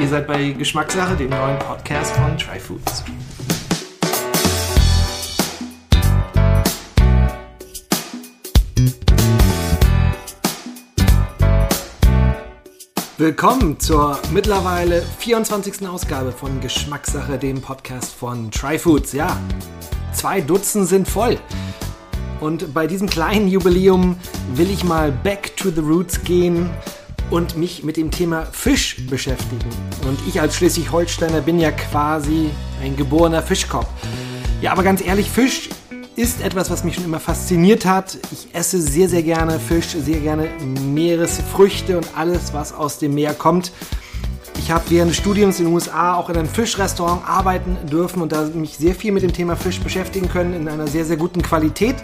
[0.00, 3.02] Ihr seid bei Geschmackssache, dem neuen Podcast von Tryfoods.
[13.16, 15.88] Willkommen zur mittlerweile 24.
[15.88, 19.14] Ausgabe von Geschmackssache, dem Podcast von Tryfoods.
[19.14, 19.36] Ja,
[20.12, 21.38] zwei Dutzend sind voll.
[22.38, 24.16] Und bei diesem kleinen Jubiläum
[24.54, 26.70] will ich mal back to the roots gehen
[27.30, 29.68] und mich mit dem Thema Fisch beschäftigen.
[30.06, 32.50] Und ich als Schleswig-Holsteiner bin ja quasi
[32.82, 33.88] ein geborener Fischkopf.
[34.60, 35.68] Ja, aber ganz ehrlich, Fisch
[36.16, 38.18] ist etwas, was mich schon immer fasziniert hat.
[38.32, 40.48] Ich esse sehr, sehr gerne Fisch, sehr gerne
[40.84, 43.72] Meeresfrüchte und alles, was aus dem Meer kommt.
[44.58, 48.32] Ich habe während des Studiums in den USA auch in einem Fischrestaurant arbeiten dürfen und
[48.32, 51.40] da mich sehr viel mit dem Thema Fisch beschäftigen können in einer sehr, sehr guten
[51.40, 51.96] Qualität.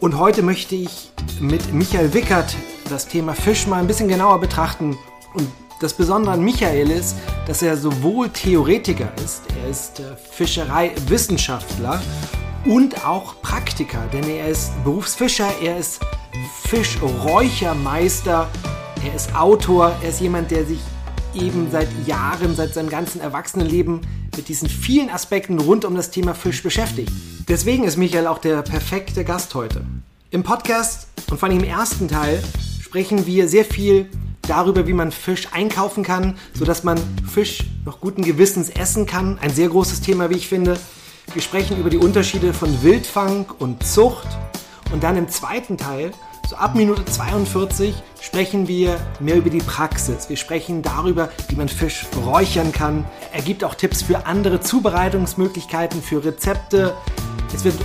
[0.00, 2.56] Und heute möchte ich mit Michael Wickert
[2.88, 4.96] das Thema Fisch mal ein bisschen genauer betrachten.
[5.34, 5.48] Und
[5.80, 12.00] das Besondere an Michael ist, dass er sowohl Theoretiker ist, er ist äh, Fischereiwissenschaftler
[12.64, 16.00] und auch Praktiker, denn er ist Berufsfischer, er ist
[16.68, 18.48] Fischräuchermeister,
[19.04, 20.78] er ist Autor, er ist jemand, der sich
[21.34, 24.00] eben seit Jahren, seit seinem ganzen Erwachsenenleben
[24.36, 27.12] mit diesen vielen Aspekten rund um das Thema Fisch beschäftigt.
[27.48, 29.84] Deswegen ist Michael auch der perfekte Gast heute.
[30.30, 32.42] Im Podcast und vor allem im ersten Teil
[32.92, 34.06] sprechen wir sehr viel
[34.42, 39.38] darüber, wie man Fisch einkaufen kann, sodass man Fisch noch guten Gewissens essen kann.
[39.38, 40.78] Ein sehr großes Thema, wie ich finde.
[41.32, 44.26] Wir sprechen über die Unterschiede von Wildfang und Zucht.
[44.92, 46.10] Und dann im zweiten Teil,
[46.46, 50.28] so ab Minute 42, sprechen wir mehr über die Praxis.
[50.28, 53.06] Wir sprechen darüber, wie man Fisch räuchern kann.
[53.32, 56.92] Er gibt auch Tipps für andere Zubereitungsmöglichkeiten, für Rezepte.
[57.54, 57.76] Es wird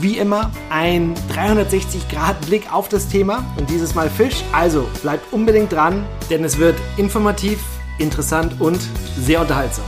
[0.00, 4.42] wie immer ein 360-Grad-Blick auf das Thema und dieses Mal Fisch.
[4.52, 7.58] Also bleibt unbedingt dran, denn es wird informativ,
[7.98, 8.80] interessant und
[9.16, 9.84] sehr unterhaltsam.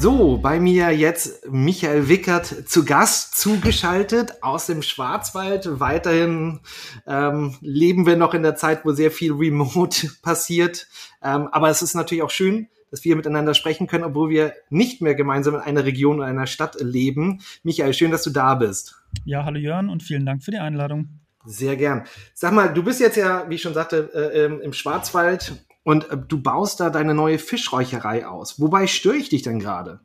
[0.00, 5.78] So, bei mir jetzt Michael Wickert zu Gast zugeschaltet aus dem Schwarzwald.
[5.78, 6.60] Weiterhin
[7.06, 10.88] ähm, leben wir noch in der Zeit, wo sehr viel Remote passiert.
[11.22, 15.02] Ähm, aber es ist natürlich auch schön, dass wir miteinander sprechen können, obwohl wir nicht
[15.02, 17.42] mehr gemeinsam in einer Region oder einer Stadt leben.
[17.62, 18.94] Michael, schön, dass du da bist.
[19.26, 21.10] Ja, hallo Jörn und vielen Dank für die Einladung.
[21.44, 22.04] Sehr gern.
[22.32, 26.16] Sag mal, du bist jetzt ja, wie ich schon sagte, äh, im Schwarzwald und äh,
[26.16, 28.60] du baust da deine neue Fischräucherei aus.
[28.60, 30.00] Wobei störe ich dich denn gerade?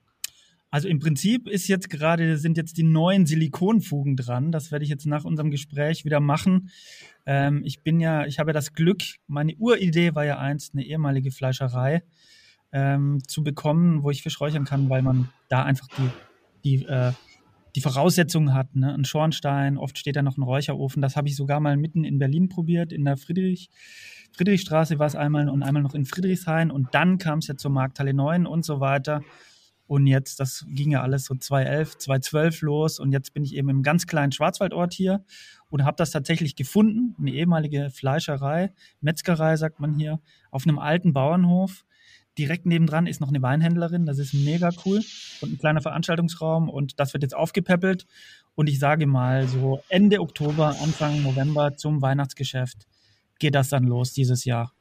[0.72, 4.52] Also im Prinzip ist jetzt gerade, sind jetzt die neuen Silikonfugen dran.
[4.52, 6.70] Das werde ich jetzt nach unserem Gespräch wieder machen.
[7.26, 10.84] Ähm, ich bin ja, ich habe ja das Glück, meine Uridee war ja einst eine
[10.84, 12.04] ehemalige Fleischerei
[12.74, 16.10] ähm, zu bekommen, wo ich Fisch räuchern kann, weil man da einfach die,
[16.66, 17.14] die, äh,
[17.76, 18.76] die Voraussetzungen hat.
[18.76, 18.94] Ne?
[18.94, 21.02] Ein Schornstein, oft steht da noch ein Räucherofen.
[21.02, 23.70] Das habe ich sogar mal mitten in Berlin probiert, in der Friedrich,
[24.36, 27.72] Friedrichstraße war es einmal und einmal noch in Friedrichshain und dann kam es ja zur
[27.72, 29.22] Markthalle 9 und so weiter.
[29.88, 33.70] Und jetzt, das ging ja alles so 2011, 2012 los und jetzt bin ich eben
[33.70, 35.24] im ganz kleinen Schwarzwaldort hier
[35.70, 40.20] und habe das tatsächlich gefunden, eine ehemalige Fleischerei, Metzgerei sagt man hier,
[40.52, 41.86] auf einem alten Bauernhof.
[42.38, 45.02] Direkt nebendran ist noch eine Weinhändlerin, das ist mega cool
[45.40, 48.06] und ein kleiner Veranstaltungsraum und das wird jetzt aufgepäppelt
[48.56, 52.88] und ich sage mal so Ende Oktober, Anfang November zum Weihnachtsgeschäft
[53.40, 54.74] geht das dann los dieses Jahr.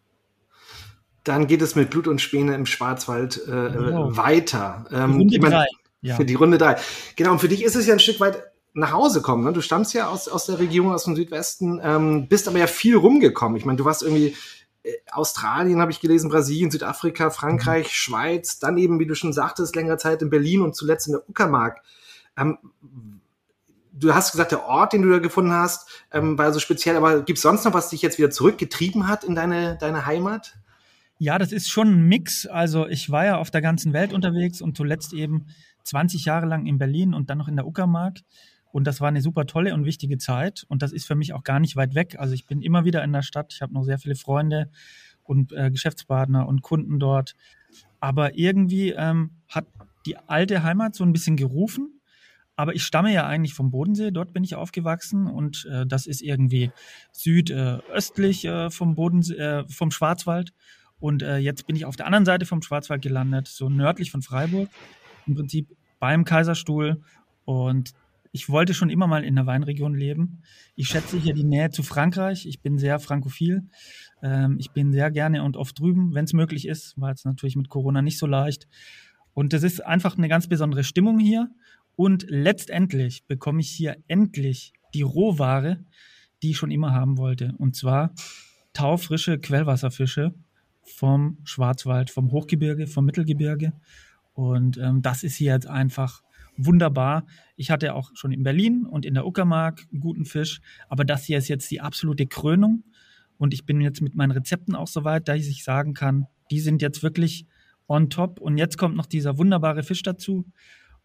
[1.25, 4.16] Dann geht es mit Blut und Späne im Schwarzwald äh, genau.
[4.16, 4.84] weiter.
[4.92, 5.66] Ähm, Runde meine, drei.
[6.03, 6.16] Ja.
[6.16, 6.76] Für die Runde drei.
[7.16, 8.43] Genau, und für dich ist es ja ein Stück weit
[8.75, 9.44] nach Hause kommen.
[9.44, 9.53] Ne?
[9.53, 12.97] Du stammst ja aus, aus der Region, aus dem Südwesten, ähm, bist aber ja viel
[12.97, 13.56] rumgekommen.
[13.56, 14.37] Ich meine, du warst irgendwie
[14.82, 17.91] äh, Australien, habe ich gelesen, Brasilien, Südafrika, Frankreich, mhm.
[17.91, 21.28] Schweiz, dann eben, wie du schon sagtest, längere Zeit in Berlin und zuletzt in der
[21.28, 21.81] Uckermark.
[22.37, 22.59] Ähm,
[23.94, 27.22] du hast gesagt, der Ort, den du da gefunden hast, ähm, war so speziell, aber
[27.22, 30.56] gibt es sonst noch, was dich jetzt wieder zurückgetrieben hat in deine, deine Heimat?
[31.19, 32.47] Ja, das ist schon ein Mix.
[32.47, 35.46] Also ich war ja auf der ganzen Welt unterwegs und zuletzt eben
[35.85, 38.19] 20 Jahre lang in Berlin und dann noch in der Uckermark.
[38.73, 40.64] Und das war eine super tolle und wichtige Zeit.
[40.69, 42.17] Und das ist für mich auch gar nicht weit weg.
[42.19, 43.52] Also ich bin immer wieder in der Stadt.
[43.55, 44.69] Ich habe noch sehr viele Freunde
[45.23, 47.37] und äh, Geschäftspartner und Kunden dort.
[48.00, 49.67] Aber irgendwie ähm, hat
[50.06, 52.00] die alte Heimat so ein bisschen gerufen.
[52.56, 56.23] Aber ich stamme ja eigentlich vom Bodensee, dort bin ich aufgewachsen und äh, das ist
[56.23, 56.71] irgendwie
[57.11, 60.53] südöstlich äh, vom Bodensee, äh, vom Schwarzwald.
[61.01, 64.23] Und äh, jetzt bin ich auf der anderen Seite vom Schwarzwald gelandet, so nördlich von
[64.23, 64.69] Freiburg,
[65.27, 67.03] im Prinzip beim Kaiserstuhl.
[67.45, 67.93] Und
[68.31, 70.43] ich wollte schon immer mal in der Weinregion leben.
[70.77, 72.47] Ich schätze hier die Nähe zu Frankreich.
[72.47, 73.62] Ich bin sehr frankophil.
[74.23, 77.01] Ähm, ich bin sehr gerne und oft drüben, wenn es möglich ist.
[77.01, 78.67] War jetzt natürlich mit Corona nicht so leicht.
[79.35, 81.51] Und es ist einfach eine ganz besondere Stimmung hier.
[81.96, 85.85] Und letztendlich bekomme ich hier endlich die Rohware,
[86.43, 87.55] die ich schon immer haben wollte.
[87.58, 88.12] Und zwar
[88.73, 90.35] taufrische Quellwasserfische
[90.82, 93.73] vom Schwarzwald, vom Hochgebirge, vom Mittelgebirge.
[94.35, 96.23] Und ähm, das ist hier jetzt einfach
[96.56, 97.26] wunderbar.
[97.56, 101.38] Ich hatte auch schon in Berlin und in der Uckermark guten Fisch, aber das hier
[101.38, 102.85] ist jetzt die absolute Krönung.
[103.38, 106.61] Und ich bin jetzt mit meinen Rezepten auch so weit, dass ich sagen kann, die
[106.61, 107.46] sind jetzt wirklich
[107.88, 108.41] on top.
[108.41, 110.44] Und jetzt kommt noch dieser wunderbare Fisch dazu.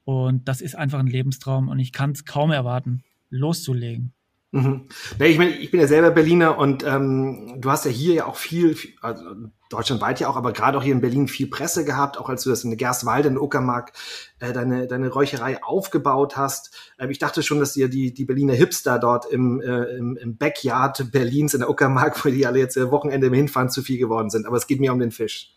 [0.05, 4.13] Und das ist einfach ein Lebenstraum und ich kann es kaum erwarten, loszulegen.
[4.51, 4.87] Mhm.
[5.19, 8.25] Ja, ich, meine, ich bin ja selber Berliner und ähm, du hast ja hier ja
[8.25, 9.23] auch viel, also
[9.69, 12.49] deutschlandweit ja auch, aber gerade auch hier in Berlin viel Presse gehabt, auch als du
[12.49, 13.93] das in der Gerstwalde, in Uckermark,
[14.39, 16.75] äh, deine, deine Räucherei aufgebaut hast.
[16.97, 20.37] Äh, ich dachte schon, dass dir die, die Berliner Hipster dort im, äh, im, im
[20.37, 23.99] Backyard Berlins in der Uckermark, wo die alle jetzt äh, Wochenende im Hinfahren zu viel
[23.99, 24.47] geworden sind.
[24.47, 25.53] Aber es geht mir um den Fisch.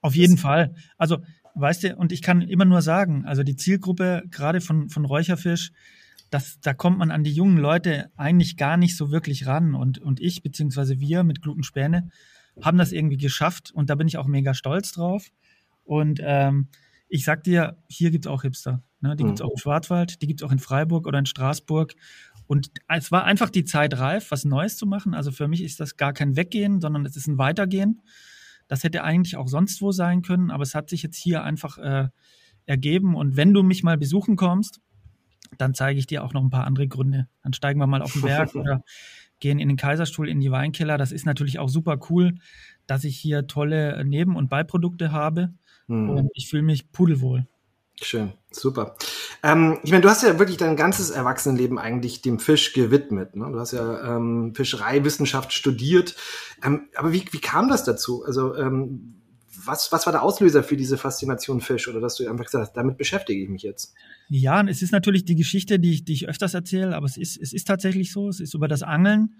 [0.00, 0.74] Auf jeden das Fall.
[0.98, 1.18] Also,
[1.54, 5.72] weißt du, und ich kann immer nur sagen, also die Zielgruppe gerade von, von Räucherfisch,
[6.30, 9.74] das, da kommt man an die jungen Leute eigentlich gar nicht so wirklich ran.
[9.74, 12.10] Und, und ich, beziehungsweise wir mit Glutenspäne,
[12.60, 15.30] haben das irgendwie geschafft und da bin ich auch mega stolz drauf.
[15.84, 16.68] Und ähm,
[17.08, 18.82] ich sag dir, hier gibt's auch Hipster.
[19.00, 19.16] Ne?
[19.16, 19.28] Die mhm.
[19.28, 21.94] gibt's auch im Schwarzwald, die gibt's auch in Freiburg oder in Straßburg.
[22.46, 25.14] Und es war einfach die Zeit reif, was Neues zu machen.
[25.14, 28.02] Also für mich ist das gar kein Weggehen, sondern es ist ein Weitergehen.
[28.68, 31.78] Das hätte eigentlich auch sonst wo sein können, aber es hat sich jetzt hier einfach
[31.78, 32.08] äh,
[32.66, 33.14] ergeben.
[33.14, 34.80] Und wenn du mich mal besuchen kommst,
[35.58, 37.28] dann zeige ich dir auch noch ein paar andere Gründe.
[37.42, 38.82] Dann steigen wir mal auf den Berg oder
[39.40, 40.98] gehen in den Kaiserstuhl, in die Weinkeller.
[40.98, 42.34] Das ist natürlich auch super cool,
[42.86, 45.52] dass ich hier tolle Neben- und Beiprodukte habe.
[45.86, 46.10] Mhm.
[46.10, 47.46] Und ich fühle mich pudelwohl.
[48.00, 48.96] Schön, super.
[49.44, 53.36] Ähm, ich meine, du hast ja wirklich dein ganzes Erwachsenenleben eigentlich dem Fisch gewidmet.
[53.36, 53.50] Ne?
[53.52, 56.16] Du hast ja ähm, Fischereiwissenschaft studiert.
[56.64, 58.24] Ähm, aber wie, wie kam das dazu?
[58.24, 59.20] Also ähm,
[59.66, 61.88] was, was war der Auslöser für diese Faszination Fisch?
[61.88, 63.92] Oder dass du einfach gesagt hast, damit beschäftige ich mich jetzt?
[64.30, 67.36] Ja, es ist natürlich die Geschichte, die ich, die ich öfters erzähle, aber es ist,
[67.36, 68.30] es ist tatsächlich so.
[68.30, 69.34] Es ist über das Angeln.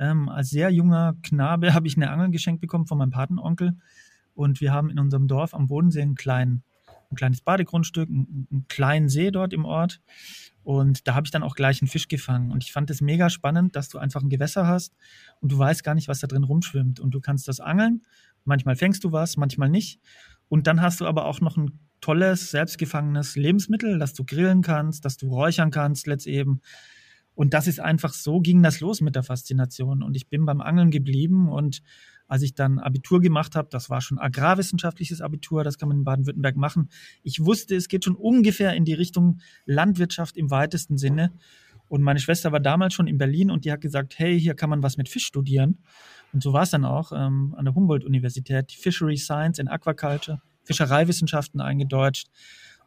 [0.00, 3.76] Ähm, als sehr junger Knabe habe ich eine Angel geschenkt bekommen von meinem Patenonkel.
[4.34, 6.64] Und wir haben in unserem Dorf am Bodensee einen kleinen,
[7.10, 10.00] ein kleines Badegrundstück, einen, einen kleinen See dort im Ort.
[10.62, 12.50] Und da habe ich dann auch gleich einen Fisch gefangen.
[12.50, 14.96] Und ich fand es mega spannend, dass du einfach ein Gewässer hast
[15.40, 17.00] und du weißt gar nicht, was da drin rumschwimmt.
[17.00, 18.02] Und du kannst das angeln
[18.44, 20.00] Manchmal fängst du was, manchmal nicht.
[20.48, 25.04] Und dann hast du aber auch noch ein tolles, selbstgefangenes Lebensmittel, das du grillen kannst,
[25.04, 26.60] das du räuchern kannst, letzteben.
[27.34, 30.02] Und das ist einfach so, ging das los mit der Faszination.
[30.02, 31.48] Und ich bin beim Angeln geblieben.
[31.48, 31.82] Und
[32.26, 36.04] als ich dann Abitur gemacht habe, das war schon agrarwissenschaftliches Abitur, das kann man in
[36.04, 36.88] Baden-Württemberg machen.
[37.22, 41.32] Ich wusste, es geht schon ungefähr in die Richtung Landwirtschaft im weitesten Sinne.
[41.88, 44.70] Und meine Schwester war damals schon in Berlin und die hat gesagt, hey, hier kann
[44.70, 45.78] man was mit Fisch studieren.
[46.32, 51.60] Und so war es dann auch ähm, an der Humboldt-Universität, Fishery Science and Aquaculture, Fischereiwissenschaften
[51.60, 52.28] eingedeutscht.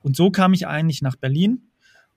[0.01, 1.69] Und so kam ich eigentlich nach Berlin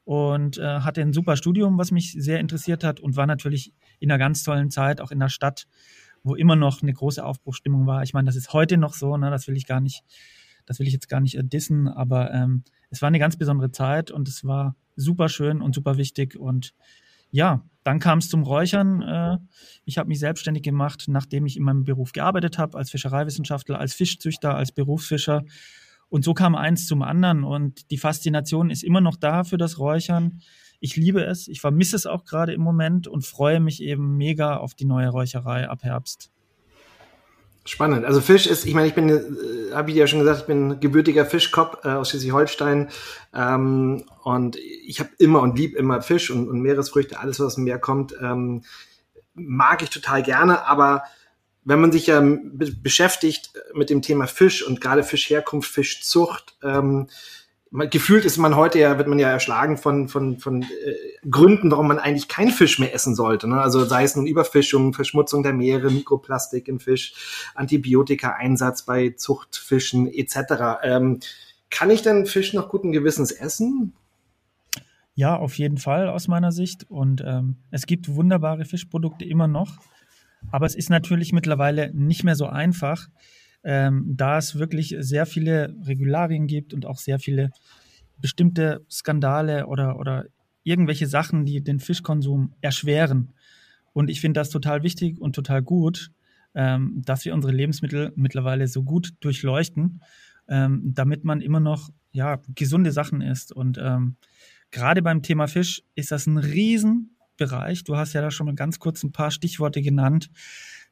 [0.05, 4.11] und äh, hatte ein super Studium, was mich sehr interessiert hat und war natürlich in
[4.11, 5.67] einer ganz tollen Zeit, auch in der Stadt,
[6.23, 8.03] wo immer noch eine große Aufbruchstimmung war.
[8.03, 10.03] Ich meine, das ist heute noch so, ne, das will ich gar nicht,
[10.67, 13.71] das will ich jetzt gar nicht äh, dissen, aber ähm, es war eine ganz besondere
[13.71, 16.37] Zeit und es war super schön und super wichtig.
[16.37, 16.75] Und
[17.31, 19.03] ja, dann kam es zum Räuchern.
[19.03, 19.39] Äh,
[19.85, 23.95] ich habe mich selbstständig gemacht, nachdem ich in meinem Beruf gearbeitet habe, als Fischereiwissenschaftler, als
[23.95, 25.45] Fischzüchter, als Berufsfischer.
[26.09, 27.45] Und so kam eins zum anderen.
[27.45, 30.41] Und die Faszination ist immer noch da für das Räuchern.
[30.81, 31.47] Ich liebe es.
[31.47, 35.09] Ich vermisse es auch gerade im Moment und freue mich eben mega auf die neue
[35.09, 36.31] Räucherei ab Herbst.
[37.67, 38.07] Spannend.
[38.07, 40.81] Also Fisch ist, ich meine, ich bin, äh, habe ich ja schon gesagt, ich bin
[40.81, 42.89] gebürtiger Fischkopf äh, aus Schleswig-Holstein
[43.35, 47.55] ähm, und ich habe immer und lieb immer Fisch und, und, Meeresfrüchte, alles was aus
[47.57, 48.63] dem Meer kommt, ähm,
[49.35, 50.67] mag ich total gerne.
[50.67, 51.05] Aber
[51.63, 52.23] wenn man sich ja
[52.83, 57.09] beschäftigt mit dem Thema Fisch und gerade Fischherkunft, Fischzucht, ähm,
[57.73, 60.67] gefühlt ist man heute ja, wird man ja erschlagen von, von, von äh,
[61.31, 63.49] Gründen, warum man eigentlich keinen Fisch mehr essen sollte.
[63.49, 63.61] Ne?
[63.61, 67.15] Also sei es nun Überfischung, Verschmutzung der Meere, Mikroplastik im Fisch,
[67.55, 70.81] Antibiotika-Einsatz bei Zuchtfischen etc.
[70.83, 71.21] Ähm,
[71.71, 73.93] kann ich denn Fisch noch guten Gewissens essen?
[75.15, 76.91] Ja, auf jeden Fall aus meiner Sicht.
[76.91, 79.79] Und ähm, es gibt wunderbare Fischprodukte immer noch.
[80.51, 83.09] Aber es ist natürlich mittlerweile nicht mehr so einfach
[83.63, 87.51] ähm, da es wirklich sehr viele Regularien gibt und auch sehr viele
[88.19, 90.27] bestimmte Skandale oder, oder
[90.63, 93.33] irgendwelche Sachen, die den Fischkonsum erschweren.
[93.93, 96.11] Und ich finde das total wichtig und total gut,
[96.55, 100.03] ähm, dass wir unsere Lebensmittel mittlerweile so gut durchleuchten,
[100.49, 103.53] ähm, damit man immer noch ja, gesunde Sachen isst.
[103.53, 104.17] Und ähm,
[104.71, 107.85] gerade beim Thema Fisch ist das ein Riesenbereich.
[107.85, 110.31] Du hast ja da schon mal ganz kurz ein paar Stichworte genannt.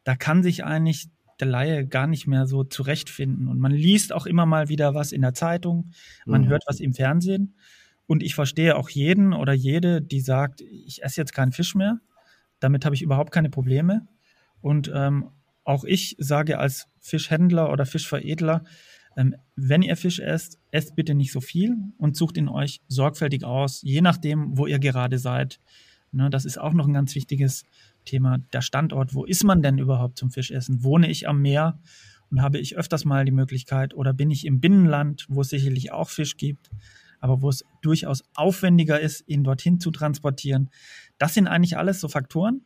[0.05, 1.09] Da kann sich eigentlich
[1.41, 3.49] der Laie gar nicht mehr so zurechtfinden.
[3.49, 5.91] Und man liest auch immer mal wieder was in der Zeitung,
[6.27, 6.49] man mhm.
[6.49, 7.55] hört was im Fernsehen.
[8.07, 12.01] Und ich verstehe auch jeden oder jede, die sagt, ich esse jetzt keinen Fisch mehr.
[12.59, 14.07] Damit habe ich überhaupt keine Probleme.
[14.61, 15.31] Und ähm,
[15.65, 18.65] auch ich sage als Fischhändler oder Fischveredler,
[19.17, 23.45] ähm, wenn ihr Fisch esst, esst bitte nicht so viel und sucht ihn euch sorgfältig
[23.45, 25.61] aus, je nachdem, wo ihr gerade seid.
[26.11, 27.65] Ne, das ist auch noch ein ganz wichtiges
[28.09, 28.39] Thema.
[28.53, 30.83] Der Standort, wo ist man denn überhaupt zum Fischessen?
[30.83, 31.79] Wohne ich am Meer
[32.31, 35.93] und habe ich öfters mal die Möglichkeit oder bin ich im Binnenland, wo es sicherlich
[35.93, 36.71] auch Fisch gibt,
[37.21, 40.71] aber wo es durchaus aufwendiger ist, ihn dorthin zu transportieren.
[41.19, 42.63] Das sind eigentlich alles so Faktoren,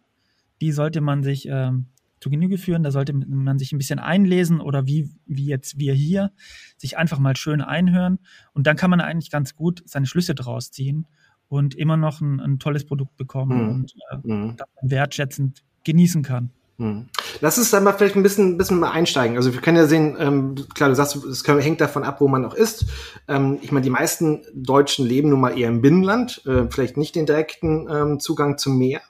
[0.61, 1.87] die sollte man sich ähm,
[2.21, 2.85] zu Genüge führen.
[2.85, 6.33] Da sollte man sich ein bisschen einlesen oder wie, wie jetzt wir hier,
[6.77, 8.21] sich einfach mal schön einhören.
[8.53, 11.07] Und dann kann man eigentlich ganz gut seine Schlüsse draus ziehen
[11.53, 13.71] und immer noch ein, ein tolles Produkt bekommen mhm.
[13.71, 14.57] und äh, mhm.
[14.81, 16.51] wertschätzend genießen kann.
[16.79, 17.09] Hm.
[17.43, 19.37] Lass uns dann mal vielleicht ein bisschen, ein bisschen mal einsteigen.
[19.37, 22.47] Also wir können ja sehen, ähm, klar, du sagst, es hängt davon ab, wo man
[22.47, 22.87] auch ist.
[23.29, 27.15] Ähm, ich meine, die meisten Deutschen leben nun mal eher im Binnenland, äh, vielleicht nicht
[27.15, 29.03] den direkten ähm, Zugang zum Meer.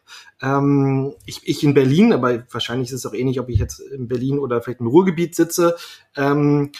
[0.43, 4.09] Ähm, ich, ich in Berlin, aber wahrscheinlich ist es auch ähnlich, ob ich jetzt in
[4.09, 5.77] Berlin oder vielleicht im Ruhrgebiet sitze.
[6.17, 6.73] Ähm,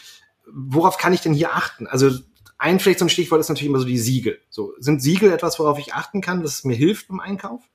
[0.53, 1.87] worauf kann ich denn hier achten?
[1.87, 2.11] Also
[2.63, 4.39] ein vielleicht so ein Stichwort ist natürlich immer so die Siegel.
[4.49, 7.69] So sind Siegel etwas, worauf ich achten kann, dass es mir hilft beim Einkauf?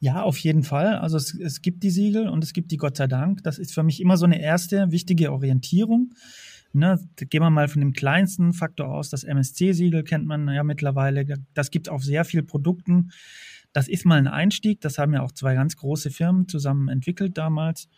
[0.00, 0.96] Ja, auf jeden Fall.
[0.96, 3.42] Also es, es gibt die Siegel und es gibt die Gott sei Dank.
[3.42, 6.14] Das ist für mich immer so eine erste wichtige Orientierung.
[6.72, 9.10] Ne, gehen wir mal von dem kleinsten Faktor aus.
[9.10, 11.26] Das MSC-Siegel kennt man ja mittlerweile.
[11.52, 13.10] Das gibt es auf sehr vielen Produkten.
[13.74, 14.80] Das ist mal ein Einstieg.
[14.80, 17.88] Das haben ja auch zwei ganz große Firmen zusammen entwickelt damals.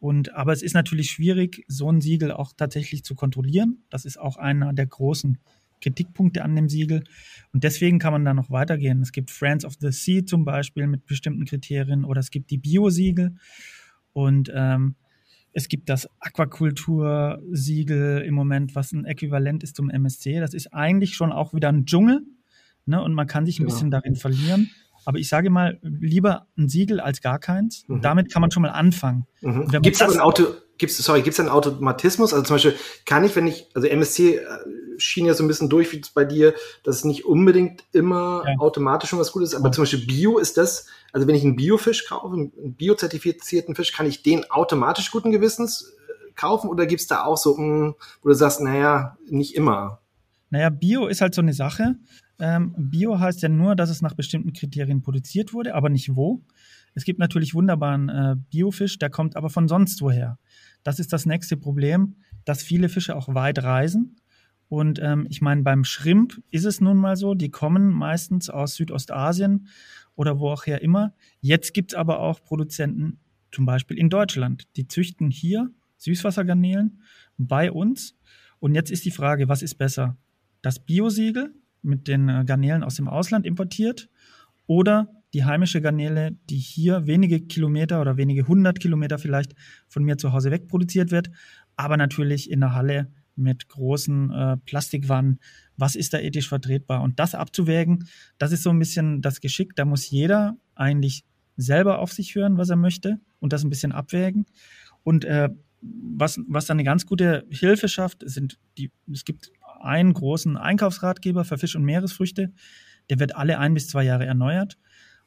[0.00, 3.82] Und, aber es ist natürlich schwierig, so ein Siegel auch tatsächlich zu kontrollieren.
[3.90, 5.38] Das ist auch einer der großen
[5.80, 7.04] Kritikpunkte an dem Siegel.
[7.52, 9.02] Und deswegen kann man da noch weitergehen.
[9.02, 12.58] Es gibt Friends of the Sea zum Beispiel mit bestimmten Kriterien oder es gibt die
[12.58, 13.36] Bio-Siegel
[14.12, 14.96] und ähm,
[15.52, 20.40] es gibt das Aquakultur-Siegel im Moment, was ein Äquivalent ist zum MSC.
[20.40, 22.22] Das ist eigentlich schon auch wieder ein Dschungel
[22.86, 23.02] ne?
[23.02, 23.74] und man kann sich ein genau.
[23.74, 24.70] bisschen darin verlieren.
[25.04, 27.84] Aber ich sage mal, lieber ein Siegel als gar keins.
[27.88, 28.02] Mhm.
[28.02, 29.26] Damit kann man schon mal anfangen.
[29.40, 29.68] Mhm.
[29.82, 30.46] Gibt es ein Auto,
[30.78, 32.32] gibt's, sorry, gibt es einen Automatismus?
[32.32, 32.74] Also zum Beispiel
[33.04, 34.44] kann ich, wenn ich, also MSC äh,
[34.96, 38.58] schien ja so ein bisschen durch wie bei dir, dass es nicht unbedingt immer ja.
[38.58, 39.72] automatisch schon was Gutes ist, aber ja.
[39.72, 44.06] zum Beispiel Bio ist das, also wenn ich einen Biofisch kaufe, einen biozertifizierten Fisch, kann
[44.06, 47.94] ich den automatisch guten Gewissens äh, kaufen oder gibt es da auch so, mh, hm,
[48.22, 50.00] wo du sagst, naja, nicht immer?
[50.50, 51.96] Naja, Bio ist halt so eine Sache.
[52.38, 56.42] Ähm, Bio heißt ja nur, dass es nach bestimmten Kriterien produziert wurde, aber nicht wo.
[56.94, 60.38] Es gibt natürlich wunderbaren äh, Biofisch, der kommt aber von sonst woher.
[60.82, 64.16] Das ist das nächste Problem, dass viele Fische auch weit reisen
[64.68, 68.74] und ähm, ich meine, beim Shrimp ist es nun mal so, die kommen meistens aus
[68.74, 69.68] Südostasien
[70.14, 71.14] oder wo auch her immer.
[71.40, 73.18] Jetzt gibt's aber auch Produzenten,
[73.50, 77.00] zum Beispiel in Deutschland, die züchten hier Süßwassergarnelen
[77.38, 78.14] bei uns.
[78.60, 80.18] Und jetzt ist die Frage, was ist besser?
[80.60, 84.08] Das Biosiegel mit den äh, Garnelen aus dem Ausland importiert
[84.66, 89.54] oder die heimische Garnele, die hier wenige Kilometer oder wenige hundert Kilometer vielleicht
[89.88, 91.30] von mir zu Hause weg produziert wird,
[91.76, 95.38] aber natürlich in der Halle mit großen äh, Plastikwannen.
[95.76, 97.02] Was ist da ethisch vertretbar?
[97.02, 98.08] Und das abzuwägen,
[98.38, 99.76] das ist so ein bisschen das Geschick.
[99.76, 101.24] Da muss jeder eigentlich
[101.56, 104.46] selber auf sich hören, was er möchte und das ein bisschen abwägen.
[105.04, 110.12] Und äh, was, was dann eine ganz gute Hilfe schafft, sind die, es gibt einen
[110.12, 112.52] großen Einkaufsratgeber für Fisch und Meeresfrüchte,
[113.10, 114.78] der wird alle ein bis zwei Jahre erneuert.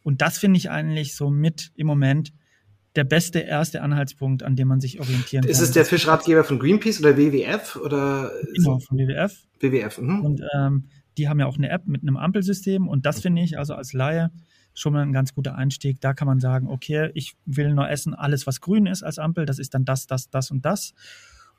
[0.04, 2.34] Und das finde ich eigentlich so mit im Moment
[2.96, 5.64] der beste erste Anhaltspunkt, an dem man sich orientieren ist kann.
[5.64, 7.78] Ist es der Fischratgeber von Greenpeace oder WWF?
[7.78, 9.38] Oder genau, von WWF.
[9.60, 9.98] WWF.
[10.00, 10.26] Mhm.
[10.26, 13.58] Und ähm, die haben ja auch eine App mit einem Ampelsystem und das finde ich
[13.58, 14.32] also als Laie
[14.74, 16.00] schon mal ein ganz guter Einstieg.
[16.02, 19.46] Da kann man sagen, okay, ich will nur essen, alles was grün ist als Ampel,
[19.46, 20.94] das ist dann das, das, das und das.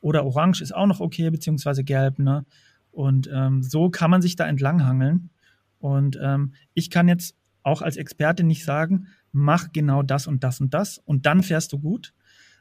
[0.01, 2.19] Oder orange ist auch noch okay, beziehungsweise gelb.
[2.19, 2.45] Ne?
[2.93, 5.31] Und ähm, so kann man sich da entlanghangeln.
[5.79, 10.61] Und ähm, ich kann jetzt auch als Experte nicht sagen, mach genau das und das
[10.61, 12.13] und das und dann fährst du gut,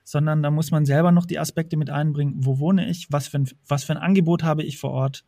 [0.03, 2.35] sondern da muss man selber noch die Aspekte mit einbringen.
[2.38, 3.07] Wo wohne ich?
[3.11, 5.25] Was für ein, was für ein Angebot habe ich vor Ort?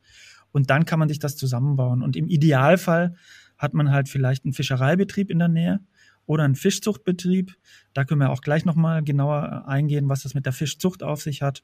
[0.51, 2.01] Und dann kann man sich das zusammenbauen.
[2.01, 3.15] Und im Idealfall
[3.57, 5.79] hat man halt vielleicht einen Fischereibetrieb in der Nähe
[6.25, 7.55] oder einen Fischzuchtbetrieb.
[7.93, 11.41] Da können wir auch gleich nochmal genauer eingehen, was das mit der Fischzucht auf sich
[11.41, 11.63] hat.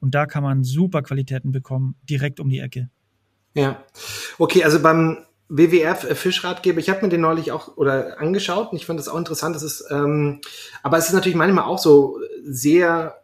[0.00, 2.90] Und da kann man super Qualitäten bekommen, direkt um die Ecke.
[3.54, 3.84] Ja.
[4.38, 8.76] Okay, also beim WWF äh, Fischratgeber, ich habe mir den neulich auch oder angeschaut und
[8.76, 9.54] ich fand das auch interessant.
[9.56, 10.40] Das ist, ähm,
[10.82, 13.16] aber es ist natürlich manchmal auch so sehr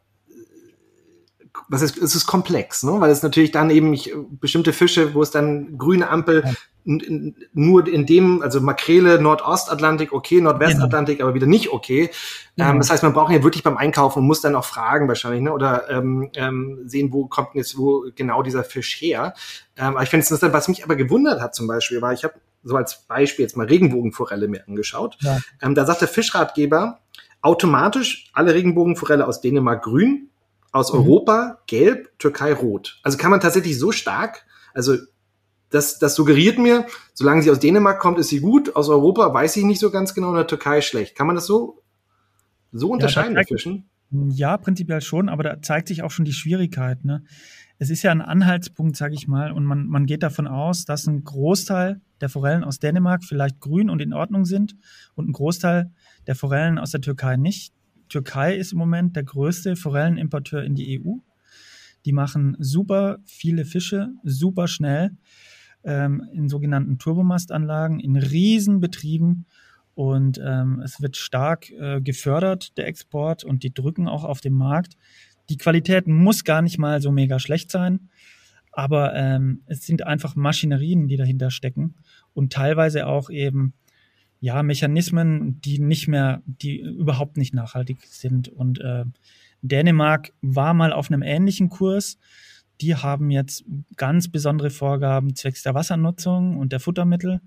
[1.68, 3.00] was ist, es ist komplex, ne?
[3.00, 6.44] weil es natürlich dann eben ich, bestimmte Fische, wo es dann grüne Ampel.
[6.86, 11.28] Nur in dem, also Makrele Nordostatlantik okay, Nordwestatlantik genau.
[11.28, 12.10] aber wieder nicht okay.
[12.56, 15.42] Ähm, das heißt, man braucht ja wirklich beim Einkaufen und muss dann auch fragen wahrscheinlich,
[15.42, 15.52] ne?
[15.52, 19.34] oder ähm, ähm, sehen, wo kommt jetzt wo genau dieser Fisch her.
[19.76, 22.34] Ähm, aber ich finde es was mich aber gewundert hat zum Beispiel, war ich habe
[22.62, 25.16] so als Beispiel jetzt mal Regenbogenforelle mir angeschaut.
[25.20, 25.38] Ja.
[25.60, 27.00] Ähm, da sagt der Fischratgeber,
[27.42, 30.30] automatisch alle Regenbogenforelle aus Dänemark grün,
[30.70, 31.00] aus mhm.
[31.00, 33.00] Europa gelb, Türkei rot.
[33.02, 34.96] Also kann man tatsächlich so stark, also
[35.70, 39.56] das, das suggeriert mir, solange sie aus Dänemark kommt, ist sie gut, aus Europa weiß
[39.56, 41.16] ich nicht so ganz genau, in der Türkei schlecht.
[41.16, 41.82] Kann man das so,
[42.72, 43.88] so unterscheiden ja, Fischen?
[44.10, 47.04] Ja, prinzipiell schon, aber da zeigt sich auch schon die Schwierigkeit.
[47.04, 47.24] Ne?
[47.78, 51.06] Es ist ja ein Anhaltspunkt, sage ich mal, und man, man geht davon aus, dass
[51.06, 54.76] ein Großteil der Forellen aus Dänemark vielleicht grün und in Ordnung sind
[55.14, 55.90] und ein Großteil
[56.26, 57.74] der Forellen aus der Türkei nicht.
[58.08, 61.16] Türkei ist im Moment der größte Forellenimporteur in die EU.
[62.04, 65.10] Die machen super viele Fische, super schnell
[65.86, 69.46] ähm, in sogenannten Turbomastanlagen, in Riesenbetrieben.
[69.94, 74.52] Und ähm, es wird stark äh, gefördert, der Export, und die drücken auch auf den
[74.52, 74.98] Markt.
[75.48, 78.10] Die Qualität muss gar nicht mal so mega schlecht sein,
[78.72, 81.94] aber ähm, es sind einfach Maschinerien, die dahinter stecken
[82.34, 83.72] und teilweise auch eben
[84.40, 88.48] ja, Mechanismen, die nicht mehr, die überhaupt nicht nachhaltig sind.
[88.48, 89.04] Und äh,
[89.62, 92.18] Dänemark war mal auf einem ähnlichen Kurs.
[92.80, 93.64] Die haben jetzt
[93.96, 97.40] ganz besondere Vorgaben zwecks der Wassernutzung und der Futtermittel.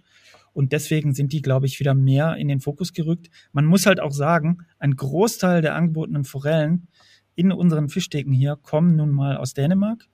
[0.54, 3.30] Und deswegen sind die, glaube ich, wieder mehr in den Fokus gerückt.
[3.52, 6.88] Man muss halt auch sagen, ein Großteil der angebotenen Forellen
[7.36, 10.08] in unseren Fischdecken hier kommen nun mal aus Dänemark.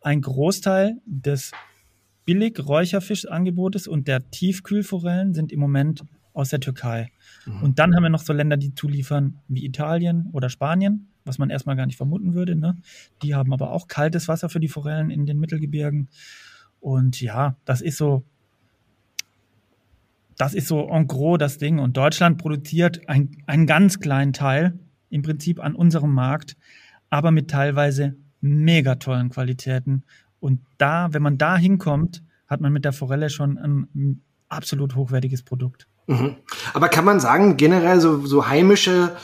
[0.00, 1.52] Ein Großteil des
[2.26, 7.10] Billig-Räucherfischangebotes und der Tiefkühlforellen sind im Moment aus der Türkei.
[7.44, 7.62] Mhm.
[7.62, 11.50] Und dann haben wir noch so Länder, die zuliefern, wie Italien oder Spanien, was man
[11.50, 12.56] erstmal gar nicht vermuten würde.
[12.56, 12.76] Ne?
[13.22, 16.08] Die haben aber auch kaltes Wasser für die Forellen in den Mittelgebirgen.
[16.80, 18.24] Und ja, das ist so,
[20.36, 21.78] das ist so en gros das Ding.
[21.78, 24.78] Und Deutschland produziert ein, einen ganz kleinen Teil
[25.10, 26.56] im Prinzip an unserem Markt,
[27.10, 30.04] aber mit teilweise mega tollen Qualitäten.
[30.38, 35.42] Und da, wenn man da hinkommt, hat man mit der Forelle schon ein, absolut hochwertiges
[35.42, 35.86] Produkt.
[36.06, 36.36] Mhm.
[36.74, 39.14] Aber kann man sagen, generell so, so heimische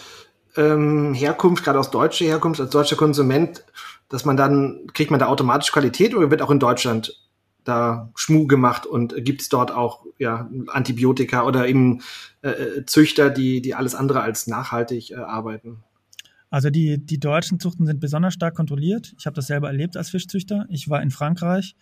[0.56, 3.64] ähm, Herkunft, gerade aus deutscher Herkunft, als deutscher Konsument,
[4.08, 7.12] dass man dann, kriegt man da automatisch Qualität oder wird auch in Deutschland
[7.64, 12.02] da Schmu gemacht und gibt es dort auch ja, Antibiotika oder eben
[12.42, 15.82] äh, Züchter, die, die alles andere als nachhaltig äh, arbeiten?
[16.48, 19.14] Also die, die deutschen Zuchten sind besonders stark kontrolliert.
[19.18, 20.66] Ich habe das selber erlebt als Fischzüchter.
[20.68, 21.76] Ich war in Frankreich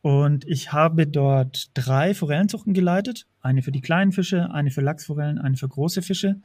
[0.00, 3.26] und ich habe dort drei Forellenzuchten geleitet.
[3.40, 6.40] Eine für die kleinen Fische, eine für Lachsforellen, eine für große Fische.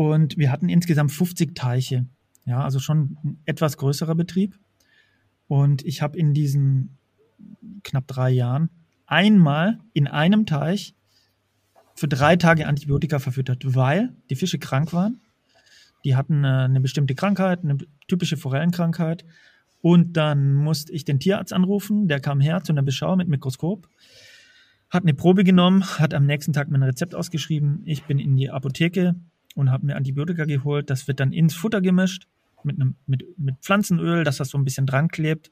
[0.00, 2.06] Und wir hatten insgesamt 50 Teiche.
[2.46, 4.58] Ja, also schon ein etwas größerer Betrieb.
[5.46, 6.96] Und ich habe in diesen
[7.82, 8.70] knapp drei Jahren
[9.06, 10.94] einmal in einem Teich
[11.94, 15.20] für drei Tage Antibiotika verfüttert, weil die Fische krank waren
[16.04, 17.76] die hatten äh, eine bestimmte Krankheit, eine
[18.08, 19.24] typische Forellenkrankheit.
[19.82, 23.88] Und dann musste ich den Tierarzt anrufen, der kam her zu einer Beschau mit Mikroskop,
[24.90, 27.82] hat eine Probe genommen, hat am nächsten Tag mein Rezept ausgeschrieben.
[27.84, 29.14] Ich bin in die Apotheke
[29.54, 30.90] und habe mir Antibiotika geholt.
[30.90, 32.26] Das wird dann ins Futter gemischt
[32.62, 35.50] mit, einem, mit, mit Pflanzenöl, dass das so ein bisschen dran klebt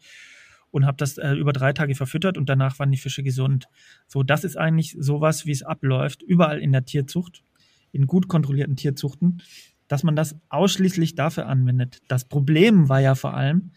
[0.70, 3.68] und habe das äh, über drei Tage verfüttert und danach waren die Fische gesund.
[4.06, 7.42] So, das ist eigentlich sowas, wie es abläuft, überall in der Tierzucht,
[7.92, 9.42] in gut kontrollierten Tierzuchten
[9.88, 12.00] dass man das ausschließlich dafür anwendet.
[12.08, 13.72] Das Problem war ja vor allem,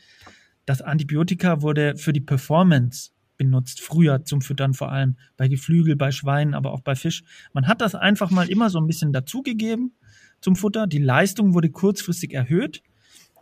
[0.65, 6.12] dass Antibiotika wurde für die Performance benutzt, früher zum Füttern vor allem, bei Geflügel, bei
[6.12, 7.23] Schweinen, aber auch bei Fisch.
[7.53, 9.95] Man hat das einfach mal immer so ein bisschen dazugegeben
[10.41, 10.88] zum Futter.
[10.88, 12.84] Die Leistung wurde kurzfristig erhöht.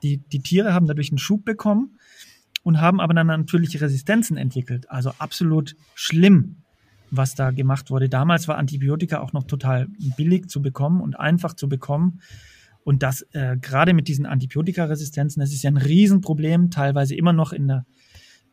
[0.04, 1.98] Die, die Tiere haben dadurch einen Schub bekommen
[2.64, 4.90] und haben aber dann natürlich Resistenzen entwickelt.
[4.90, 6.58] Also absolut schlimm
[7.12, 8.10] was da gemacht wurde.
[8.10, 12.22] Damals war Antibiotika auch noch total billig zu bekommen und einfach zu bekommen.
[12.84, 17.52] Und das äh, gerade mit diesen Antibiotikaresistenzen, das ist ja ein Riesenproblem, teilweise immer noch
[17.52, 17.86] in der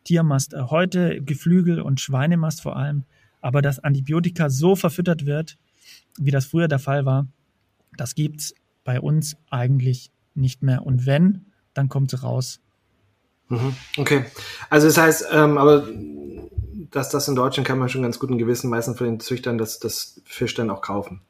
[0.04, 3.04] Tiermast äh, heute, Geflügel und Schweinemast vor allem.
[3.40, 5.58] Aber dass Antibiotika so verfüttert wird,
[6.18, 7.28] wie das früher der Fall war,
[7.96, 8.54] das gibt es
[8.84, 10.86] bei uns eigentlich nicht mehr.
[10.86, 12.60] Und wenn, dann kommt es raus.
[13.48, 13.74] Mhm.
[13.96, 14.24] Okay.
[14.70, 15.86] Also das heißt, ähm, aber
[16.90, 19.78] dass das in Deutschland kann man schon ganz guten Gewissen meistens von den Züchtern das,
[19.78, 21.20] das Fisch dann auch kaufen.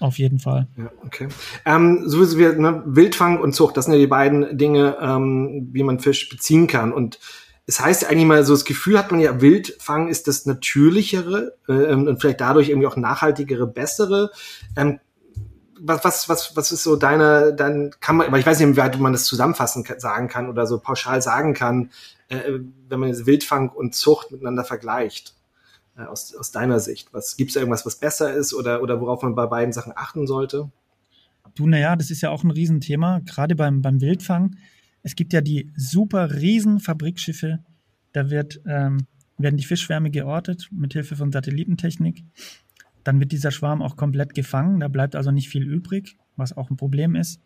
[0.00, 0.66] Auf jeden Fall.
[0.76, 1.28] Ja, okay.
[1.64, 5.68] Ähm, so wie wir, ne, Wildfang und Zucht, das sind ja die beiden Dinge, ähm,
[5.72, 6.92] wie man Fisch beziehen kann.
[6.92, 7.20] Und
[7.66, 11.94] es heißt eigentlich mal so, das Gefühl hat man ja, Wildfang ist das natürlichere äh,
[11.94, 14.30] und vielleicht dadurch irgendwie auch nachhaltigere, bessere.
[14.76, 14.98] Ähm,
[15.80, 18.76] was, was, was, was ist so deine, dann kann man, aber ich weiß nicht, wie
[18.76, 21.90] weit man das zusammenfassen sagen kann oder so pauschal sagen kann,
[22.28, 22.58] äh,
[22.88, 25.34] wenn man jetzt Wildfang und Zucht miteinander vergleicht.
[25.96, 27.08] Äh, aus, aus deiner Sicht.
[27.12, 30.26] Was gibt's da irgendwas, was besser ist oder, oder worauf man bei beiden Sachen achten
[30.26, 30.72] sollte?
[31.54, 34.56] Du, naja, das ist ja auch ein Riesenthema, gerade beim, beim Wildfang.
[35.02, 37.60] Es gibt ja die super riesen Fabrikschiffe,
[38.12, 39.06] da wird, ähm,
[39.38, 42.24] werden die Fischschwärme geortet mit Hilfe von Satellitentechnik.
[43.04, 46.70] Dann wird dieser Schwarm auch komplett gefangen, da bleibt also nicht viel übrig, was auch
[46.70, 47.40] ein Problem ist.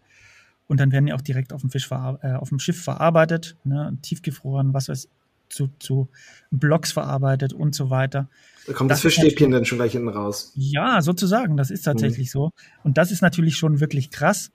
[0.66, 3.96] Und dann werden die auch direkt auf dem, Fisch äh, auf dem Schiff verarbeitet, ne,
[4.02, 5.08] tiefgefroren, was weiß
[5.48, 6.08] zu, zu
[6.50, 8.28] Blocks verarbeitet und so weiter.
[8.66, 10.52] Da kommt das, das Fischstäbchen dann schon gleich hinten raus.
[10.54, 12.32] Ja, sozusagen, das ist tatsächlich mhm.
[12.32, 12.50] so.
[12.84, 14.50] Und das ist natürlich schon wirklich krass.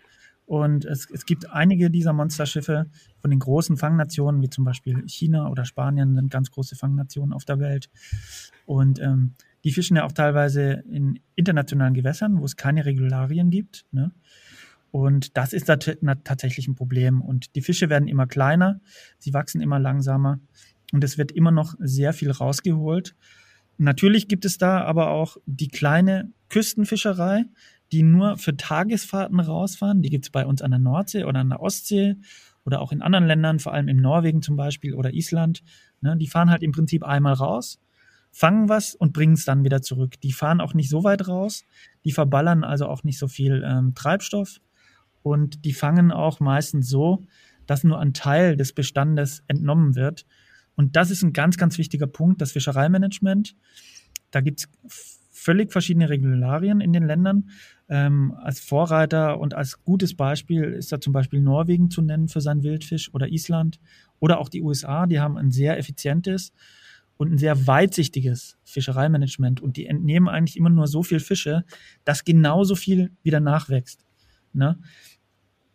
[0.46, 2.88] Und es, es gibt einige dieser Monsterschiffe
[3.22, 7.46] von den großen Fangnationen, wie zum Beispiel China oder Spanien, sind ganz große Fangnationen auf
[7.46, 7.90] der Welt.
[8.66, 9.34] Und ähm,
[9.64, 13.86] die fischen ja auch teilweise in internationalen Gewässern, wo es keine Regularien gibt.
[13.92, 14.12] Ne?
[14.92, 17.22] Und das ist tatsächlich ein Problem.
[17.22, 18.82] Und die Fische werden immer kleiner,
[19.18, 20.40] sie wachsen immer langsamer
[20.92, 23.16] und es wird immer noch sehr viel rausgeholt.
[23.78, 27.46] Natürlich gibt es da aber auch die kleine Küstenfischerei,
[27.92, 30.02] die nur für Tagesfahrten rausfahren.
[30.02, 32.16] Die gibt es bei uns an der Nordsee oder an der Ostsee
[32.66, 35.64] oder auch in anderen Ländern, vor allem in Norwegen zum Beispiel oder Island.
[36.02, 37.80] Ne, die fahren halt im Prinzip einmal raus,
[38.34, 40.20] fangen was und bringen es dann wieder zurück.
[40.22, 41.64] Die fahren auch nicht so weit raus,
[42.04, 44.60] die verballern also auch nicht so viel ähm, Treibstoff
[45.22, 47.24] und die fangen auch meistens so,
[47.68, 50.26] dass nur ein Teil des Bestandes entnommen wird
[50.76, 53.56] und das ist ein ganz, ganz wichtiger Punkt, das Fischereimanagement.
[54.32, 54.68] Da gibt's
[55.32, 57.50] völlig verschiedene Regularien in den Ländern.
[57.90, 62.42] Ähm, als Vorreiter und als gutes Beispiel ist da zum Beispiel Norwegen zu nennen für
[62.42, 63.80] seinen Wildfisch oder Island
[64.20, 65.06] oder auch die USA.
[65.06, 66.54] Die haben ein sehr effizientes
[67.24, 71.66] und ein sehr weitsichtiges Fischereimanagement und die entnehmen eigentlich immer nur so viel Fische,
[72.06, 74.06] dass genauso viel wieder nachwächst.
[74.54, 74.80] Ne?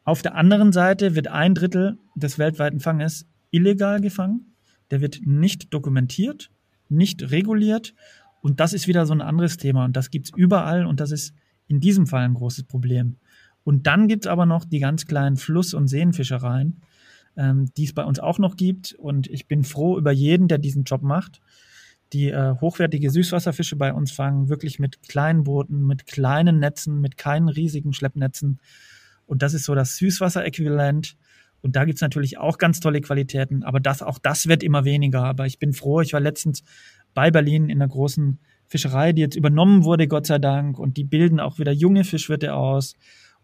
[0.04, 4.48] Auf der anderen Seite wird ein Drittel des weltweiten Fanges illegal gefangen
[4.90, 6.50] der wird nicht dokumentiert,
[6.88, 7.94] nicht reguliert.
[8.40, 9.84] Und das ist wieder so ein anderes Thema.
[9.84, 10.87] Und das gibt's überall.
[10.87, 11.34] Und das ist
[11.66, 13.16] in diesem Fall ein großes Problem.
[13.64, 16.80] Und dann gibt's aber noch die ganz kleinen Fluss- und Seenfischereien,
[17.38, 18.94] ähm, die es bei uns auch noch gibt.
[18.94, 21.40] Und ich bin froh über jeden, der diesen Job macht.
[22.12, 27.16] Die äh, hochwertige Süßwasserfische bei uns fangen, wirklich mit kleinen Booten, mit kleinen Netzen, mit
[27.16, 28.61] keinen riesigen Schleppnetzen.
[29.27, 31.16] Und das ist so das Süßwasseräquivalent.
[31.61, 35.24] Und da gibt's natürlich auch ganz tolle Qualitäten, aber das, auch das wird immer weniger.
[35.24, 36.62] Aber ich bin froh, ich war letztens
[37.14, 40.79] bei Berlin in einer großen Fischerei, die jetzt übernommen wurde, Gott sei Dank.
[40.79, 42.94] Und die bilden auch wieder junge Fischwirte aus.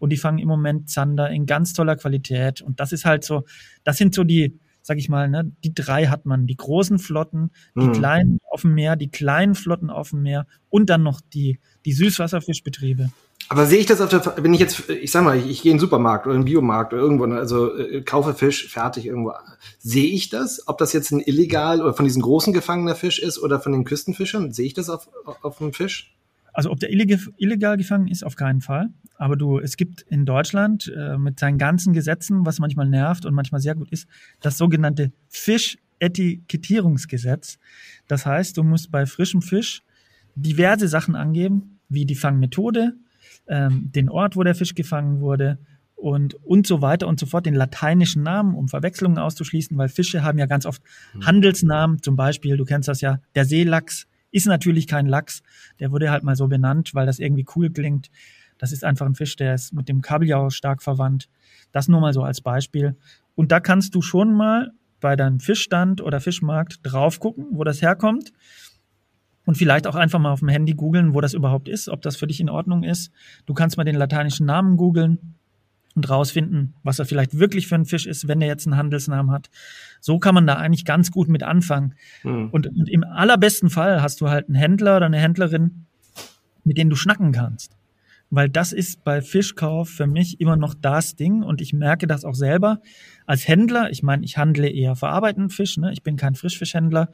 [0.05, 2.61] Und die fangen im Moment Zander in ganz toller Qualität.
[2.61, 3.45] Und das ist halt so,
[3.85, 6.47] das sind so die, sag ich mal, ne, die drei hat man.
[6.47, 7.93] Die großen Flotten, die mhm.
[7.93, 11.95] kleinen auf dem Meer, die kleinen Flotten auf dem Meer und dann noch die, die
[11.95, 13.13] Süßwasserfischbetriebe.
[13.49, 15.73] Aber sehe ich das auf der, wenn ich jetzt, ich sag mal, ich, ich gehe
[15.73, 19.07] in den Supermarkt oder in den Biomarkt oder irgendwo, ne, also äh, kaufe Fisch fertig
[19.07, 19.33] irgendwo,
[19.79, 20.69] sehe ich das?
[20.69, 23.85] Ob das jetzt ein illegal oder von diesen großen gefangener Fisch ist oder von den
[23.85, 24.53] Küstenfischern?
[24.53, 25.09] Sehe ich das auf,
[25.41, 26.15] auf dem Fisch?
[26.55, 28.89] Also ob der illegal gefangen ist, auf keinen Fall.
[29.17, 33.35] Aber du, es gibt in Deutschland äh, mit seinen ganzen Gesetzen, was manchmal nervt und
[33.35, 34.07] manchmal sehr gut ist,
[34.41, 37.59] das sogenannte Fischetikettierungsgesetz.
[38.07, 39.83] Das heißt, du musst bei frischem Fisch
[40.37, 42.95] diverse Sachen angeben, wie die Fangmethode,
[43.49, 45.59] ähm, den Ort, wo der Fisch gefangen wurde
[45.97, 50.23] und, und so weiter und so fort, den lateinischen Namen, um Verwechslungen auszuschließen, weil Fische
[50.23, 50.83] haben ja ganz oft
[51.15, 51.27] mhm.
[51.27, 55.43] Handelsnamen, zum Beispiel, du kennst das ja, der Seelachs ist natürlich kein Lachs,
[55.79, 58.11] der wurde halt mal so benannt, weil das irgendwie cool klingt.
[58.59, 61.29] Das ist einfach ein Fisch, der ist mit dem Kabeljau stark verwandt.
[61.73, 62.97] Das nur mal so als Beispiel.
[63.37, 67.81] Und da kannst du schon mal bei deinem Fischstand oder Fischmarkt drauf gucken, wo das
[67.81, 68.33] herkommt
[69.45, 72.17] und vielleicht auch einfach mal auf dem Handy googeln, wo das überhaupt ist, ob das
[72.17, 73.13] für dich in Ordnung ist.
[73.47, 75.37] Du kannst mal den lateinischen Namen googeln
[75.95, 79.31] und rausfinden, was er vielleicht wirklich für ein Fisch ist, wenn er jetzt einen Handelsnamen
[79.31, 79.49] hat.
[80.01, 81.95] So kann man da eigentlich ganz gut mit anfangen.
[82.25, 82.49] Mhm.
[82.51, 85.87] Und, und im allerbesten Fall hast du halt einen Händler oder eine Händlerin,
[86.65, 87.77] mit denen du schnacken kannst.
[88.31, 92.25] Weil das ist bei Fischkauf für mich immer noch das Ding und ich merke das
[92.25, 92.81] auch selber
[93.27, 93.91] als Händler.
[93.91, 95.93] Ich meine, ich handle eher verarbeitenden Fisch, ne?
[95.93, 97.11] ich bin kein Frischfischhändler.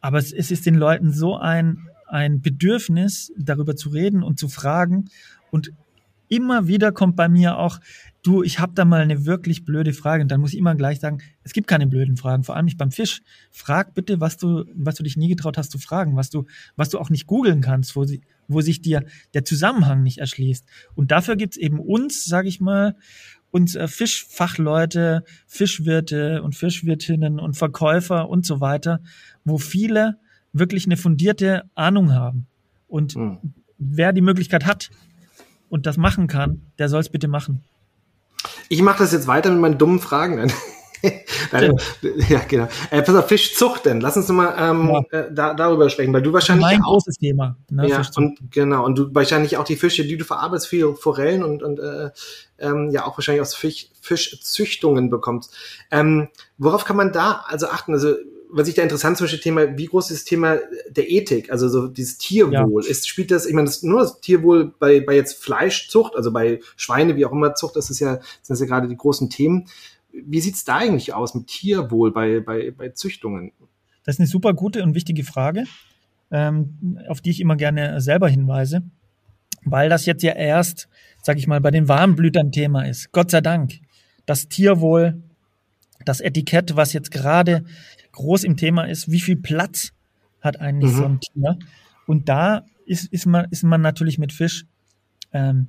[0.00, 4.48] Aber es, es ist den Leuten so ein, ein Bedürfnis, darüber zu reden und zu
[4.48, 5.10] fragen.
[5.50, 5.72] Und
[6.32, 7.78] immer wieder kommt bei mir auch,
[8.22, 10.22] du, ich habe da mal eine wirklich blöde Frage.
[10.22, 12.78] Und dann muss ich immer gleich sagen, es gibt keine blöden Fragen, vor allem nicht
[12.78, 13.20] beim Fisch.
[13.50, 16.88] Frag bitte, was du, was du dich nie getraut hast zu fragen, was du, was
[16.88, 20.66] du auch nicht googeln kannst, wo, sie, wo sich dir der Zusammenhang nicht erschließt.
[20.94, 22.96] Und dafür gibt's eben uns, sage ich mal,
[23.50, 29.00] uns äh, Fischfachleute, Fischwirte und Fischwirtinnen und Verkäufer und so weiter,
[29.44, 30.18] wo viele
[30.54, 32.46] wirklich eine fundierte Ahnung haben.
[32.88, 33.38] Und mhm.
[33.76, 34.88] wer die Möglichkeit hat,
[35.72, 37.64] und das machen kann, der soll es bitte machen.
[38.68, 40.34] Ich mache das jetzt weiter mit meinen dummen Fragen.
[40.34, 40.52] Nein,
[42.28, 42.68] ja, genau.
[42.90, 44.02] Äh, pass auf, Fischzucht denn.
[44.02, 45.18] Lass uns mal ähm, ja.
[45.18, 46.62] äh, da, darüber sprechen, weil du wahrscheinlich.
[46.62, 47.56] Mein auch, großes Thema.
[47.70, 48.84] Ne, ja, und genau.
[48.84, 52.10] Und du wahrscheinlich auch die Fische, die du verarbeitest, viel Forellen und, und äh,
[52.58, 55.54] ähm, ja auch wahrscheinlich aus Fisch, Fischzüchtungen bekommst.
[55.90, 57.94] Ähm, worauf kann man da also achten?
[57.94, 58.14] Also
[58.52, 60.58] was ich da interessant zum Beispiel Thema, wie groß ist das Thema
[60.90, 62.90] der Ethik, also so dieses Tierwohl, ja.
[62.90, 66.60] ist, spielt das, ich meine, das nur das Tierwohl bei, bei jetzt Fleischzucht, also bei
[66.76, 69.68] Schweine, wie auch immer Zucht, das ist ja, sind ja gerade die großen Themen.
[70.12, 73.52] Wie sieht's da eigentlich aus mit Tierwohl bei, bei, bei Züchtungen?
[74.04, 75.64] Das ist eine super gute und wichtige Frage,
[76.30, 78.82] ähm, auf die ich immer gerne selber hinweise,
[79.64, 80.88] weil das jetzt ja erst,
[81.22, 83.12] sag ich mal, bei den Warmblütern Thema ist.
[83.12, 83.80] Gott sei Dank.
[84.26, 85.22] Das Tierwohl,
[86.04, 87.64] das Etikett, was jetzt gerade
[88.12, 89.92] groß im Thema ist, wie viel Platz
[90.40, 90.96] hat eigentlich mhm.
[90.96, 91.58] so ein Tier?
[92.06, 94.66] Und da ist, ist, man, ist man natürlich mit Fisch,
[95.32, 95.68] ähm,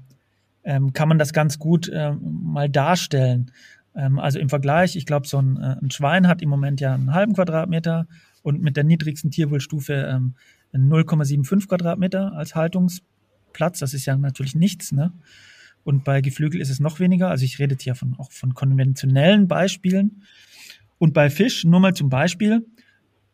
[0.63, 3.51] ähm, kann man das ganz gut ähm, mal darstellen.
[3.95, 6.93] Ähm, also im Vergleich, ich glaube, so ein, äh, ein, Schwein hat im Moment ja
[6.93, 8.07] einen halben Quadratmeter
[8.41, 10.35] und mit der niedrigsten Tierwohlstufe ähm,
[10.73, 13.79] 0,75 Quadratmeter als Haltungsplatz.
[13.79, 14.91] Das ist ja natürlich nichts.
[14.91, 15.13] Ne?
[15.83, 17.29] Und bei Geflügel ist es noch weniger.
[17.29, 20.23] Also ich rede jetzt hier von, auch von konventionellen Beispielen.
[20.97, 22.65] Und bei Fisch, nur mal zum Beispiel,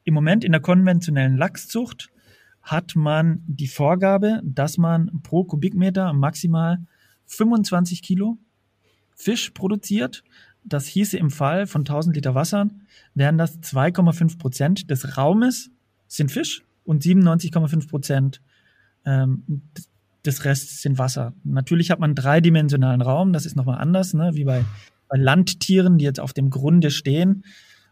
[0.04, 2.10] im Moment in der konventionellen Lachszucht
[2.62, 6.80] hat man die Vorgabe, dass man pro Kubikmeter maximal
[7.26, 8.38] 25 Kilo
[9.16, 10.24] Fisch produziert
[10.64, 12.68] das hieße im Fall von 1000 Liter Wasser,
[13.16, 15.72] wären das 2,5 Prozent des Raumes
[16.08, 18.42] sind Fisch und 97,5 Prozent
[19.06, 19.62] ähm,
[20.26, 21.34] des Rests sind Wasser.
[21.44, 24.66] Natürlich hat man einen dreidimensionalen Raum, das ist nochmal anders, ne, wie bei,
[25.10, 27.44] bei Landtieren, die jetzt auf dem Grunde stehen.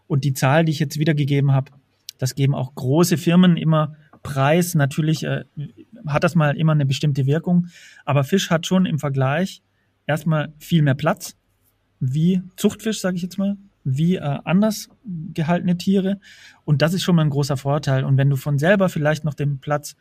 [0.08, 1.72] Und die Zahl, die ich jetzt wiedergegeben habe,
[2.18, 4.76] das geben auch große Firmen immer preis.
[4.76, 5.44] Natürlich äh,
[6.06, 7.68] hat das mal immer eine bestimmte Wirkung,
[8.06, 9.62] aber Fisch hat schon im Vergleich
[10.06, 11.36] erstmal viel mehr Platz
[12.00, 14.90] wie Zuchtfisch, sage ich jetzt mal, wie äh, anders
[15.34, 16.20] gehaltene Tiere.
[16.66, 18.04] Und das ist schon mal ein großer Vorteil.
[18.04, 19.96] Und wenn du von selber vielleicht noch den Platz,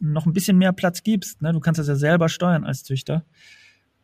[0.00, 3.24] noch ein bisschen mehr Platz gibst, ne, du kannst das ja selber steuern als Züchter,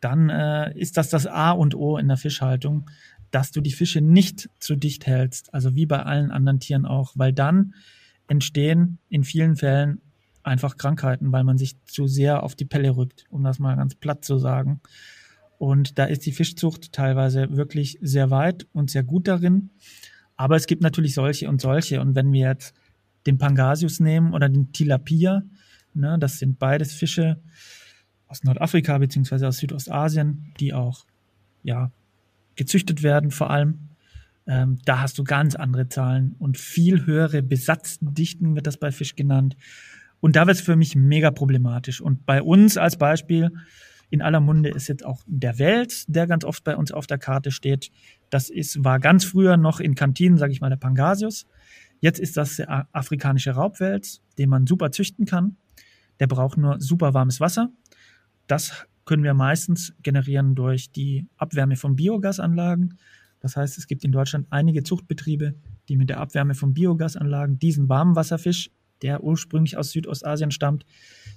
[0.04, 2.90] dann äh, ist das das A und O in der Fischhaltung,
[3.30, 7.12] dass du die Fische nicht zu dicht hältst, also wie bei allen anderen Tieren auch,
[7.16, 7.74] weil dann
[8.28, 10.00] entstehen in vielen Fällen
[10.42, 13.94] einfach Krankheiten, weil man sich zu sehr auf die Pelle rückt, um das mal ganz
[13.94, 14.80] platt zu sagen.
[15.58, 19.70] Und da ist die Fischzucht teilweise wirklich sehr weit und sehr gut darin.
[20.36, 22.00] Aber es gibt natürlich solche und solche.
[22.00, 22.74] Und wenn wir jetzt
[23.26, 25.42] den Pangasius nehmen oder den Tilapia,
[25.94, 27.38] ne, das sind beides Fische
[28.26, 31.04] aus Nordafrika beziehungsweise aus Südostasien, die auch
[31.62, 31.90] ja,
[32.56, 33.90] gezüchtet werden vor allem.
[34.46, 39.16] Ähm, da hast du ganz andere Zahlen und viel höhere Besatzdichten wird das bei Fisch
[39.16, 39.56] genannt.
[40.20, 42.00] Und da wird es für mich mega problematisch.
[42.00, 43.50] Und bei uns als Beispiel
[44.10, 47.18] in aller Munde ist jetzt auch der Wels, der ganz oft bei uns auf der
[47.18, 47.90] Karte steht.
[48.30, 51.46] Das ist, war ganz früher noch in Kantinen, sage ich mal, der Pangasius.
[52.00, 55.56] Jetzt ist das der afrikanische Raubwels, den man super züchten kann.
[56.20, 57.70] Der braucht nur super warmes Wasser.
[58.46, 62.98] Das können wir meistens generieren durch die Abwärme von Biogasanlagen.
[63.40, 65.54] Das heißt, es gibt in Deutschland einige Zuchtbetriebe,
[65.88, 68.70] die mit der Abwärme von Biogasanlagen diesen Warmwasserfisch,
[69.02, 70.86] der ursprünglich aus Südostasien stammt,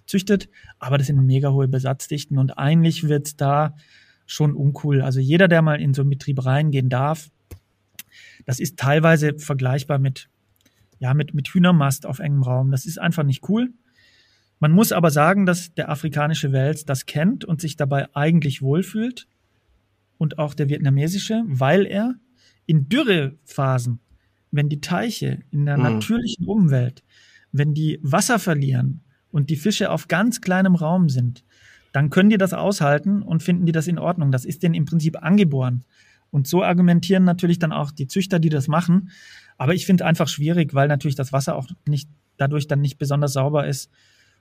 [0.06, 0.48] züchtet,
[0.80, 3.76] aber das sind mega hohe Besatzdichten und eigentlich wird es da
[4.26, 5.02] schon uncool.
[5.02, 7.30] Also jeder, der mal in so einen Betrieb reingehen darf,
[8.46, 10.30] das ist teilweise vergleichbar mit,
[11.00, 12.72] ja, mit, mit Hühnermast auf engem Raum.
[12.72, 13.74] Das ist einfach nicht cool.
[14.60, 19.28] Man muss aber sagen, dass der afrikanische Wels das kennt und sich dabei eigentlich wohlfühlt.
[20.18, 22.16] Und auch der vietnamesische, weil er
[22.66, 24.00] in Dürrephasen,
[24.50, 25.84] wenn die Teiche in der mhm.
[25.84, 27.04] natürlichen Umwelt,
[27.52, 31.44] wenn die Wasser verlieren, und die Fische auf ganz kleinem Raum sind,
[31.94, 34.32] dann können die das aushalten und finden die das in Ordnung.
[34.32, 35.84] Das ist denen im Prinzip angeboren.
[36.32, 39.12] Und so argumentieren natürlich dann auch die Züchter, die das machen.
[39.58, 42.98] Aber ich finde es einfach schwierig, weil natürlich das Wasser auch nicht dadurch dann nicht
[42.98, 43.90] besonders sauber ist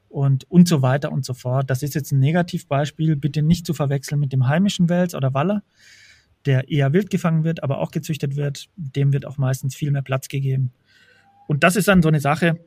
[0.08, 1.70] und, und so weiter und so fort.
[1.70, 5.62] Das ist jetzt ein Negativbeispiel, bitte nicht zu verwechseln mit dem heimischen Wels oder Waller,
[6.44, 8.68] der eher wild gefangen wird, aber auch gezüchtet wird.
[8.76, 10.72] Dem wird auch meistens viel mehr Platz gegeben.
[11.48, 12.58] Und das ist dann so eine Sache,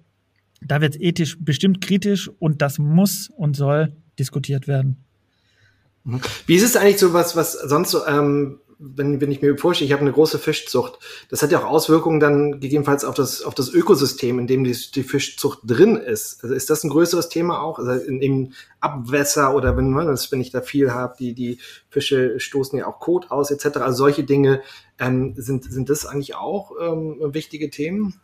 [0.61, 4.97] da wird es ethisch bestimmt kritisch und das muss und soll diskutiert werden.
[6.45, 9.87] Wie ist es eigentlich so was, was sonst so, ähm, wenn, wenn ich mir vorstelle,
[9.87, 13.53] ich habe eine große Fischzucht, das hat ja auch Auswirkungen dann gegebenenfalls auf das, auf
[13.53, 16.41] das Ökosystem, in dem die, die Fischzucht drin ist.
[16.41, 17.77] Also ist das ein größeres Thema auch?
[17.77, 22.39] Also in, im Abwässer oder wenn, ne, wenn ich da viel habe, die, die Fische
[22.39, 23.77] stoßen ja auch Kot aus, etc.
[23.79, 24.61] Also solche Dinge,
[24.97, 28.15] ähm, sind, sind das eigentlich auch ähm, wichtige Themen?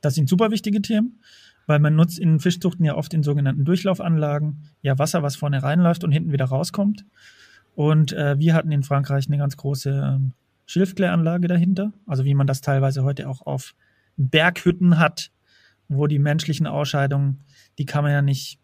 [0.00, 1.20] Das sind super wichtige Themen,
[1.66, 6.02] weil man nutzt in Fischzuchten ja oft in sogenannten Durchlaufanlagen ja Wasser, was vorne reinläuft
[6.02, 7.04] und hinten wieder rauskommt.
[7.78, 10.32] Und äh, wir hatten in Frankreich eine ganz große ähm,
[10.66, 13.76] Schilfkläranlage dahinter, also wie man das teilweise heute auch auf
[14.16, 15.30] Berghütten hat,
[15.86, 17.44] wo die menschlichen Ausscheidungen,
[17.78, 18.58] die kann man ja nicht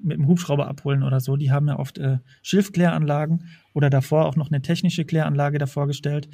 [0.00, 1.34] mit dem Hubschrauber abholen oder so.
[1.34, 6.28] Die haben ja oft äh, Schilfkläranlagen oder davor auch noch eine technische Kläranlage davor gestellt.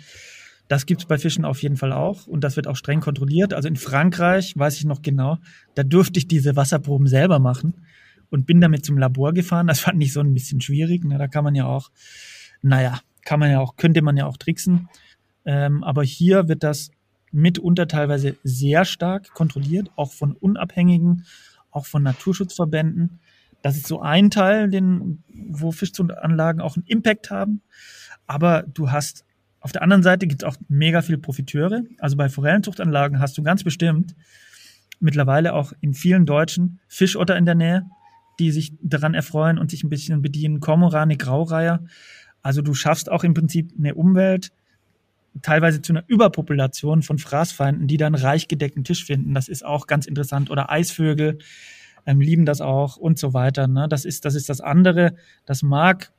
[0.68, 3.54] Das gibt es bei Fischen auf jeden Fall auch und das wird auch streng kontrolliert.
[3.54, 5.38] Also in Frankreich, weiß ich noch genau,
[5.76, 7.72] da durfte ich diese Wasserproben selber machen
[8.30, 9.66] und bin damit zum Labor gefahren.
[9.66, 11.02] Das fand ich so ein bisschen schwierig.
[11.04, 11.90] Na, da kann man ja auch,
[12.62, 14.88] naja, kann man ja auch, könnte man ja auch tricksen.
[15.44, 16.90] Ähm, aber hier wird das
[17.32, 21.24] mitunter teilweise sehr stark kontrolliert, auch von Unabhängigen,
[21.70, 23.20] auch von Naturschutzverbänden.
[23.62, 27.62] Das ist so ein Teil, den, wo Fischzuchtanlagen auch einen Impact haben.
[28.26, 29.24] Aber du hast
[29.60, 31.82] auf der anderen Seite gibt es auch mega viele Profiteure.
[31.98, 34.14] Also bei Forellenzuchtanlagen hast du ganz bestimmt
[35.00, 37.86] mittlerweile auch in vielen Deutschen Fischotter in der Nähe,
[38.40, 40.60] die sich daran erfreuen und sich ein bisschen bedienen.
[40.60, 41.84] Kormorane, Graureiher.
[42.42, 44.50] Also du schaffst auch im Prinzip eine Umwelt,
[45.42, 49.34] teilweise zu einer Überpopulation von Fraßfeinden, die dann reich gedeckten Tisch finden.
[49.34, 50.50] Das ist auch ganz interessant.
[50.50, 51.38] Oder Eisvögel
[52.06, 53.68] ähm, lieben das auch und so weiter.
[53.68, 53.88] Ne?
[53.88, 55.14] Das, ist, das ist das andere.
[55.44, 56.12] Das mag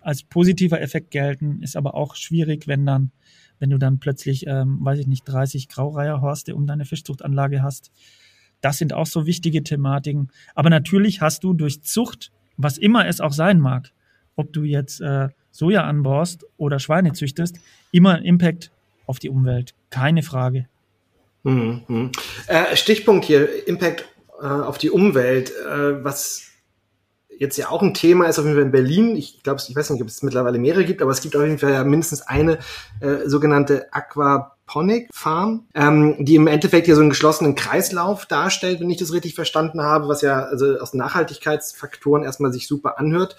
[0.00, 3.10] als positiver Effekt gelten, ist aber auch schwierig, wenn dann,
[3.58, 7.90] wenn du dann plötzlich, ähm, weiß ich nicht, 30 Graureiherhorste um deine Fischzuchtanlage hast.
[8.60, 10.30] Das sind auch so wichtige Thematiken.
[10.54, 13.92] Aber natürlich hast du durch Zucht, was immer es auch sein mag,
[14.36, 17.58] ob du jetzt äh, Soja anbaust oder Schweine züchtest,
[17.92, 18.70] immer einen Impact
[19.06, 19.74] auf die Umwelt.
[19.90, 20.66] Keine Frage.
[21.42, 22.12] Mhm.
[22.46, 24.04] Äh, Stichpunkt hier, Impact
[24.40, 25.50] äh, auf die Umwelt.
[25.50, 26.48] Äh, was
[27.38, 29.16] jetzt ja auch ein Thema ist auf jeden Fall in Berlin.
[29.16, 31.58] Ich glaube, ich weiß nicht, ob es mittlerweile mehrere gibt, aber es gibt auf jeden
[31.58, 32.58] Fall ja mindestens eine
[33.00, 38.80] äh, sogenannte Aqua Aquaponic Farm, ähm, die im Endeffekt hier so einen geschlossenen Kreislauf darstellt,
[38.80, 43.36] wenn ich das richtig verstanden habe, was ja also aus Nachhaltigkeitsfaktoren erstmal sich super anhört.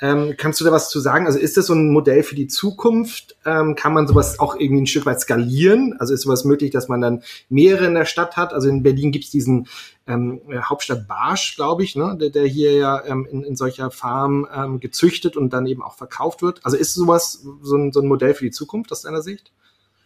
[0.00, 1.26] Ähm, kannst du da was zu sagen?
[1.26, 3.36] Also ist das so ein Modell für die Zukunft?
[3.46, 5.94] Ähm, kann man sowas auch irgendwie ein Stück weit skalieren?
[6.00, 8.52] Also ist sowas möglich, dass man dann mehrere in der Stadt hat?
[8.52, 9.68] Also in Berlin gibt es diesen
[10.08, 12.16] ähm, Hauptstadt Barsch, glaube ich, ne?
[12.20, 15.94] der, der hier ja ähm, in, in solcher Farm ähm, gezüchtet und dann eben auch
[15.94, 16.58] verkauft wird.
[16.64, 19.52] Also ist sowas so ein, so ein Modell für die Zukunft aus deiner Sicht?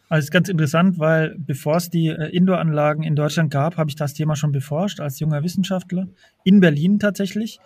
[0.08, 3.90] Also es ist ganz interessant, weil bevor es die äh, Indoor-Anlagen in Deutschland gab, habe
[3.90, 6.06] ich das Thema schon beforscht als junger Wissenschaftler
[6.44, 7.58] in Berlin tatsächlich.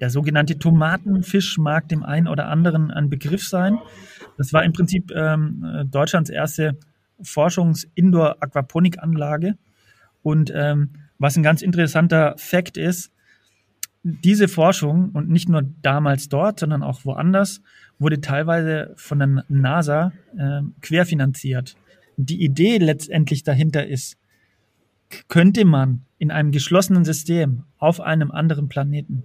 [0.00, 3.78] Der sogenannte Tomatenfisch mag dem einen oder anderen ein Begriff sein.
[4.38, 6.76] Das war im Prinzip ähm, äh, Deutschlands erste
[7.20, 9.56] Forschungs-Indoor-Aquaponik-Anlage.
[10.22, 13.12] Und ähm, was ein ganz interessanter Fakt ist,
[14.02, 17.62] diese Forschung und nicht nur damals dort, sondern auch woanders,
[17.98, 21.76] wurde teilweise von der NASA äh, querfinanziert.
[22.16, 24.16] Die Idee letztendlich dahinter ist,
[25.28, 29.24] könnte man in einem geschlossenen System auf einem anderen Planeten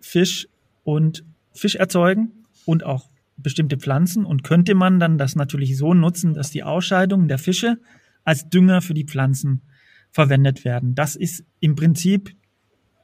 [0.00, 0.48] Fisch
[0.84, 2.32] und Fisch erzeugen
[2.64, 7.28] und auch bestimmte Pflanzen und könnte man dann das natürlich so nutzen, dass die Ausscheidungen
[7.28, 7.78] der Fische
[8.24, 9.62] als Dünger für die Pflanzen
[10.10, 10.94] verwendet werden.
[10.94, 12.34] Das ist im Prinzip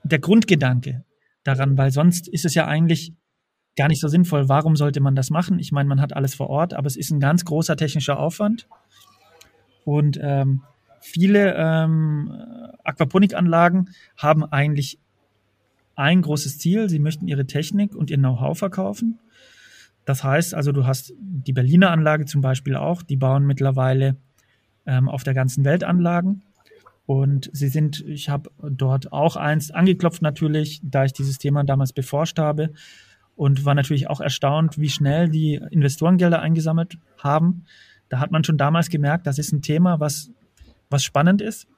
[0.05, 1.05] der Grundgedanke
[1.43, 3.13] daran, weil sonst ist es ja eigentlich
[3.79, 4.49] gar nicht so sinnvoll.
[4.49, 5.59] Warum sollte man das machen?
[5.59, 8.69] Ich meine, man hat alles vor Ort, aber es ist ein ganz großer technischer Aufwand.
[9.85, 10.63] Und ähm,
[11.01, 12.31] viele ähm,
[12.85, 14.99] Aquaponikanlagen haben eigentlich
[15.95, 16.89] ein großes Ziel.
[16.89, 19.19] Sie möchten ihre Technik und ihr Know-how verkaufen.
[20.05, 24.17] Das heißt also, du hast die Berliner Anlage zum Beispiel auch, die bauen mittlerweile
[24.87, 26.43] ähm, auf der ganzen Welt Anlagen.
[27.07, 31.93] Und sie sind, ich habe dort auch eins angeklopft natürlich, da ich dieses Thema damals
[31.93, 32.71] beforscht habe
[33.39, 37.67] und war natürlich auch erstaunt, wie schnell die Investorengelder eingesammelt haben.
[38.09, 40.33] Da hat man schon damals gemerkt, das ist ein Thema, was,
[40.91, 41.69] was spannend ist.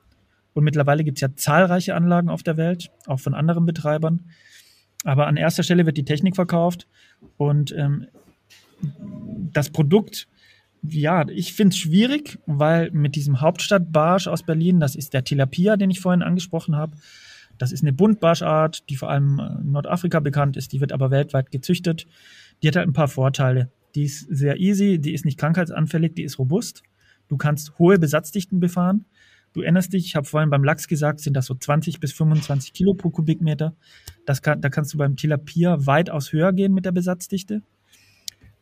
[0.55, 4.23] Und mittlerweile gibt es ja zahlreiche Anlagen auf der Welt, auch von anderen Betreibern.
[5.05, 6.88] Aber an erster Stelle wird die Technik verkauft
[7.37, 8.07] und ähm,
[9.53, 10.29] das Produkt
[10.83, 15.77] ja, ich finde es schwierig, weil mit diesem Hauptstadtbarsch aus Berlin, das ist der Tilapia,
[15.77, 16.96] den ich vorhin angesprochen habe.
[17.61, 21.51] Das ist eine Buntbarschart, die vor allem in Nordafrika bekannt ist, die wird aber weltweit
[21.51, 22.07] gezüchtet.
[22.62, 23.70] Die hat halt ein paar Vorteile.
[23.94, 26.83] Die ist sehr easy, die ist nicht krankheitsanfällig, die ist robust.
[27.29, 29.05] Du kannst hohe Besatzdichten befahren.
[29.53, 32.73] Du erinnerst dich, ich habe vorhin beim Lachs gesagt, sind das so 20 bis 25
[32.73, 33.75] Kilo pro Kubikmeter.
[34.25, 37.61] Das kann, da kannst du beim Tilapia weitaus höher gehen mit der Besatzdichte.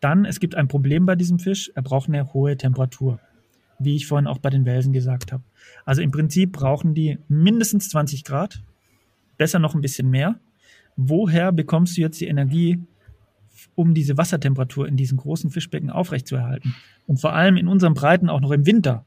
[0.01, 3.21] Dann, es gibt ein Problem bei diesem Fisch, er braucht eine hohe Temperatur,
[3.79, 5.45] wie ich vorhin auch bei den Welsen gesagt habe.
[5.85, 8.61] Also im Prinzip brauchen die mindestens 20 Grad,
[9.39, 10.39] besser noch ein bisschen mehr.
[10.97, 12.81] Woher bekommst du jetzt die Energie,
[13.75, 16.75] um diese Wassertemperatur in diesen großen Fischbecken aufrechtzuerhalten?
[17.07, 19.07] Und vor allem in unseren Breiten auch noch im Winter.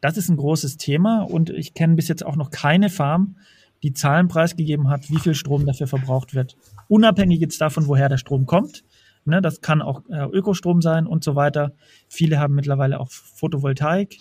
[0.00, 3.36] Das ist ein großes Thema und ich kenne bis jetzt auch noch keine Farm,
[3.82, 6.56] die Zahlen preisgegeben hat, wie viel Strom dafür verbraucht wird.
[6.88, 8.84] Unabhängig jetzt davon, woher der Strom kommt.
[9.24, 11.72] Ne, das kann auch äh, Ökostrom sein und so weiter.
[12.08, 14.18] Viele haben mittlerweile auch Photovoltaik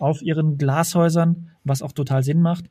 [0.00, 2.64] auf ihren Glashäusern, was auch total Sinn macht.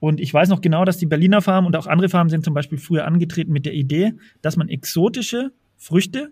[0.00, 2.54] Und ich weiß noch genau, dass die Berliner Farm und auch andere Farmen sind zum
[2.54, 6.30] Beispiel früher angetreten mit der Idee, dass man exotische Früchte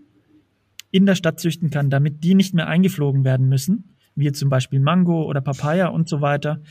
[0.91, 4.79] in der Stadt züchten kann, damit die nicht mehr eingeflogen werden müssen, wie zum Beispiel
[4.79, 6.61] Mango oder Papaya und so weiter,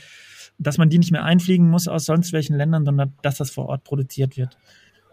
[0.57, 3.67] dass man die nicht mehr einfliegen muss aus sonst welchen Ländern, sondern dass das vor
[3.67, 4.57] Ort produziert wird.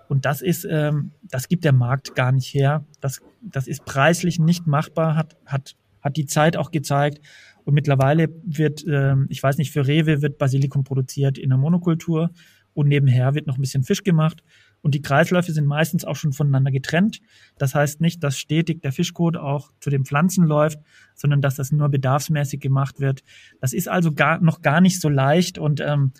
[0.08, 2.84] Und das ist, ähm, das gibt der Markt gar nicht her.
[3.00, 7.20] Das, das ist preislich nicht machbar, hat, hat, hat die Zeit auch gezeigt.
[7.66, 12.30] Und mittlerweile wird, ähm, ich weiß nicht, für Rewe wird Basilikum produziert in der Monokultur
[12.74, 14.44] und nebenher wird noch ein bisschen Fisch gemacht.
[14.82, 17.20] Und die Kreisläufe sind meistens auch schon voneinander getrennt.
[17.58, 20.78] Das heißt nicht, dass stetig der Fischkot auch zu den Pflanzen läuft,
[21.16, 23.24] sondern dass das nur bedarfsmäßig gemacht wird.
[23.60, 26.12] Das ist also gar, noch gar nicht so leicht und ähm,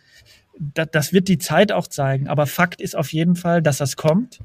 [0.59, 2.27] das, das wird die Zeit auch zeigen.
[2.27, 4.41] Aber Fakt ist auf jeden Fall, dass das kommt.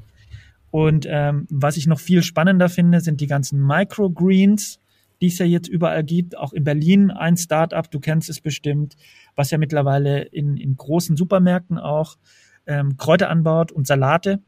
[0.70, 4.80] Und ähm, was ich noch viel spannender finde, sind die ganzen Microgreens,
[5.22, 6.38] die es ja jetzt überall gibt.
[6.38, 8.96] Auch in Berlin ein Startup, du kennst es bestimmt,
[9.36, 12.18] was ja mittlerweile in, in großen Supermärkten auch
[12.66, 14.42] ähm, Kräuter anbaut und Salate.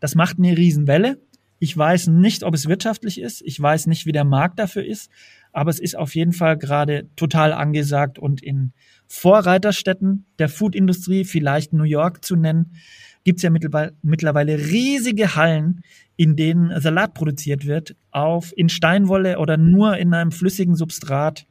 [0.00, 1.20] Das macht eine Riesenwelle.
[1.58, 3.42] Ich weiß nicht, ob es wirtschaftlich ist.
[3.42, 5.10] Ich weiß nicht, wie der Markt dafür ist.
[5.52, 8.72] Aber es ist auf jeden Fall gerade total angesagt und in
[9.06, 12.72] Vorreiterstädten der Foodindustrie, vielleicht New York zu nennen,
[13.24, 15.80] gibt es ja mittlerweile riesige Hallen,
[16.16, 21.46] in denen Salat produziert wird, auf in Steinwolle oder nur in einem flüssigen Substrat.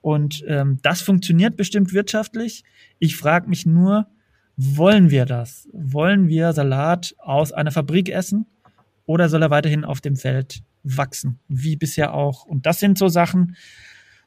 [0.00, 2.64] Und ähm, das funktioniert bestimmt wirtschaftlich.
[2.98, 4.08] Ich frage mich nur,
[4.56, 5.68] wollen wir das?
[5.72, 8.46] Wollen wir Salat aus einer Fabrik essen
[9.06, 12.44] oder soll er weiterhin auf dem Feld wachsen, wie bisher auch?
[12.44, 13.56] Und das sind so Sachen,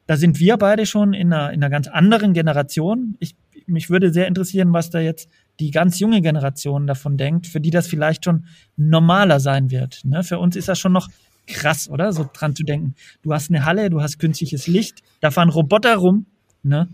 [0.06, 3.16] da sind wir beide schon in einer, in einer ganz anderen Generation.
[3.18, 5.28] Ich, mich würde sehr interessieren, was da jetzt
[5.60, 8.46] die ganz junge Generation davon denkt, für die das vielleicht schon
[8.76, 10.04] normaler sein wird.
[10.04, 10.22] Ne?
[10.22, 11.08] Für uns ist das schon noch
[11.46, 12.12] krass, oder?
[12.12, 12.94] So dran zu denken.
[13.22, 16.26] Du hast eine Halle, du hast künstliches Licht, da fahren Roboter rum.
[16.62, 16.88] Ne?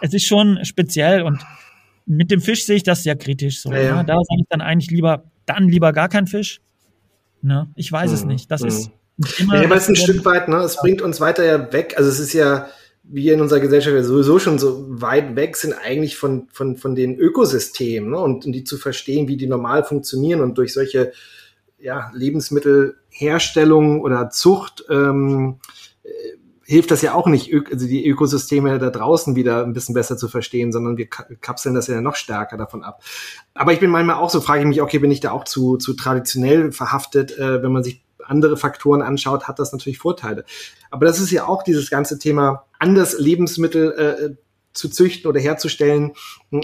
[0.00, 1.44] Es ist schon speziell und
[2.06, 3.60] mit dem Fisch sehe ich das sehr kritisch.
[3.60, 3.96] So, ja, ja.
[3.96, 4.04] Ne?
[4.04, 6.60] Da sage ich dann eigentlich lieber, dann lieber gar kein Fisch.
[7.42, 7.68] Ne?
[7.76, 8.14] Ich weiß mhm.
[8.14, 8.50] es nicht.
[8.50, 8.68] Das mhm.
[8.68, 8.90] ist
[9.38, 9.56] immer.
[9.56, 10.56] Ja, aber es ist ein Stück weit, ne?
[10.56, 11.94] Es bringt uns weiter ja weg.
[11.96, 12.68] Also es ist ja,
[13.10, 16.94] wir in unserer Gesellschaft ja sowieso schon so weit weg sind eigentlich von, von, von
[16.94, 18.18] den Ökosystemen ne?
[18.18, 21.12] und, und die zu verstehen, wie die normal funktionieren und durch solche
[21.78, 25.58] ja, Lebensmittelherstellung oder Zucht ähm,
[26.68, 30.28] hilft das ja auch nicht, also die Ökosysteme da draußen wieder ein bisschen besser zu
[30.28, 33.02] verstehen, sondern wir kapseln das ja noch stärker davon ab.
[33.54, 35.78] Aber ich bin manchmal auch so, frage ich mich, okay, bin ich da auch zu,
[35.78, 40.44] zu traditionell verhaftet, äh, wenn man sich andere Faktoren anschaut, hat das natürlich Vorteile.
[40.90, 44.36] Aber das ist ja auch dieses ganze Thema, anders Lebensmittel äh,
[44.72, 46.12] zu züchten oder herzustellen,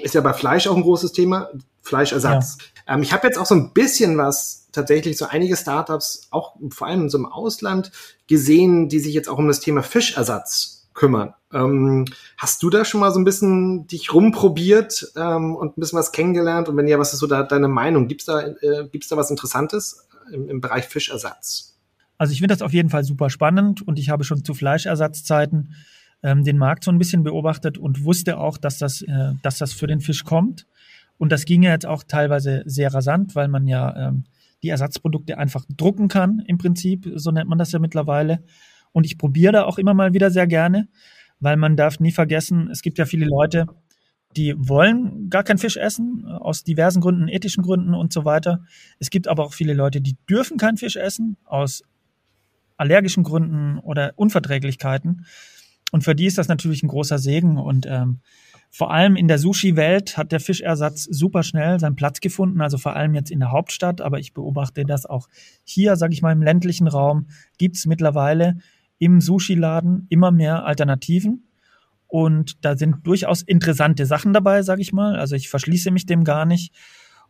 [0.03, 1.51] ist ja bei Fleisch auch ein großes Thema,
[1.83, 2.59] Fleischersatz.
[2.87, 2.95] Ja.
[2.95, 6.87] Ähm, ich habe jetzt auch so ein bisschen was tatsächlich so einige Startups, auch vor
[6.87, 7.93] allem so im Ausland,
[8.27, 11.35] gesehen, die sich jetzt auch um das Thema Fischersatz kümmern.
[11.53, 12.07] Ähm,
[12.39, 16.13] hast du da schon mal so ein bisschen dich rumprobiert ähm, und ein bisschen was
[16.13, 16.69] kennengelernt?
[16.69, 18.09] Und wenn ja, was ist so da deine Meinung?
[18.09, 21.79] Gibt's da, äh, gibt's da was Interessantes im, im Bereich Fischersatz?
[22.19, 25.75] Also ich finde das auf jeden Fall super spannend und ich habe schon zu Fleischersatzzeiten
[26.23, 29.73] ähm, den Markt so ein bisschen beobachtet und wusste auch, dass das, äh, dass das
[29.73, 30.67] für den Fisch kommt.
[31.19, 34.25] Und das ging ja jetzt auch teilweise sehr rasant, weil man ja ähm,
[34.63, 38.43] die Ersatzprodukte einfach drucken kann, im Prinzip, so nennt man das ja mittlerweile.
[38.93, 40.89] Und ich probiere da auch immer mal wieder sehr gerne,
[41.41, 43.67] weil man darf nie vergessen, es gibt ja viele Leute,
[44.37, 48.65] die wollen gar keinen Fisch essen, aus diversen Gründen, ethischen Gründen und so weiter.
[48.99, 51.83] Es gibt aber auch viele Leute, die dürfen keinen Fisch essen, aus
[52.77, 55.27] allergischen Gründen oder Unverträglichkeiten.
[55.93, 57.57] Und für die ist das natürlich ein großer Segen.
[57.57, 58.21] Und ähm,
[58.71, 62.97] vor allem in der Sushi-Welt hat der Fischersatz super schnell seinen Platz gefunden, also vor
[62.97, 65.29] allem jetzt in der Hauptstadt, aber ich beobachte das auch
[65.63, 67.29] hier, sage ich mal, im ländlichen Raum,
[67.59, 68.57] gibt es mittlerweile
[68.99, 71.45] im Sushi-Laden immer mehr Alternativen.
[72.15, 75.17] Und da sind durchaus interessante Sachen dabei, sage ich mal.
[75.17, 76.73] Also ich verschließe mich dem gar nicht.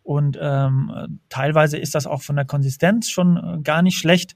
[0.03, 4.35] Und ähm, teilweise ist das auch von der Konsistenz schon äh, gar nicht schlecht.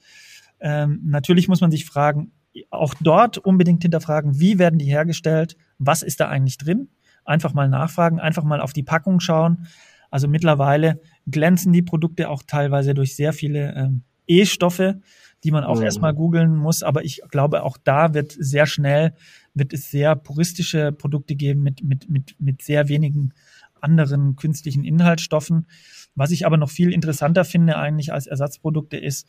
[0.58, 2.32] Ähm, natürlich muss man sich fragen,
[2.70, 6.88] auch dort unbedingt hinterfragen, wie werden die hergestellt, was ist da eigentlich drin
[7.26, 9.66] einfach mal nachfragen, einfach mal auf die Packung schauen.
[10.10, 15.02] Also mittlerweile glänzen die Produkte auch teilweise durch sehr viele ähm, E-Stoffe,
[15.44, 15.82] die man auch mhm.
[15.82, 16.82] erstmal googeln muss.
[16.82, 19.12] Aber ich glaube, auch da wird sehr schnell,
[19.54, 23.32] wird es sehr puristische Produkte geben mit, mit, mit, mit sehr wenigen
[23.80, 25.66] anderen künstlichen Inhaltsstoffen.
[26.14, 29.26] Was ich aber noch viel interessanter finde eigentlich als Ersatzprodukte ist,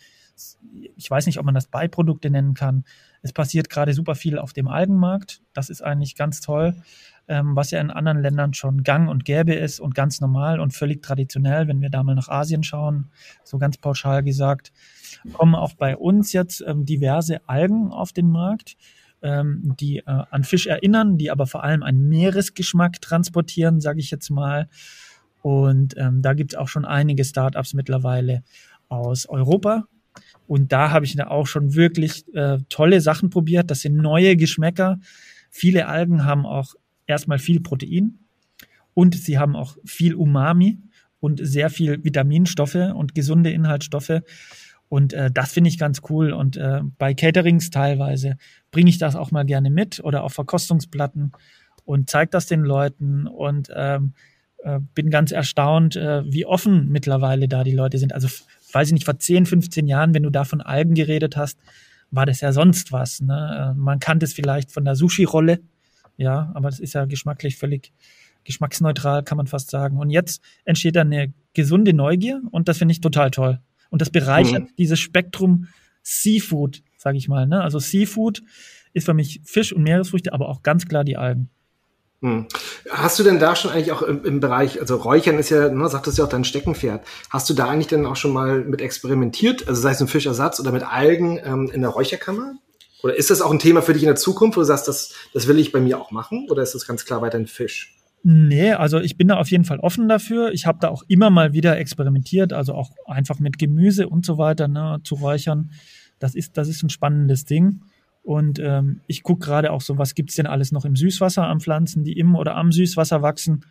[0.95, 2.85] ich weiß nicht, ob man das Beiprodukte nennen kann.
[3.21, 5.41] Es passiert gerade super viel auf dem Algenmarkt.
[5.53, 6.75] Das ist eigentlich ganz toll,
[7.27, 10.73] ähm, was ja in anderen Ländern schon gang und gäbe ist und ganz normal und
[10.73, 11.67] völlig traditionell.
[11.67, 13.11] Wenn wir da mal nach Asien schauen,
[13.43, 14.71] so ganz pauschal gesagt,
[15.33, 18.77] kommen auch bei uns jetzt ähm, diverse Algen auf den Markt
[19.21, 24.11] ähm, die äh, an Fisch erinnern, die aber vor allem einen Meeresgeschmack transportieren, sage ich
[24.11, 24.69] jetzt mal.
[25.41, 28.43] Und ähm, da gibt es auch schon einige Startups mittlerweile
[28.87, 29.85] aus Europa.
[30.47, 33.69] Und da habe ich da auch schon wirklich äh, tolle Sachen probiert.
[33.69, 34.99] Das sind neue Geschmäcker.
[35.49, 36.73] Viele Algen haben auch
[37.05, 38.19] erstmal viel Protein
[38.93, 40.79] und sie haben auch viel Umami
[41.19, 44.21] und sehr viel Vitaminstoffe und gesunde Inhaltsstoffe.
[44.89, 46.33] Und äh, das finde ich ganz cool.
[46.33, 48.37] Und äh, bei Caterings teilweise
[48.71, 51.31] bringe ich das auch mal gerne mit oder auf Verkostungsplatten
[51.85, 54.13] und zeige das den Leuten und ähm,
[54.63, 58.13] äh, bin ganz erstaunt, äh, wie offen mittlerweile da die Leute sind.
[58.13, 58.27] Also
[58.73, 61.57] weiß ich nicht, vor 10, 15 Jahren, wenn du da von Algen geredet hast,
[62.11, 63.21] war das ja sonst was.
[63.21, 63.73] Ne?
[63.73, 65.59] Äh, man kannte es vielleicht von der Sushi-Rolle,
[66.17, 67.93] ja, aber das ist ja geschmacklich völlig
[68.43, 69.97] geschmacksneutral, kann man fast sagen.
[69.97, 73.59] Und jetzt entsteht da eine gesunde Neugier und das finde ich total toll.
[73.89, 74.75] Und das bereichert mhm.
[74.77, 75.67] dieses Spektrum
[76.03, 77.47] Seafood, sage ich mal.
[77.47, 77.61] Ne?
[77.61, 78.41] Also Seafood
[78.93, 81.49] ist für mich Fisch und Meeresfrüchte, aber auch ganz klar die Algen.
[82.21, 82.47] Hm.
[82.89, 85.87] Hast du denn da schon eigentlich auch im, im, Bereich, also Räuchern ist ja, ne,
[85.87, 87.05] sagtest du ja auch dein Steckenpferd.
[87.29, 90.59] Hast du da eigentlich denn auch schon mal mit experimentiert, also sei es ein Fischersatz
[90.59, 92.55] oder mit Algen ähm, in der Räucherkammer?
[93.03, 95.13] Oder ist das auch ein Thema für dich in der Zukunft, wo du sagst, das,
[95.33, 96.47] das will ich bei mir auch machen?
[96.49, 97.98] Oder ist das ganz klar weiter ein Fisch?
[98.21, 100.51] Nee, also ich bin da auf jeden Fall offen dafür.
[100.51, 104.37] Ich habe da auch immer mal wieder experimentiert, also auch einfach mit Gemüse und so
[104.37, 105.71] weiter ne, zu räuchern.
[106.19, 107.81] Das ist, das ist ein spannendes Ding.
[108.21, 111.61] Und ähm, ich gucke gerade auch so, was gibt's denn alles noch im Süßwasser an
[111.61, 113.65] Pflanzen, die im oder am Süßwasser wachsen.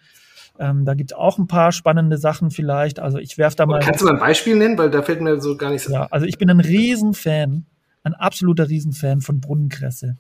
[0.59, 2.99] Ähm, da gibt's auch ein paar spannende Sachen vielleicht.
[2.99, 3.81] Also ich werf da mal.
[3.81, 5.89] kannst du mal ein Beispiel nennen, weil da fällt mir so gar nichts.
[5.89, 7.67] Ja, also ich bin ein Riesenfan,
[8.03, 10.17] ein absoluter Riesenfan von Brunnenkresse.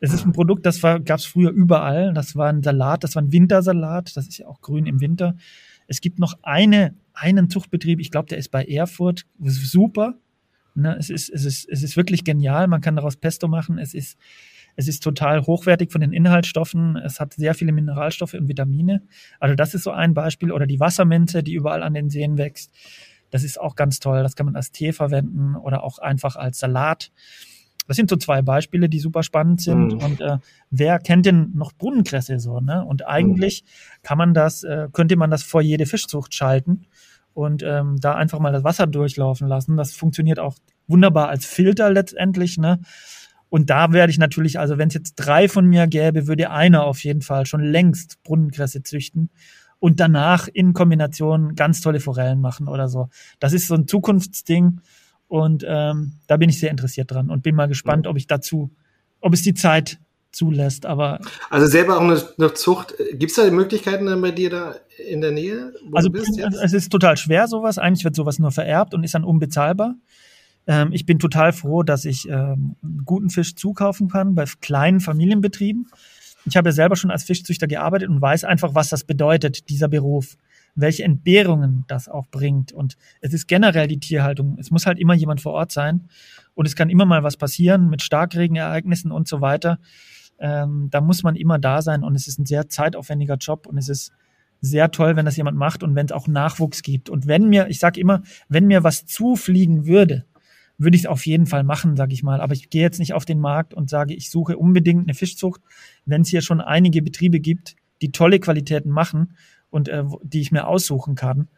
[0.00, 2.12] Es ist ein Produkt, das gab es früher überall.
[2.14, 4.16] Das war ein Salat, das war ein Wintersalat.
[4.16, 5.36] Das ist ja auch grün im Winter.
[5.88, 9.26] Es gibt noch eine, einen Zuchtbetrieb, ich glaube, der ist bei Erfurt.
[9.40, 10.14] Super.
[10.74, 12.68] Ne, es, ist, es, ist, es ist wirklich genial.
[12.68, 13.78] Man kann daraus Pesto machen.
[13.78, 14.16] Es ist,
[14.76, 16.94] es ist total hochwertig von den Inhaltsstoffen.
[16.96, 19.02] Es hat sehr viele Mineralstoffe und Vitamine.
[19.40, 20.52] Also das ist so ein Beispiel.
[20.52, 22.72] Oder die Wasserminze, die überall an den Seen wächst.
[23.30, 24.22] Das ist auch ganz toll.
[24.22, 27.10] Das kann man als Tee verwenden oder auch einfach als Salat.
[27.88, 29.94] Das sind so zwei Beispiele, die super spannend sind.
[29.94, 29.98] Mhm.
[29.98, 30.38] Und äh,
[30.70, 32.60] wer kennt denn noch Brunnenkresse so?
[32.60, 32.84] Ne?
[32.84, 34.02] Und eigentlich mhm.
[34.02, 36.86] kann man das, äh, könnte man das vor jede Fischzucht schalten
[37.34, 39.76] und ähm, da einfach mal das Wasser durchlaufen lassen.
[39.76, 40.54] Das funktioniert auch
[40.86, 42.58] wunderbar als Filter letztendlich.
[42.58, 42.80] Ne?
[43.48, 46.84] Und da werde ich natürlich, also wenn es jetzt drei von mir gäbe, würde einer
[46.84, 49.30] auf jeden Fall schon längst Brunnenkresse züchten
[49.78, 53.08] und danach in Kombination ganz tolle Forellen machen oder so.
[53.38, 54.80] Das ist so ein Zukunftsding.
[55.28, 58.70] Und ähm, da bin ich sehr interessiert dran und bin mal gespannt, ob ich dazu,
[59.20, 59.98] ob es die Zeit
[60.32, 60.86] zulässt.
[60.86, 61.20] Aber
[61.50, 62.94] also selber auch eine, eine Zucht.
[63.12, 64.76] Gibt es da Möglichkeiten dann bei dir da
[65.06, 65.74] in der Nähe?
[65.92, 67.78] also es ist total schwer sowas.
[67.78, 69.94] Eigentlich wird sowas nur vererbt und ist dann unbezahlbar.
[70.66, 75.88] Ähm, ich bin total froh, dass ich ähm, guten Fisch zukaufen kann bei kleinen Familienbetrieben.
[76.44, 79.88] Ich habe ja selber schon als Fischzüchter gearbeitet und weiß einfach, was das bedeutet, dieser
[79.88, 80.36] Beruf
[80.78, 82.72] welche Entbehrungen das auch bringt.
[82.72, 84.56] Und es ist generell die Tierhaltung.
[84.60, 86.08] Es muss halt immer jemand vor Ort sein.
[86.54, 89.80] Und es kann immer mal was passieren mit Starkregenereignissen und so weiter.
[90.38, 92.04] Ähm, da muss man immer da sein.
[92.04, 93.66] Und es ist ein sehr zeitaufwendiger Job.
[93.66, 94.12] Und es ist
[94.60, 97.10] sehr toll, wenn das jemand macht und wenn es auch Nachwuchs gibt.
[97.10, 100.26] Und wenn mir, ich sage immer, wenn mir was zufliegen würde,
[100.78, 102.40] würde ich es auf jeden Fall machen, sage ich mal.
[102.40, 105.60] Aber ich gehe jetzt nicht auf den Markt und sage, ich suche unbedingt eine Fischzucht,
[106.06, 109.34] wenn es hier schon einige Betriebe gibt, die tolle Qualitäten machen
[109.70, 111.48] und äh, die ich mir aussuchen kann.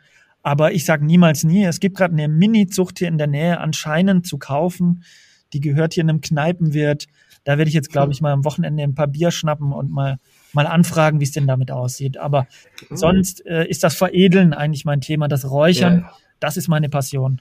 [0.42, 1.64] Aber ich sage niemals nie.
[1.64, 5.04] Es gibt gerade eine Mini-Zucht hier in der Nähe anscheinend zu kaufen.
[5.52, 7.06] Die gehört hier in einem Kneipenwirt.
[7.44, 10.18] Da werde ich jetzt, glaube ich, mal am Wochenende ein paar Bier schnappen und mal
[10.52, 12.16] mal anfragen, wie es denn damit aussieht.
[12.16, 12.46] Aber
[12.88, 12.96] mhm.
[12.96, 15.28] sonst äh, ist das Veredeln eigentlich mein Thema.
[15.28, 16.12] Das Räuchern, ja.
[16.40, 17.40] das ist meine Passion.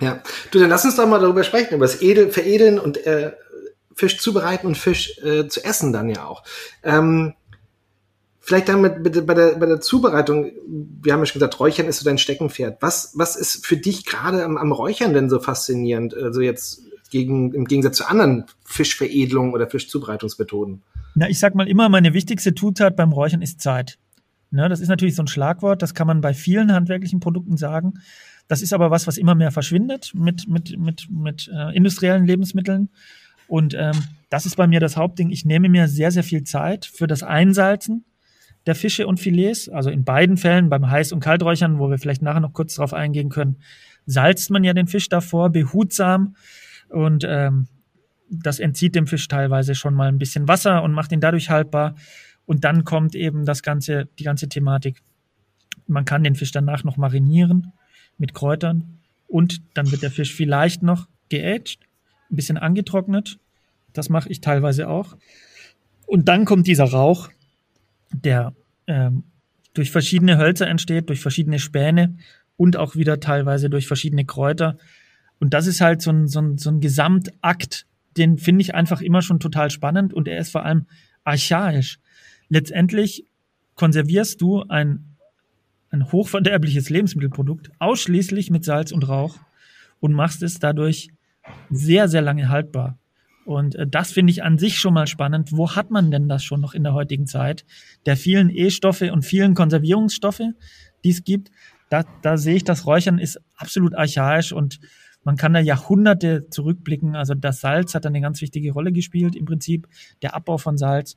[0.00, 3.32] Ja, du, dann lass uns doch mal darüber sprechen, über das Edel, Veredeln und äh,
[3.94, 6.42] Fisch zubereiten und Fisch äh, zu essen dann ja auch.
[6.82, 7.34] Ähm,
[8.46, 12.00] Vielleicht damit bitte bei der, bei der Zubereitung, wir haben ja schon gesagt, Räuchern ist
[12.00, 12.76] so dein Steckenpferd.
[12.82, 16.14] Was, was ist für dich gerade am, am Räuchern denn so faszinierend?
[16.14, 20.82] Also jetzt gegen, im Gegensatz zu anderen Fischveredelungen oder Fischzubereitungsmethoden?
[21.14, 23.98] Na, ich sag mal immer, meine wichtigste Zutat beim Räuchern ist Zeit.
[24.50, 27.94] Ne, das ist natürlich so ein Schlagwort, das kann man bei vielen handwerklichen Produkten sagen.
[28.46, 32.90] Das ist aber was, was immer mehr verschwindet mit, mit, mit, mit äh, industriellen Lebensmitteln.
[33.48, 33.96] Und ähm,
[34.28, 35.30] das ist bei mir das Hauptding.
[35.30, 38.04] Ich nehme mir sehr, sehr viel Zeit für das Einsalzen
[38.66, 39.68] der Fische und Filets.
[39.68, 42.92] Also in beiden Fällen, beim Heiß- und Kalträuchern, wo wir vielleicht nachher noch kurz drauf
[42.92, 43.56] eingehen können,
[44.06, 46.36] salzt man ja den Fisch davor, behutsam.
[46.88, 47.68] Und ähm,
[48.30, 51.94] das entzieht dem Fisch teilweise schon mal ein bisschen Wasser und macht ihn dadurch haltbar.
[52.46, 55.02] Und dann kommt eben das ganze, die ganze Thematik.
[55.86, 57.72] Man kann den Fisch danach noch marinieren
[58.18, 61.78] mit Kräutern und dann wird der Fisch vielleicht noch geaged,
[62.30, 63.38] ein bisschen angetrocknet.
[63.92, 65.16] Das mache ich teilweise auch.
[66.06, 67.30] Und dann kommt dieser Rauch,
[68.22, 68.54] der
[68.86, 69.24] ähm,
[69.74, 72.16] durch verschiedene Hölzer entsteht, durch verschiedene Späne
[72.56, 74.78] und auch wieder teilweise durch verschiedene Kräuter.
[75.40, 77.86] Und das ist halt so ein, so ein, so ein Gesamtakt,
[78.16, 80.86] den finde ich einfach immer schon total spannend und er ist vor allem
[81.24, 81.98] archaisch.
[82.48, 83.26] Letztendlich
[83.74, 85.16] konservierst du ein,
[85.90, 89.38] ein hochverderbliches Lebensmittelprodukt ausschließlich mit Salz und Rauch
[89.98, 91.08] und machst es dadurch
[91.70, 92.98] sehr, sehr lange haltbar.
[93.44, 95.52] Und äh, das finde ich an sich schon mal spannend.
[95.52, 97.64] Wo hat man denn das schon noch in der heutigen Zeit?
[98.06, 100.42] Der vielen E-Stoffe und vielen Konservierungsstoffe,
[101.04, 101.50] die es gibt,
[101.90, 104.80] da, da sehe ich, das Räuchern ist absolut archaisch und
[105.22, 107.16] man kann da Jahrhunderte zurückblicken.
[107.16, 109.88] Also das Salz hat eine ganz wichtige Rolle gespielt im Prinzip,
[110.22, 111.16] der Abbau von Salz,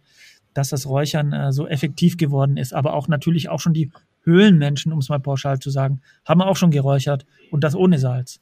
[0.53, 2.73] dass das Räuchern äh, so effektiv geworden ist.
[2.73, 3.91] Aber auch natürlich auch schon die
[4.23, 8.39] Höhlenmenschen, um es mal pauschal zu sagen, haben auch schon geräuchert und das ohne Salz.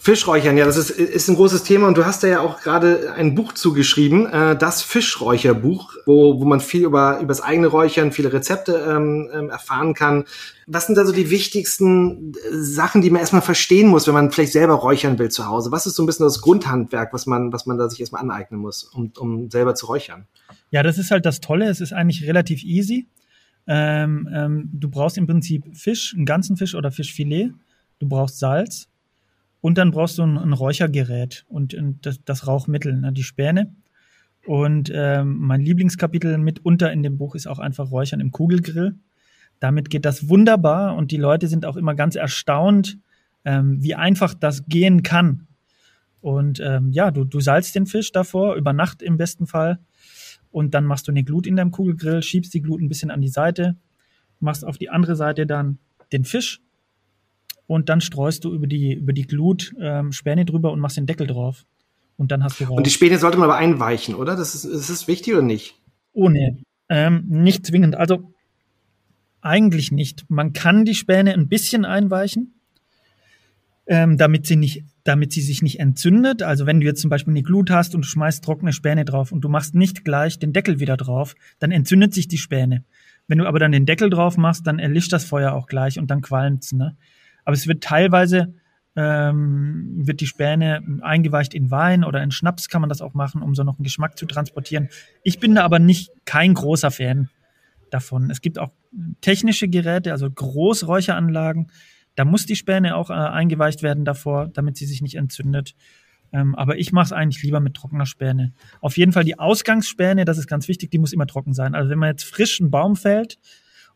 [0.00, 3.12] Fischräuchern, ja, das ist, ist ein großes Thema und du hast da ja auch gerade
[3.14, 8.12] ein Buch zugeschrieben, äh, das Fischräucherbuch, wo, wo man viel über, über das eigene Räuchern,
[8.12, 10.24] viele Rezepte ähm, ähm, erfahren kann.
[10.68, 14.52] Was sind da so die wichtigsten Sachen, die man erstmal verstehen muss, wenn man vielleicht
[14.52, 15.72] selber räuchern will zu Hause?
[15.72, 18.60] Was ist so ein bisschen das Grundhandwerk, was man, was man da sich erstmal aneignen
[18.60, 20.26] muss, um, um selber zu räuchern?
[20.70, 21.68] Ja, das ist halt das Tolle.
[21.68, 23.08] Es ist eigentlich relativ easy.
[23.66, 27.52] Ähm, ähm, du brauchst im Prinzip Fisch, einen ganzen Fisch oder Fischfilet.
[27.98, 28.88] Du brauchst Salz,
[29.60, 33.74] und dann brauchst du ein, ein Räuchergerät und, und das, das, Rauchmittel, ne, die Späne.
[34.46, 38.94] Und ähm, mein Lieblingskapitel mitunter in dem Buch ist auch einfach Räuchern im Kugelgrill.
[39.60, 42.98] Damit geht das wunderbar und die Leute sind auch immer ganz erstaunt,
[43.44, 45.48] ähm, wie einfach das gehen kann.
[46.20, 49.80] Und ähm, ja, du, du salzt den Fisch davor, über Nacht im besten Fall.
[50.50, 53.20] Und dann machst du eine Glut in deinem Kugelgrill, schiebst die Glut ein bisschen an
[53.20, 53.76] die Seite,
[54.40, 55.78] machst auf die andere Seite dann
[56.12, 56.62] den Fisch
[57.68, 61.06] und dann streust du über die, über die Glut ähm, Späne drüber und machst den
[61.06, 61.66] Deckel drauf.
[62.16, 62.78] Und dann hast du Rauch.
[62.78, 64.34] Und die Späne sollte man aber einweichen, oder?
[64.34, 65.76] Das ist, ist das wichtig oder nicht?
[66.14, 66.56] Oh nee,
[66.88, 67.94] ähm, nicht zwingend.
[67.94, 68.32] Also
[69.42, 70.24] eigentlich nicht.
[70.28, 72.54] Man kann die Späne ein bisschen einweichen,
[73.86, 76.42] ähm, damit sie nicht, damit sie sich nicht entzündet.
[76.42, 79.30] Also wenn du jetzt zum Beispiel eine Glut hast und du schmeißt trockene Späne drauf
[79.30, 82.84] und du machst nicht gleich den Deckel wieder drauf, dann entzündet sich die Späne.
[83.26, 86.10] Wenn du aber dann den Deckel drauf machst, dann erlischt das Feuer auch gleich und
[86.10, 86.72] dann qualmt's.
[86.72, 86.96] Ne?
[87.48, 88.52] Aber es wird teilweise
[88.94, 93.40] ähm, wird die Späne eingeweicht in Wein oder in Schnaps kann man das auch machen,
[93.40, 94.90] um so noch einen Geschmack zu transportieren.
[95.22, 97.30] Ich bin da aber nicht kein großer Fan
[97.90, 98.28] davon.
[98.28, 98.70] Es gibt auch
[99.22, 101.72] technische Geräte, also Großräucheranlagen.
[102.16, 105.74] Da muss die Späne auch äh, eingeweicht werden davor, damit sie sich nicht entzündet.
[106.34, 108.52] Ähm, aber ich mache es eigentlich lieber mit trockener Späne.
[108.82, 111.74] Auf jeden Fall die Ausgangsspäne, das ist ganz wichtig, die muss immer trocken sein.
[111.74, 113.38] Also wenn man jetzt frisch einen Baum fällt,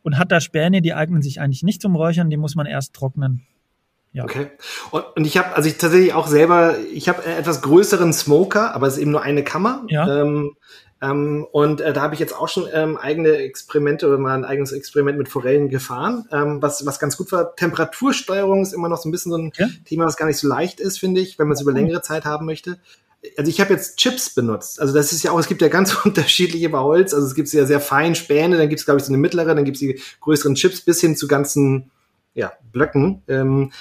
[0.03, 2.95] und hat da Späne, die eignen sich eigentlich nicht zum Räuchern, die muss man erst
[2.95, 3.47] trocknen.
[4.13, 4.25] Ja.
[4.25, 4.49] Okay.
[4.91, 8.87] Und, und ich habe, also ich tatsächlich auch selber, ich habe etwas größeren Smoker, aber
[8.87, 9.85] es ist eben nur eine Kammer.
[9.89, 10.23] Ja.
[10.23, 10.57] Ähm,
[11.01, 14.45] ähm, und äh, da habe ich jetzt auch schon ähm, eigene Experimente oder mal ein
[14.45, 17.57] eigenes Experiment mit Forellen gefahren, ähm, was, was ganz gut war.
[17.57, 19.67] Temperatursteuerung ist immer noch so ein bisschen so ein ja.
[19.85, 22.25] Thema, was gar nicht so leicht ist, finde ich, wenn man es über längere Zeit
[22.25, 22.79] haben möchte
[23.37, 24.81] also ich habe jetzt Chips benutzt.
[24.81, 27.15] Also das ist ja auch, es gibt ja ganz unterschiedliche bei Holz.
[27.15, 29.55] Also es gibt ja sehr feinen Späne, dann gibt es, glaube ich, so eine mittlere,
[29.55, 31.91] dann gibt es die größeren Chips bis hin zu ganzen
[32.35, 33.23] ja, Blöcken.
[33.29, 33.73] Ähm,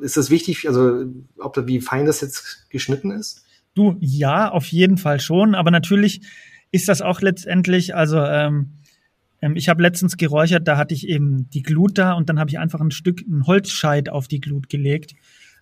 [0.00, 1.04] ist das wichtig, also
[1.38, 3.44] ob da, wie fein das jetzt geschnitten ist?
[3.74, 5.54] Du, ja, auf jeden Fall schon.
[5.54, 6.22] Aber natürlich
[6.72, 8.72] ist das auch letztendlich, also ähm,
[9.42, 12.50] ähm ich habe letztens geräuchert, da hatte ich eben die Glut da und dann habe
[12.50, 15.14] ich einfach ein Stück, ein Holzscheit auf die Glut gelegt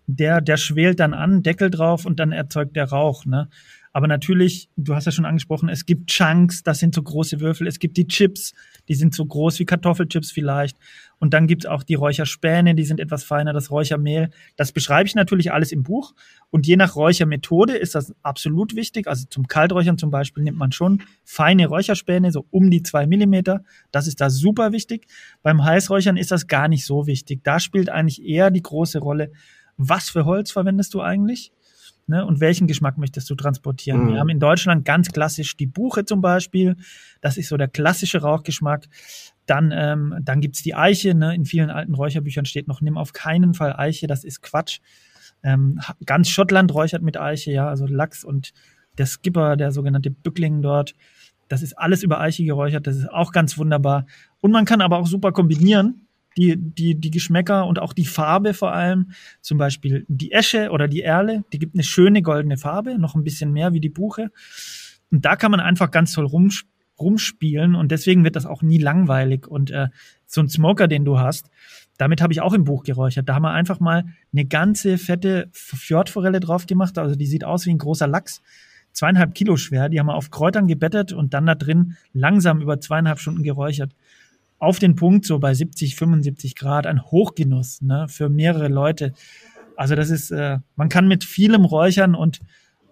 [0.07, 3.25] der, der schwelt dann an, Deckel drauf und dann erzeugt der Rauch.
[3.25, 3.49] Ne?
[3.97, 7.69] Aber natürlich, du hast ja schon angesprochen, es gibt Chunks, das sind so große Würfel.
[7.69, 8.53] Es gibt die Chips,
[8.89, 10.77] die sind so groß wie Kartoffelchips vielleicht.
[11.21, 14.31] Und dann gibt's auch die Räucherspäne, die sind etwas feiner, das Räuchermehl.
[14.57, 16.13] Das beschreibe ich natürlich alles im Buch.
[16.51, 19.07] Und je nach Räuchermethode ist das absolut wichtig.
[19.07, 23.63] Also zum Kalträuchern zum Beispiel nimmt man schon feine Räucherspäne, so um die zwei Millimeter.
[23.93, 25.07] Das ist da super wichtig.
[25.45, 27.45] Beim Heißräuchern ist das gar nicht so wichtig.
[27.45, 29.31] Da spielt eigentlich eher die große Rolle,
[29.77, 31.53] was für Holz verwendest du eigentlich?
[32.07, 34.05] Ne, und welchen Geschmack möchtest du transportieren?
[34.05, 34.09] Mhm.
[34.13, 36.77] Wir haben in Deutschland ganz klassisch die Buche zum Beispiel.
[37.23, 38.89] Das ist so der klassische Rauchgeschmack.
[39.47, 41.15] Dann, ähm, dann gibt's die Eiche.
[41.15, 41.35] Ne?
[41.35, 44.81] In vielen alten Räucherbüchern steht noch, nimm auf keinen Fall Eiche, das ist Quatsch.
[45.43, 48.53] Ähm, ganz Schottland räuchert mit Eiche, ja, also Lachs und
[48.99, 50.95] der Skipper, der sogenannte Bückling dort.
[51.49, 52.87] Das ist alles über Eiche geräuchert.
[52.87, 54.05] Das ist auch ganz wunderbar.
[54.41, 56.04] Und man kann aber auch super kombinieren
[56.37, 59.11] die, die, die Geschmäcker und auch die Farbe vor allem.
[59.41, 63.25] Zum Beispiel die Esche oder die Erle, die gibt eine schöne goldene Farbe, noch ein
[63.25, 64.31] bisschen mehr wie die Buche.
[65.11, 66.51] Und da kann man einfach ganz toll rum,
[66.99, 69.47] rumspielen und deswegen wird das auch nie langweilig.
[69.47, 69.89] Und äh,
[70.27, 71.51] so ein Smoker, den du hast,
[71.97, 73.29] damit habe ich auch im Buch geräuchert.
[73.29, 76.99] Da haben wir einfach mal eine ganze fette Fjordforelle drauf gemacht.
[76.99, 78.43] Also die sieht aus wie ein großer Lachs.
[78.93, 79.89] Zweieinhalb Kilo schwer.
[79.89, 83.93] Die haben wir auf Kräutern gebettet und dann da drin langsam über zweieinhalb Stunden geräuchert
[84.65, 89.13] auf den Punkt, so bei 70, 75 Grad, ein Hochgenuss ne, für mehrere Leute.
[89.77, 92.41] Also das ist, äh, man kann mit vielem räuchern und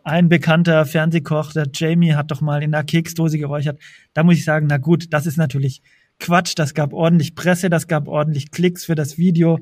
[0.04, 3.80] ein bekannter Fernsehkoch, der Jamie, hat doch mal in der Keksdose geräuchert.
[4.14, 5.82] Da muss ich sagen, na gut, das ist natürlich
[6.18, 6.54] Quatsch.
[6.56, 9.58] Das gab ordentlich Presse, das gab ordentlich Klicks für das Video.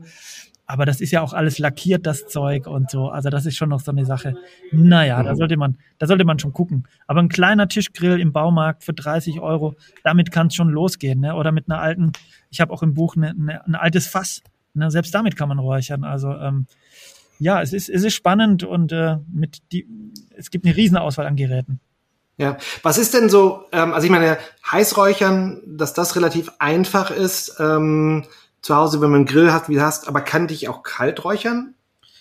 [0.71, 3.09] Aber das ist ja auch alles lackiert, das Zeug und so.
[3.09, 4.37] Also das ist schon noch so eine Sache.
[4.71, 5.37] Naja, da mhm.
[5.37, 6.87] sollte man, da sollte man schon gucken.
[7.09, 11.19] Aber ein kleiner Tischgrill im Baumarkt für 30 Euro, damit kann es schon losgehen.
[11.19, 11.35] Ne?
[11.35, 12.13] Oder mit einer alten,
[12.51, 14.43] ich habe auch im Buch eine, eine, ein altes Fass.
[14.75, 14.93] Ne?
[14.93, 16.05] Selbst damit kann man räuchern.
[16.05, 16.67] Also ähm,
[17.41, 19.89] ja, es ist, es ist spannend und äh, mit die,
[20.37, 21.81] es gibt eine Riesenauswahl an Geräten.
[22.37, 24.39] Ja, was ist denn so, ähm, also ich meine,
[24.71, 28.25] Heißräuchern, dass das relativ einfach ist, ähm,
[28.63, 31.25] zu Hause, wenn man einen Grill hat, wie du hast, aber kann dich auch kalt
[31.25, 31.75] räuchern?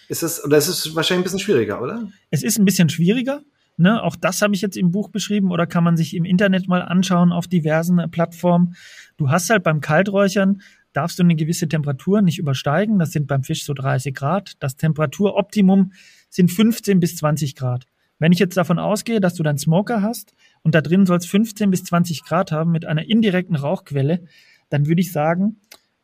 [0.08, 2.08] Ist es, oder ist es wahrscheinlich ein bisschen schwieriger, oder?
[2.32, 3.42] Es ist ein bisschen schwieriger.
[3.78, 4.02] Ne?
[4.04, 6.82] Auch das habe ich jetzt im Buch beschrieben oder kann man sich im Internet mal
[6.82, 8.76] anschauen auf diversen Plattformen.
[9.18, 10.62] Du hast halt beim Kalträuchern
[10.94, 13.00] darfst du eine gewisse Temperatur nicht übersteigen.
[13.00, 14.54] Das sind beim Fisch so 30 Grad.
[14.60, 15.94] Das Temperaturoptimum
[16.30, 17.86] sind 15 bis 20 Grad.
[18.18, 21.26] Wenn ich jetzt davon ausgehe, dass du deinen Smoker hast und da drin soll es
[21.26, 24.26] 15 bis 20 Grad haben mit einer indirekten Rauchquelle,
[24.70, 25.58] dann würde ich sagen,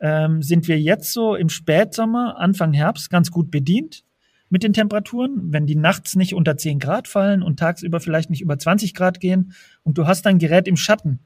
[0.05, 4.03] ähm, sind wir jetzt so im Spätsommer, Anfang Herbst ganz gut bedient
[4.49, 5.51] mit den Temperaturen.
[5.51, 9.19] Wenn die nachts nicht unter 10 Grad fallen und tagsüber vielleicht nicht über 20 Grad
[9.19, 11.21] gehen und du hast dein Gerät im Schatten,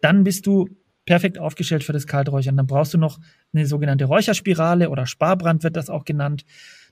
[0.00, 0.68] dann bist du
[1.04, 2.56] perfekt aufgestellt für das Kalträuchern.
[2.56, 3.20] Dann brauchst du noch
[3.54, 6.44] eine sogenannte Räucherspirale oder Sparbrand wird das auch genannt.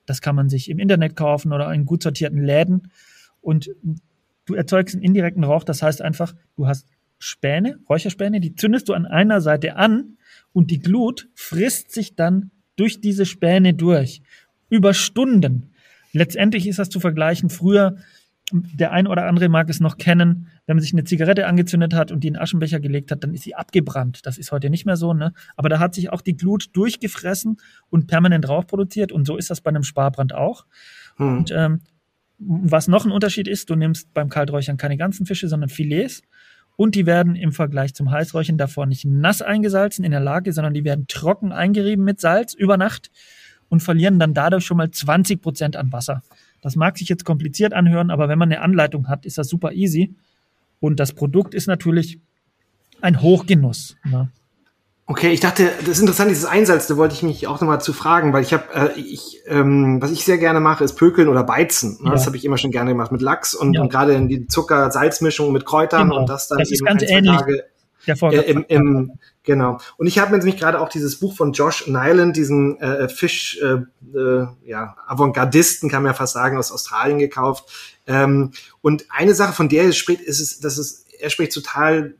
[0.06, 2.92] Das kann man sich im Internet kaufen oder in gut sortierten Läden.
[3.40, 3.70] Und
[4.44, 5.64] du erzeugst einen indirekten Rauch.
[5.64, 6.86] Das heißt einfach, du hast
[7.18, 10.16] Späne, Räucherspäne, die zündest du an einer Seite an
[10.54, 14.22] und die Glut frisst sich dann durch diese Späne durch.
[14.70, 15.74] Über Stunden.
[16.12, 17.50] Letztendlich ist das zu vergleichen.
[17.50, 17.96] Früher,
[18.52, 22.12] der ein oder andere mag es noch kennen, wenn man sich eine Zigarette angezündet hat
[22.12, 24.20] und die in Aschenbecher gelegt hat, dann ist sie abgebrannt.
[24.24, 25.32] Das ist heute nicht mehr so, ne?
[25.56, 27.58] Aber da hat sich auch die Glut durchgefressen
[27.90, 29.12] und permanent Rauch produziert.
[29.12, 30.66] Und so ist das bei einem Sparbrand auch.
[31.16, 31.38] Hm.
[31.38, 31.80] Und ähm,
[32.38, 36.22] was noch ein Unterschied ist, du nimmst beim Kalträuchern keine ganzen Fische, sondern Filets
[36.76, 40.74] und die werden im Vergleich zum Heißräuchern davor nicht nass eingesalzen in der Lage, sondern
[40.74, 43.10] die werden trocken eingerieben mit Salz über Nacht
[43.68, 46.22] und verlieren dann dadurch schon mal 20 Prozent an Wasser.
[46.60, 49.72] Das mag sich jetzt kompliziert anhören, aber wenn man eine Anleitung hat, ist das super
[49.72, 50.14] easy.
[50.80, 52.18] Und das Produkt ist natürlich
[53.00, 53.96] ein Hochgenuss.
[54.04, 54.30] Ne?
[55.06, 57.92] Okay, ich dachte, das ist interessant, dieses Einsalz, da wollte ich mich auch nochmal zu
[57.92, 61.44] fragen, weil ich habe, äh, ich, ähm, was ich sehr gerne mache, ist Pökeln oder
[61.44, 61.98] Beizen.
[62.00, 62.06] Ne?
[62.06, 62.12] Ja.
[62.12, 63.82] Das habe ich immer schon gerne gemacht mit Lachs und, ja.
[63.82, 66.20] und gerade in die Zucker-Salzmischung mit Kräutern genau.
[66.20, 67.36] und das dann das ist ganz ähnlich.
[67.36, 67.64] Tage,
[68.06, 69.78] der äh, im, im, genau.
[69.98, 73.60] Und ich habe mir nämlich gerade auch dieses Buch von Josh Nyland, diesen äh, Fisch,
[73.62, 77.98] äh, äh, ja, Avantgardisten, kann man ja fast sagen, aus Australien gekauft.
[78.06, 82.14] Ähm, und eine Sache, von der er spricht, ist es, dass es, er spricht total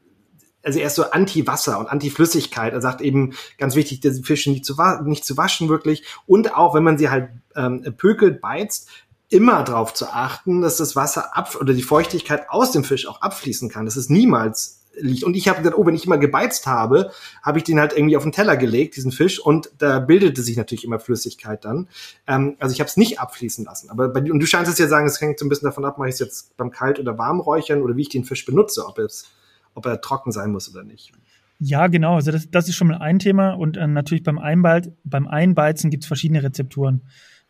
[0.65, 2.73] also er ist so Anti-Wasser und Anti-Flüssigkeit.
[2.73, 6.05] Er sagt eben ganz wichtig, die Fische nicht zu, nicht zu waschen wirklich.
[6.27, 8.89] Und auch, wenn man sie halt ähm, pökelt, beizt,
[9.29, 13.21] immer darauf zu achten, dass das Wasser ab oder die Feuchtigkeit aus dem Fisch auch
[13.21, 13.85] abfließen kann.
[13.85, 15.25] Das ist niemals liegt.
[15.25, 17.11] Und ich habe gesagt, oh, wenn ich immer gebeizt habe,
[17.43, 20.57] habe ich den halt irgendwie auf den Teller gelegt, diesen Fisch, und da bildete sich
[20.57, 21.89] natürlich immer Flüssigkeit dann.
[22.27, 23.91] Ähm, also ich habe es nicht abfließen lassen.
[23.91, 25.99] Aber bei, und du scheinst es ja sagen, es hängt so ein bisschen davon ab,
[25.99, 28.99] mache ich es jetzt beim Kalt- oder Warmräuchern oder wie ich den Fisch benutze, ob
[28.99, 29.27] es
[29.75, 31.13] ob er trocken sein muss oder nicht.
[31.59, 32.17] Ja, genau.
[32.17, 33.53] Also das, das ist schon mal ein Thema.
[33.53, 37.03] Und äh, natürlich beim, Einbeiz, beim Einbeizen gibt es verschiedene Rezepturen.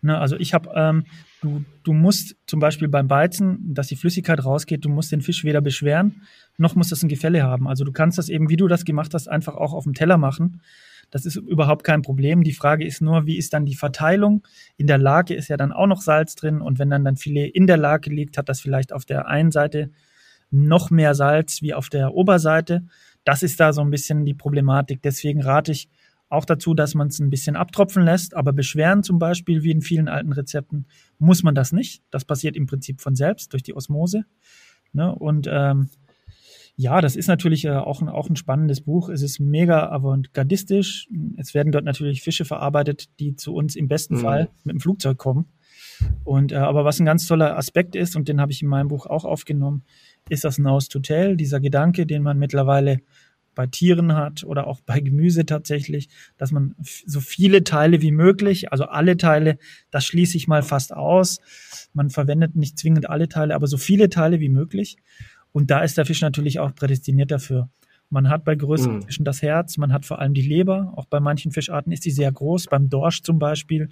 [0.05, 1.05] Ne, also ich habe, ähm,
[1.41, 5.45] du, du musst zum Beispiel beim Beizen, dass die Flüssigkeit rausgeht, du musst den Fisch
[5.45, 6.21] weder beschweren,
[6.59, 7.67] noch muss das ein Gefälle haben.
[7.67, 10.19] Also du kannst das eben, wie du das gemacht hast, einfach auch auf dem Teller
[10.19, 10.61] machen.
[11.11, 12.43] Das ist überhaupt kein Problem.
[12.43, 14.47] Die Frage ist nur, wie ist dann die Verteilung?
[14.77, 17.49] In der Lake ist ja dann auch noch Salz drin und wenn dann dein Filet
[17.49, 19.91] in der Lake liegt, hat das vielleicht auf der einen Seite
[20.55, 22.85] noch mehr Salz wie auf der Oberseite.
[23.25, 25.03] Das ist da so ein bisschen die Problematik.
[25.03, 25.89] Deswegen rate ich
[26.29, 28.35] auch dazu, dass man es ein bisschen abtropfen lässt.
[28.35, 30.87] Aber beschweren zum Beispiel, wie in vielen alten Rezepten,
[31.19, 32.03] muss man das nicht.
[32.11, 34.25] Das passiert im Prinzip von selbst durch die Osmose.
[34.93, 35.15] Ne?
[35.15, 35.89] Und ähm,
[36.77, 39.09] ja, das ist natürlich äh, auch, ein, auch ein spannendes Buch.
[39.09, 41.09] Es ist mega avantgardistisch.
[41.37, 44.21] Es werden dort natürlich Fische verarbeitet, die zu uns im besten mhm.
[44.21, 45.47] Fall mit dem Flugzeug kommen.
[46.25, 48.89] Und äh, aber was ein ganz toller Aspekt ist, und den habe ich in meinem
[48.89, 49.85] Buch auch aufgenommen,
[50.29, 53.01] ist das Nose to Tail, dieser Gedanke, den man mittlerweile
[53.55, 58.73] bei Tieren hat oder auch bei Gemüse tatsächlich, dass man so viele Teile wie möglich,
[58.73, 59.59] also alle Teile,
[59.91, 61.41] das schließe ich mal fast aus.
[61.93, 64.97] Man verwendet nicht zwingend alle Teile, aber so viele Teile wie möglich.
[65.53, 67.69] Und da ist der Fisch natürlich auch prädestiniert dafür.
[68.11, 69.03] Man hat bei größeren mhm.
[69.03, 70.93] Fischen das Herz, man hat vor allem die Leber.
[70.97, 73.89] Auch bei manchen Fischarten ist die sehr groß, beim Dorsch zum Beispiel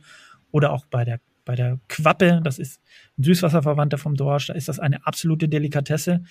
[0.50, 2.80] oder auch bei der, bei der Quappe, das ist
[3.18, 6.22] ein Süßwasserverwandter vom Dorsch, da ist das eine absolute Delikatesse.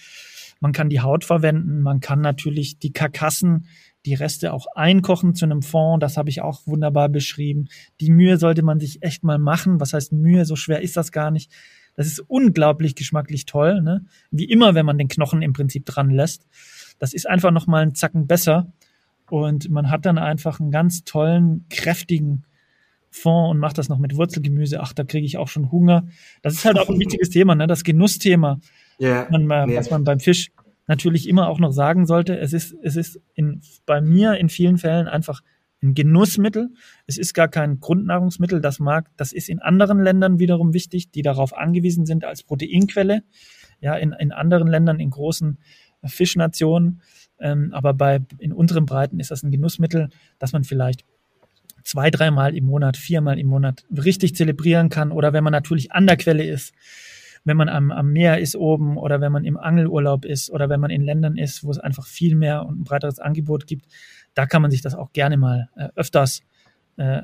[0.60, 3.68] Man kann die Haut verwenden, man kann natürlich die Karkassen,
[4.06, 7.68] die Reste auch einkochen zu einem Fond, das habe ich auch wunderbar beschrieben.
[8.00, 9.80] Die Mühe sollte man sich echt mal machen.
[9.80, 10.46] Was heißt Mühe?
[10.46, 11.52] So schwer ist das gar nicht.
[11.96, 14.06] Das ist unglaublich geschmacklich toll, ne?
[14.32, 16.48] Wie immer, wenn man den Knochen im Prinzip dran lässt.
[17.00, 18.72] Das ist einfach noch mal einen Zacken besser
[19.30, 22.46] und man hat dann einfach einen ganz tollen, kräftigen
[23.12, 24.80] Fond und macht das noch mit Wurzelgemüse.
[24.80, 26.08] Ach, da kriege ich auch schon Hunger.
[26.42, 27.68] Das ist halt auch ein wichtiges Thema, ne?
[27.68, 28.60] Das Genussthema,
[29.00, 29.28] yeah.
[29.30, 30.52] man, was man beim Fisch
[30.88, 32.38] natürlich immer auch noch sagen sollte.
[32.38, 35.42] Es ist, es ist in, bei mir in vielen Fällen einfach
[35.84, 36.70] ein Genussmittel.
[37.06, 38.62] Es ist gar kein Grundnahrungsmittel.
[38.62, 43.24] Das mag, das ist in anderen Ländern wiederum wichtig, die darauf angewiesen sind als Proteinquelle.
[43.82, 45.58] Ja, in, in anderen Ländern, in großen
[46.06, 47.02] Fischnationen.
[47.40, 51.04] Ähm, aber bei, in unteren Breiten ist das ein Genussmittel, das man vielleicht
[51.84, 55.12] zwei, dreimal im Monat, viermal im Monat richtig zelebrieren kann.
[55.12, 56.74] Oder wenn man natürlich an der Quelle ist,
[57.44, 60.80] wenn man am, am Meer ist oben oder wenn man im Angelurlaub ist oder wenn
[60.80, 63.86] man in Ländern ist, wo es einfach viel mehr und ein breiteres Angebot gibt,
[64.34, 66.42] da kann man sich das auch gerne mal äh, öfters,
[66.98, 67.22] äh,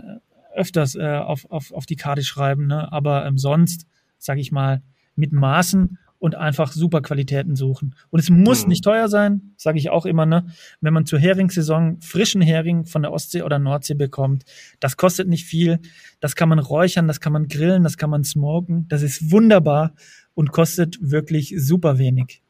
[0.56, 2.68] öfters äh, auf, auf, auf die Karte schreiben.
[2.68, 2.92] Ne?
[2.92, 3.86] Aber ähm, sonst,
[4.18, 4.82] sage ich mal,
[5.16, 7.96] mit Maßen und einfach super Qualitäten suchen.
[8.10, 8.70] Und es muss mhm.
[8.70, 10.48] nicht teuer sein, sage ich auch immer, ne?
[10.82, 14.44] Wenn man zur Heringssaison frischen Hering von der Ostsee oder Nordsee bekommt,
[14.80, 15.80] das kostet nicht viel.
[16.20, 18.88] Das kann man räuchern, das kann man grillen, das kann man smoken.
[18.90, 19.94] Das ist wunderbar
[20.34, 22.42] und kostet wirklich super wenig.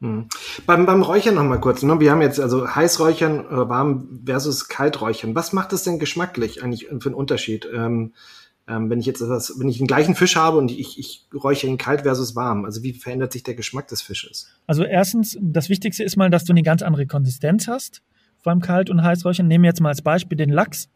[0.00, 0.28] Mhm.
[0.66, 1.82] Beim, beim Räuchern noch mal kurz.
[1.82, 1.98] Ne?
[2.00, 5.34] Wir haben jetzt also Heißräuchern, äh, warm versus Kalträuchern.
[5.34, 7.66] Was macht das denn geschmacklich eigentlich für einen Unterschied?
[7.74, 8.12] Ähm,
[8.68, 11.70] ähm, wenn ich jetzt etwas, wenn ich den gleichen Fisch habe und ich, ich räuchere
[11.70, 14.48] ihn kalt versus warm, also wie verändert sich der Geschmack des Fisches?
[14.66, 18.02] Also erstens, das Wichtigste ist mal, dass du eine ganz andere Konsistenz hast
[18.42, 19.46] beim Kalt- und Heißräuchern.
[19.46, 20.88] Nehmen wir jetzt mal als Beispiel den Lachs.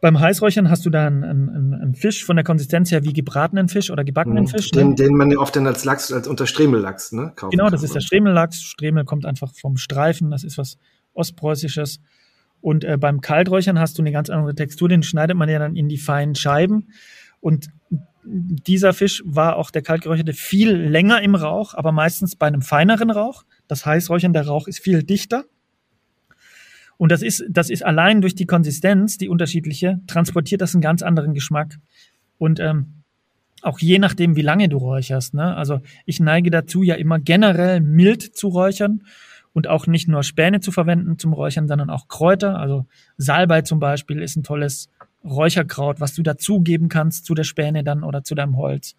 [0.00, 3.68] Beim Heißräuchern hast du da einen, einen, einen, Fisch von der Konsistenz her wie gebratenen
[3.68, 4.48] Fisch oder gebackenen mhm.
[4.48, 4.70] Fisch.
[4.70, 4.94] Den, ne?
[4.94, 7.32] den man oft dann als Lachs, als unter Stremellachs, ne?
[7.36, 8.62] Kaufen genau, das kann, ist der Stremellachs.
[8.62, 10.78] Stremel kommt einfach vom Streifen, das ist was
[11.12, 12.00] Ostpreußisches.
[12.60, 15.76] Und äh, beim Kalträuchern hast du eine ganz andere Textur, den schneidet man ja dann
[15.76, 16.88] in die feinen Scheiben.
[17.40, 17.70] Und
[18.22, 23.10] dieser Fisch war auch der kaltgeräucherte viel länger im Rauch, aber meistens bei einem feineren
[23.10, 23.44] Rauch.
[23.66, 25.44] Das Heißräuchern, der Rauch ist viel dichter.
[26.98, 31.02] Und das ist, das ist allein durch die Konsistenz, die unterschiedliche, transportiert das einen ganz
[31.02, 31.78] anderen Geschmack.
[32.36, 33.00] Und ähm,
[33.62, 35.34] auch je nachdem, wie lange du räucherst.
[35.34, 35.56] Ne?
[35.56, 39.02] Also ich neige dazu, ja immer generell mild zu räuchern
[39.52, 42.58] und auch nicht nur Späne zu verwenden zum Räuchern, sondern auch Kräuter.
[42.58, 42.86] Also
[43.16, 44.88] Salbei zum Beispiel ist ein tolles
[45.24, 48.94] Räucherkraut, was du dazugeben kannst zu der Späne dann oder zu deinem Holz.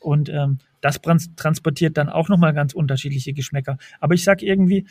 [0.00, 1.00] Und ähm, das
[1.36, 3.78] transportiert dann auch nochmal ganz unterschiedliche Geschmäcker.
[4.00, 4.86] Aber ich sag irgendwie,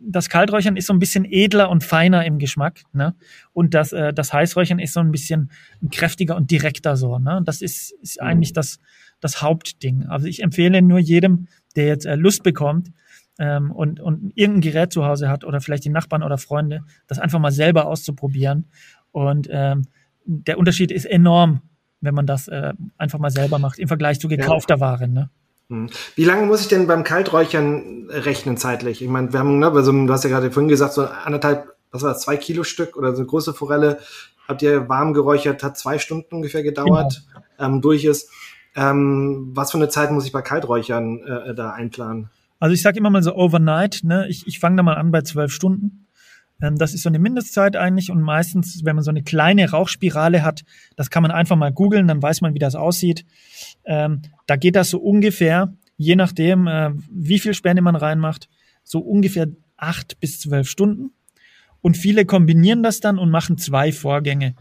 [0.00, 3.14] das Kalträuchern ist so ein bisschen edler und feiner im Geschmack, ne?
[3.52, 5.50] Und das, äh, das Heißräuchern ist so ein bisschen
[5.90, 7.42] kräftiger und direkter so, ne?
[7.44, 8.78] Das ist, ist eigentlich das,
[9.20, 10.06] das Hauptding.
[10.06, 12.90] Also ich empfehle nur jedem, der jetzt äh, Lust bekommt,
[13.40, 17.18] ähm, und, und irgendein Gerät zu Hause hat oder vielleicht die Nachbarn oder Freunde, das
[17.18, 18.66] einfach mal selber auszuprobieren.
[19.10, 19.86] Und ähm,
[20.26, 21.62] der Unterschied ist enorm,
[22.02, 24.80] wenn man das äh, einfach mal selber macht, im Vergleich zu gekaufter ja.
[24.80, 25.08] Ware.
[25.08, 25.30] Ne?
[25.68, 25.88] Hm.
[26.14, 29.02] Wie lange muss ich denn beim Kalträuchern rechnen zeitlich?
[29.02, 32.02] Ich meine, wir haben, ne, also, du hast ja gerade vorhin gesagt, so anderthalb, was
[32.02, 33.98] war das, zwei Kilo Stück oder so eine große Forelle
[34.46, 37.22] habt ihr warm geräuchert, hat zwei Stunden ungefähr gedauert,
[37.56, 37.74] genau.
[37.74, 38.30] ähm, durch ist.
[38.76, 42.30] Ähm, was für eine Zeit muss ich bei Kalträuchern äh, da einplanen?
[42.60, 44.28] Also ich sage immer mal so overnight, ne?
[44.28, 46.06] ich, ich fange da mal an bei zwölf Stunden.
[46.62, 50.42] Ähm, das ist so eine Mindestzeit eigentlich und meistens, wenn man so eine kleine Rauchspirale
[50.42, 50.62] hat,
[50.94, 53.24] das kann man einfach mal googeln, dann weiß man, wie das aussieht.
[53.84, 58.48] Ähm, da geht das so ungefähr, je nachdem, äh, wie viel Späne man reinmacht,
[58.84, 59.48] so ungefähr
[59.78, 61.12] acht bis zwölf Stunden.
[61.80, 64.54] Und viele kombinieren das dann und machen zwei Vorgänge.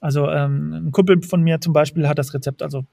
[0.00, 2.84] Also ähm, ein Kumpel von mir zum Beispiel hat das Rezept also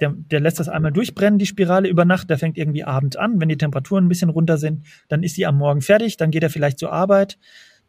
[0.00, 2.30] der, der lässt das einmal durchbrennen, die Spirale über Nacht.
[2.30, 3.40] Der fängt irgendwie abends an.
[3.40, 6.16] Wenn die Temperaturen ein bisschen runter sind, dann ist die am Morgen fertig.
[6.16, 7.38] Dann geht er vielleicht zur Arbeit.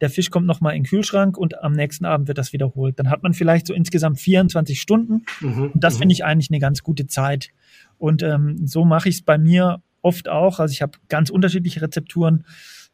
[0.01, 2.97] Der Fisch kommt nochmal in den Kühlschrank und am nächsten Abend wird das wiederholt.
[2.97, 5.26] Dann hat man vielleicht so insgesamt 24 Stunden.
[5.39, 5.99] Mhm, das mhm.
[5.99, 7.49] finde ich eigentlich eine ganz gute Zeit.
[7.97, 10.59] Und ähm, so mache ich es bei mir oft auch.
[10.59, 12.45] Also ich habe ganz unterschiedliche Rezepturen.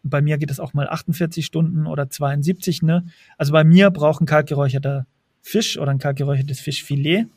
[0.03, 2.82] Bei mir geht es auch mal 48 Stunden oder 72.
[2.82, 3.05] Ne?
[3.38, 5.07] Also bei mir braucht ein kaltgeräucherter
[5.41, 7.28] Fisch oder ein kaltgeräuchertes Fischfilet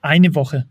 [0.00, 0.66] eine Woche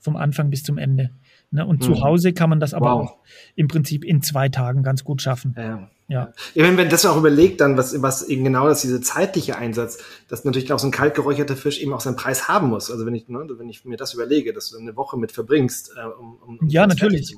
[0.00, 1.10] vom Anfang bis zum Ende.
[1.50, 1.66] Ne?
[1.66, 1.84] Und mhm.
[1.84, 3.10] zu Hause kann man das aber wow.
[3.10, 3.16] auch
[3.54, 5.54] im Prinzip in zwei Tagen ganz gut schaffen.
[5.56, 5.88] Ja.
[6.08, 6.32] Ja.
[6.54, 9.98] ja wenn, wenn das auch überlegt, dann, was, was eben genau das, diese zeitliche Einsatz,
[10.28, 12.90] dass natürlich auch so ein kalt geräucherter Fisch eben auch seinen Preis haben muss.
[12.90, 15.92] Also wenn ich, ne, wenn ich mir das überlege, dass du eine Woche mit verbringst,
[15.96, 17.36] äh, um, um Ja, natürlich.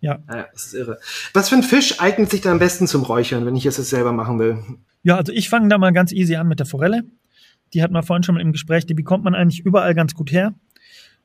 [0.00, 0.18] Ja.
[0.28, 0.46] ja.
[0.52, 0.98] Das ist irre.
[1.32, 3.90] Was für ein Fisch eignet sich da am besten zum Räuchern, wenn ich es jetzt
[3.90, 4.62] selber machen will?
[5.02, 7.02] Ja, also ich fange da mal ganz easy an mit der Forelle.
[7.74, 10.32] Die hat man vorhin schon mal im Gespräch, die bekommt man eigentlich überall ganz gut
[10.32, 10.54] her.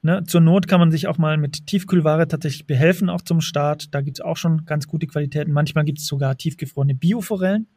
[0.06, 3.96] Ne, zur Not kann man sich auch mal mit Tiefkühlware tatsächlich behelfen, auch zum Start.
[3.96, 5.54] Da gibt's auch schon ganz gute Qualitäten.
[5.54, 7.68] Manchmal gibt's sogar tiefgefrorene Bioforellen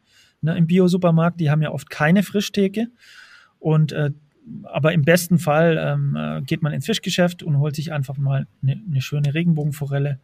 [0.41, 1.39] ne, im Bio-Supermarkt.
[1.39, 2.87] Die haben ja oft keine Frischtheke.
[3.59, 4.11] Und äh,
[4.63, 8.45] aber im besten Fall ähm, äh, geht man ins Fischgeschäft und holt sich einfach mal
[8.61, 10.19] eine, eine schöne Regenbogenforelle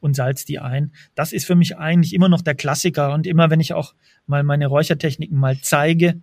[0.00, 0.90] und salzt die ein.
[1.14, 3.14] Das ist für mich eigentlich immer noch der Klassiker.
[3.14, 3.94] Und immer wenn ich auch
[4.26, 6.20] mal meine Räuchertechniken mal zeige,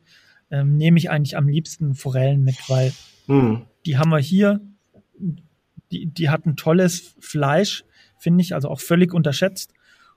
[0.52, 2.92] ähm, nehme ich eigentlich am liebsten Forellen mit, weil
[3.28, 3.62] hm.
[3.86, 4.60] die haben wir hier
[5.92, 7.84] die, die hat ein tolles Fleisch,
[8.18, 9.74] finde ich, also auch völlig unterschätzt.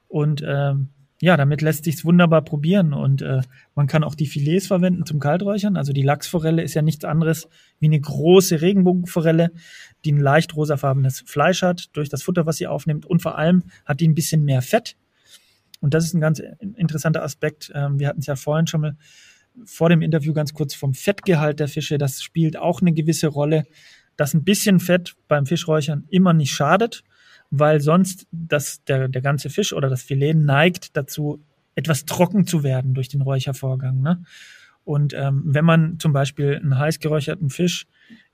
[0.08, 0.88] Und ähm,
[1.20, 3.40] ja, damit lässt sich's wunderbar probieren und äh,
[3.74, 5.76] man kann auch die Filets verwenden zum Kalträuchern.
[5.76, 7.48] Also die Lachsforelle ist ja nichts anderes
[7.80, 9.50] wie eine große Regenbogenforelle,
[10.04, 13.64] die ein leicht rosafarbenes Fleisch hat durch das Futter, was sie aufnimmt und vor allem
[13.86, 14.96] hat die ein bisschen mehr Fett.
[15.80, 16.42] Und das ist ein ganz
[16.76, 17.72] interessanter Aspekt.
[17.74, 18.96] Ähm, wir hatten es ja vorhin schon mal
[19.64, 21.96] vor dem Interview ganz kurz vom Fettgehalt der Fische.
[21.96, 23.64] Das spielt auch eine gewisse Rolle
[24.16, 27.02] dass ein bisschen Fett beim Fischräuchern immer nicht schadet,
[27.50, 31.40] weil sonst das, der, der ganze Fisch oder das Filet neigt dazu,
[31.74, 34.00] etwas trocken zu werden durch den Räuchervorgang.
[34.00, 34.22] Ne?
[34.84, 37.86] Und ähm, wenn man zum Beispiel einen heiß geräucherten Fisch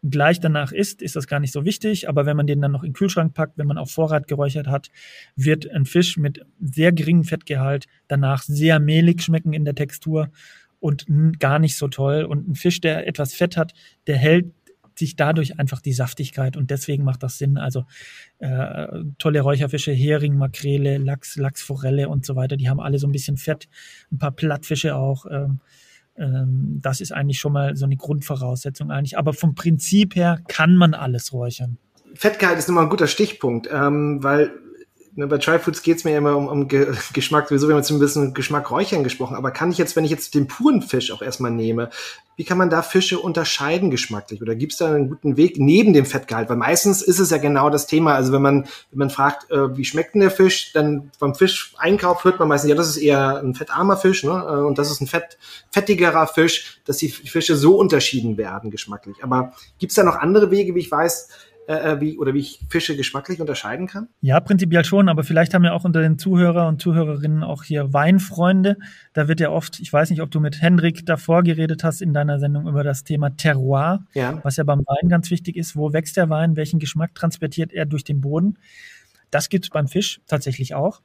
[0.02, 2.08] gleich danach isst, ist das gar nicht so wichtig.
[2.08, 4.66] Aber wenn man den dann noch in den Kühlschrank packt, wenn man auf Vorrat geräuchert
[4.66, 4.90] hat,
[5.34, 10.30] wird ein Fisch mit sehr geringem Fettgehalt danach sehr mehlig schmecken in der Textur
[10.78, 11.06] und
[11.38, 12.24] gar nicht so toll.
[12.24, 13.72] Und ein Fisch, der etwas Fett hat,
[14.06, 14.52] der hält
[15.02, 17.58] sich dadurch einfach die Saftigkeit und deswegen macht das Sinn.
[17.58, 17.84] Also
[18.38, 18.86] äh,
[19.18, 23.36] tolle Räucherfische, Hering, Makrele, Lachs, Lachsforelle und so weiter, die haben alle so ein bisschen
[23.36, 23.68] Fett,
[24.10, 25.26] ein paar Plattfische auch.
[25.30, 25.60] Ähm,
[26.16, 29.18] ähm, das ist eigentlich schon mal so eine Grundvoraussetzung eigentlich.
[29.18, 31.78] Aber vom Prinzip her kann man alles räuchern.
[32.14, 34.52] Fettgehalt ist immer ein guter Stichpunkt, ähm, weil
[35.14, 37.90] ne, bei Tryfoods geht es mir immer um, um Ge Geschmack, sowieso, wir haben jetzt
[37.90, 41.12] ein bisschen Geschmack Räuchern gesprochen, aber kann ich jetzt, wenn ich jetzt den puren Fisch
[41.12, 41.90] auch erstmal nehme,
[42.36, 44.40] wie kann man da Fische unterscheiden geschmacklich?
[44.40, 46.48] Oder gibt es da einen guten Weg neben dem Fettgehalt?
[46.48, 48.14] Weil meistens ist es ja genau das Thema.
[48.14, 52.24] Also wenn man, wenn man fragt, äh, wie schmeckt denn der Fisch, dann beim Fischeinkauf
[52.24, 54.30] hört man meistens, ja, das ist eher ein fettarmer Fisch, ne?
[54.32, 55.36] Äh, und das ist ein fett,
[55.70, 59.22] fettigerer Fisch, dass die Fische so unterschieden werden geschmacklich.
[59.22, 61.28] Aber gibt es da noch andere Wege, wie ich weiß,
[61.68, 64.08] äh, äh, wie, oder wie ich Fische geschmacklich unterscheiden kann?
[64.20, 67.92] Ja, prinzipiell schon, aber vielleicht haben ja auch unter den Zuhörer und Zuhörerinnen auch hier
[67.92, 68.76] Weinfreunde.
[69.12, 72.12] Da wird ja oft, ich weiß nicht, ob du mit Hendrik davor geredet hast in
[72.12, 74.40] deiner Sendung über das Thema Terroir, ja.
[74.42, 75.76] was ja beim Wein ganz wichtig ist.
[75.76, 76.56] Wo wächst der Wein?
[76.56, 78.58] Welchen Geschmack transportiert er durch den Boden?
[79.30, 81.00] Das gibt es beim Fisch tatsächlich auch.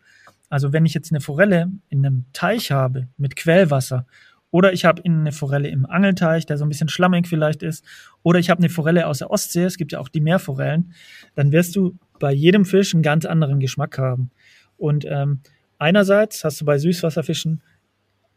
[0.50, 4.06] Also wenn ich jetzt eine Forelle in einem Teich habe mit Quellwasser
[4.52, 7.84] oder ich habe eine Forelle im Angelteich, der so ein bisschen schlammig vielleicht ist.
[8.24, 10.94] Oder ich habe eine Forelle aus der Ostsee, es gibt ja auch die Meerforellen.
[11.36, 14.32] Dann wirst du bei jedem Fisch einen ganz anderen Geschmack haben.
[14.78, 15.42] Und ähm,
[15.78, 17.62] einerseits hast du bei Süßwasserfischen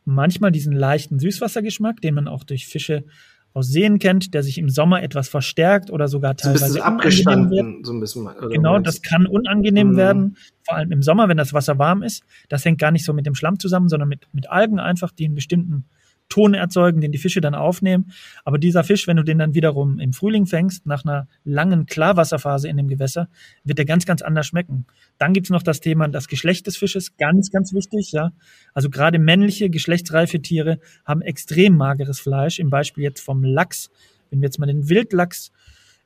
[0.04, 3.04] manchmal diesen leichten Süßwassergeschmack, den man auch durch Fische
[3.52, 7.86] aus Seen kennt, der sich im Sommer etwas verstärkt oder sogar teilweise so abgestanden wird.
[7.86, 8.28] so ein bisschen.
[8.50, 9.96] Genau, das kann unangenehm mhm.
[9.96, 12.22] werden, vor allem im Sommer, wenn das Wasser warm ist.
[12.48, 15.24] Das hängt gar nicht so mit dem Schlamm zusammen, sondern mit, mit Algen einfach, die
[15.24, 15.84] einen bestimmten
[16.30, 18.12] Ton erzeugen, den die Fische dann aufnehmen.
[18.44, 22.68] Aber dieser Fisch, wenn du den dann wiederum im Frühling fängst, nach einer langen Klarwasserphase
[22.68, 23.28] in dem Gewässer,
[23.64, 24.86] wird der ganz, ganz anders schmecken.
[25.18, 28.12] Dann gibt's noch das Thema das Geschlecht des Fisches, ganz, ganz wichtig.
[28.12, 28.32] Ja,
[28.72, 32.58] Also gerade männliche, geschlechtsreife Tiere haben extrem mageres Fleisch.
[32.58, 33.90] Im Beispiel jetzt vom Lachs,
[34.30, 35.52] wenn wir jetzt mal den Wildlachs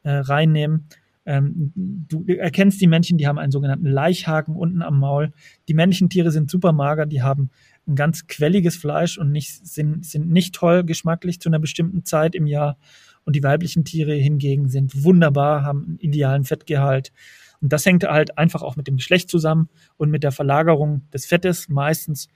[0.02, 0.88] äh, reinnehmen,
[1.26, 5.32] ähm, du erkennst die Männchen, die haben einen sogenannten Laichhaken unten am Maul.
[5.68, 7.50] Die männlichen Tiere sind super mager, die haben
[7.86, 12.34] ein ganz quelliges Fleisch und nicht, sind, sind nicht toll geschmacklich zu einer bestimmten Zeit
[12.34, 12.78] im Jahr.
[13.24, 17.12] Und die weiblichen Tiere hingegen sind wunderbar, haben einen idealen Fettgehalt.
[17.60, 21.24] Und das hängt halt einfach auch mit dem Geschlecht zusammen und mit der Verlagerung des
[21.24, 22.28] Fettes meistens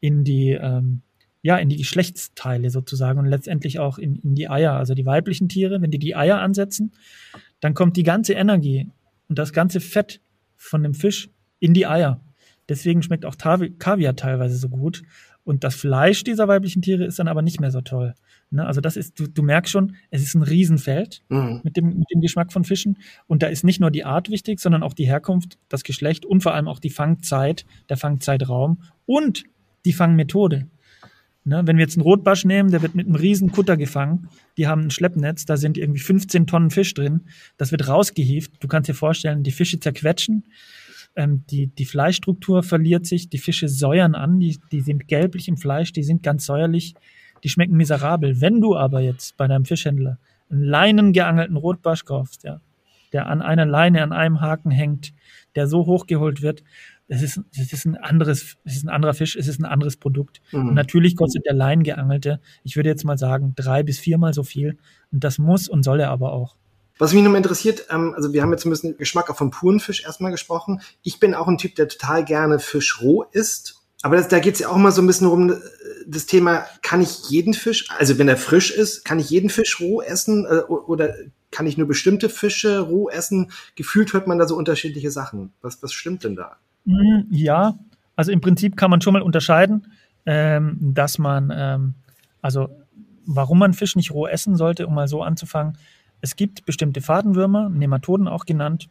[0.00, 1.02] in die, ähm,
[1.42, 4.72] ja, in die Geschlechtsteile sozusagen und letztendlich auch in, in die Eier.
[4.74, 6.92] Also die weiblichen Tiere, wenn die die Eier ansetzen,
[7.60, 8.88] dann kommt die ganze Energie
[9.28, 10.20] und das ganze Fett
[10.56, 11.30] von dem Fisch
[11.60, 12.20] in die Eier.
[12.72, 15.02] Deswegen schmeckt auch Kaviar teilweise so gut.
[15.44, 18.14] Und das Fleisch dieser weiblichen Tiere ist dann aber nicht mehr so toll.
[18.50, 18.64] Ne?
[18.64, 21.60] Also das ist, du, du merkst schon, es ist ein Riesenfeld mhm.
[21.64, 22.96] mit, dem, mit dem Geschmack von Fischen.
[23.26, 26.42] Und da ist nicht nur die Art wichtig, sondern auch die Herkunft, das Geschlecht und
[26.42, 29.44] vor allem auch die Fangzeit, der Fangzeitraum und
[29.84, 30.68] die Fangmethode.
[31.44, 34.28] Ne, wenn wir jetzt einen Rotbarsch nehmen, der wird mit einem riesen Kutter gefangen.
[34.56, 37.22] Die haben ein Schleppnetz, da sind irgendwie 15 Tonnen Fisch drin.
[37.56, 38.62] Das wird rausgehieft.
[38.62, 40.44] Du kannst dir vorstellen, die Fische zerquetschen.
[41.14, 43.28] Ähm, die, die Fleischstruktur verliert sich.
[43.28, 44.40] Die Fische säuern an.
[44.40, 45.92] Die, die sind gelblich im Fleisch.
[45.92, 46.94] Die sind ganz säuerlich.
[47.44, 48.40] Die schmecken miserabel.
[48.40, 50.18] Wenn du aber jetzt bei deinem Fischhändler
[50.50, 52.60] einen leinengeangelten Rotbarsch kaufst, ja,
[53.12, 55.12] der an einer Leine, an einem Haken hängt,
[55.54, 56.62] der so hochgeholt wird,
[57.08, 59.96] es ist, es ist ein anderes, es ist ein anderer Fisch, es ist ein anderes
[59.96, 60.40] Produkt.
[60.52, 60.68] Mhm.
[60.68, 64.78] Und natürlich kostet der Leingeangelte, ich würde jetzt mal sagen, drei bis viermal so viel.
[65.10, 66.56] Und das muss und soll er aber auch.
[67.02, 69.50] Was mich noch mal interessiert, ähm, also wir haben jetzt ein bisschen Geschmack auch vom
[69.50, 70.80] puren Fisch erstmal gesprochen.
[71.02, 73.82] Ich bin auch ein Typ, der total gerne Fisch roh isst.
[74.02, 75.52] Aber das, da geht es ja auch mal so ein bisschen um
[76.06, 79.80] das Thema, kann ich jeden Fisch, also wenn er frisch ist, kann ich jeden Fisch
[79.80, 81.12] roh essen äh, oder
[81.50, 83.50] kann ich nur bestimmte Fische roh essen?
[83.74, 85.52] Gefühlt hört man da so unterschiedliche Sachen.
[85.60, 86.54] Was, was stimmt denn da?
[86.86, 87.80] Hm, ja,
[88.14, 89.88] also im Prinzip kann man schon mal unterscheiden,
[90.24, 91.94] ähm, dass man, ähm,
[92.40, 92.68] also
[93.26, 95.76] warum man Fisch nicht roh essen sollte, um mal so anzufangen.
[96.22, 98.88] Es gibt bestimmte Fadenwürmer, Nematoden auch genannt.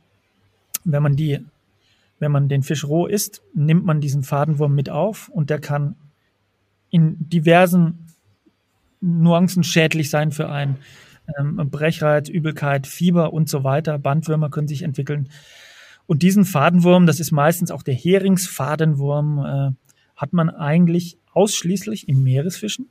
[0.83, 1.39] Wenn man die,
[2.19, 5.95] wenn man den Fisch roh isst, nimmt man diesen Fadenwurm mit auf und der kann
[6.89, 8.07] in diversen
[8.99, 10.77] Nuancen schädlich sein für einen.
[11.39, 13.97] Ähm, Brechreiz, Übelkeit, Fieber und so weiter.
[13.97, 15.29] Bandwürmer können sich entwickeln.
[16.07, 19.71] Und diesen Fadenwurm, das ist meistens auch der Heringsfadenwurm, äh,
[20.17, 22.89] hat man eigentlich ausschließlich in Meeresfischen.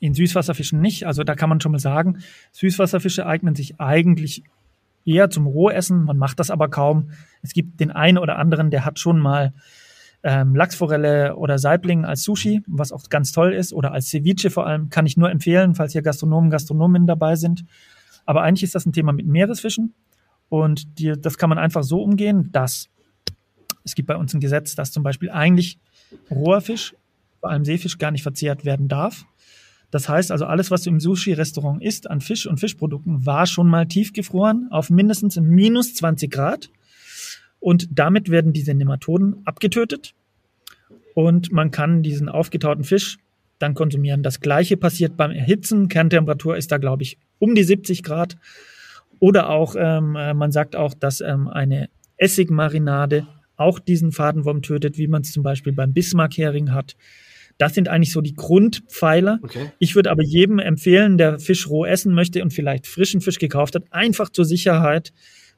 [0.00, 1.06] In Süßwasserfischen nicht.
[1.06, 2.18] Also da kann man schon mal sagen,
[2.52, 4.42] Süßwasserfische eignen sich eigentlich
[5.04, 6.04] eher zum Rohessen.
[6.04, 7.10] Man macht das aber kaum.
[7.42, 9.52] Es gibt den einen oder anderen, der hat schon mal
[10.22, 14.66] ähm, Lachsforelle oder Saibling als Sushi, was auch ganz toll ist, oder als Ceviche vor
[14.66, 17.64] allem, kann ich nur empfehlen, falls hier Gastronomen, Gastronominnen dabei sind.
[18.26, 19.94] Aber eigentlich ist das ein Thema mit Meeresfischen.
[20.48, 22.90] Und die, das kann man einfach so umgehen, dass
[23.84, 25.78] es gibt bei uns ein Gesetz, dass zum Beispiel eigentlich
[26.30, 26.94] roher Fisch,
[27.40, 29.24] vor allem Seefisch, gar nicht verzehrt werden darf.
[29.90, 33.68] Das heißt also, alles, was du im Sushi-Restaurant isst an Fisch und Fischprodukten, war schon
[33.68, 36.70] mal tiefgefroren auf mindestens minus 20 Grad.
[37.58, 40.14] Und damit werden diese Nematoden abgetötet.
[41.14, 43.18] Und man kann diesen aufgetauten Fisch
[43.58, 44.22] dann konsumieren.
[44.22, 45.88] Das gleiche passiert beim Erhitzen.
[45.88, 48.36] Kerntemperatur ist da, glaube ich, um die 70 Grad.
[49.18, 53.26] Oder auch, ähm, äh, man sagt auch, dass ähm, eine Essigmarinade
[53.56, 56.96] auch diesen Fadenwurm tötet, wie man es zum Beispiel beim Bismarck-Hering hat.
[57.60, 59.38] Das sind eigentlich so die Grundpfeiler.
[59.42, 59.70] Okay.
[59.78, 63.74] Ich würde aber jedem empfehlen, der Fisch roh essen möchte und vielleicht frischen Fisch gekauft
[63.74, 65.12] hat, einfach zur Sicherheit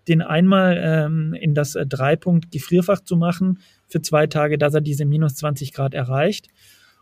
[0.08, 4.80] den einmal ähm, in das äh, Dreipunkt Gefrierfach zu machen für zwei Tage, dass er
[4.80, 6.48] diese minus 20 Grad erreicht.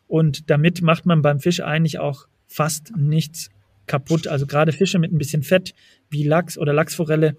[0.07, 3.49] Und damit macht man beim Fisch eigentlich auch fast nichts
[3.87, 4.29] kaputt.
[4.29, 5.75] Also gerade Fische mit ein bisschen Fett
[6.11, 7.37] wie Lachs oder Lachsforelle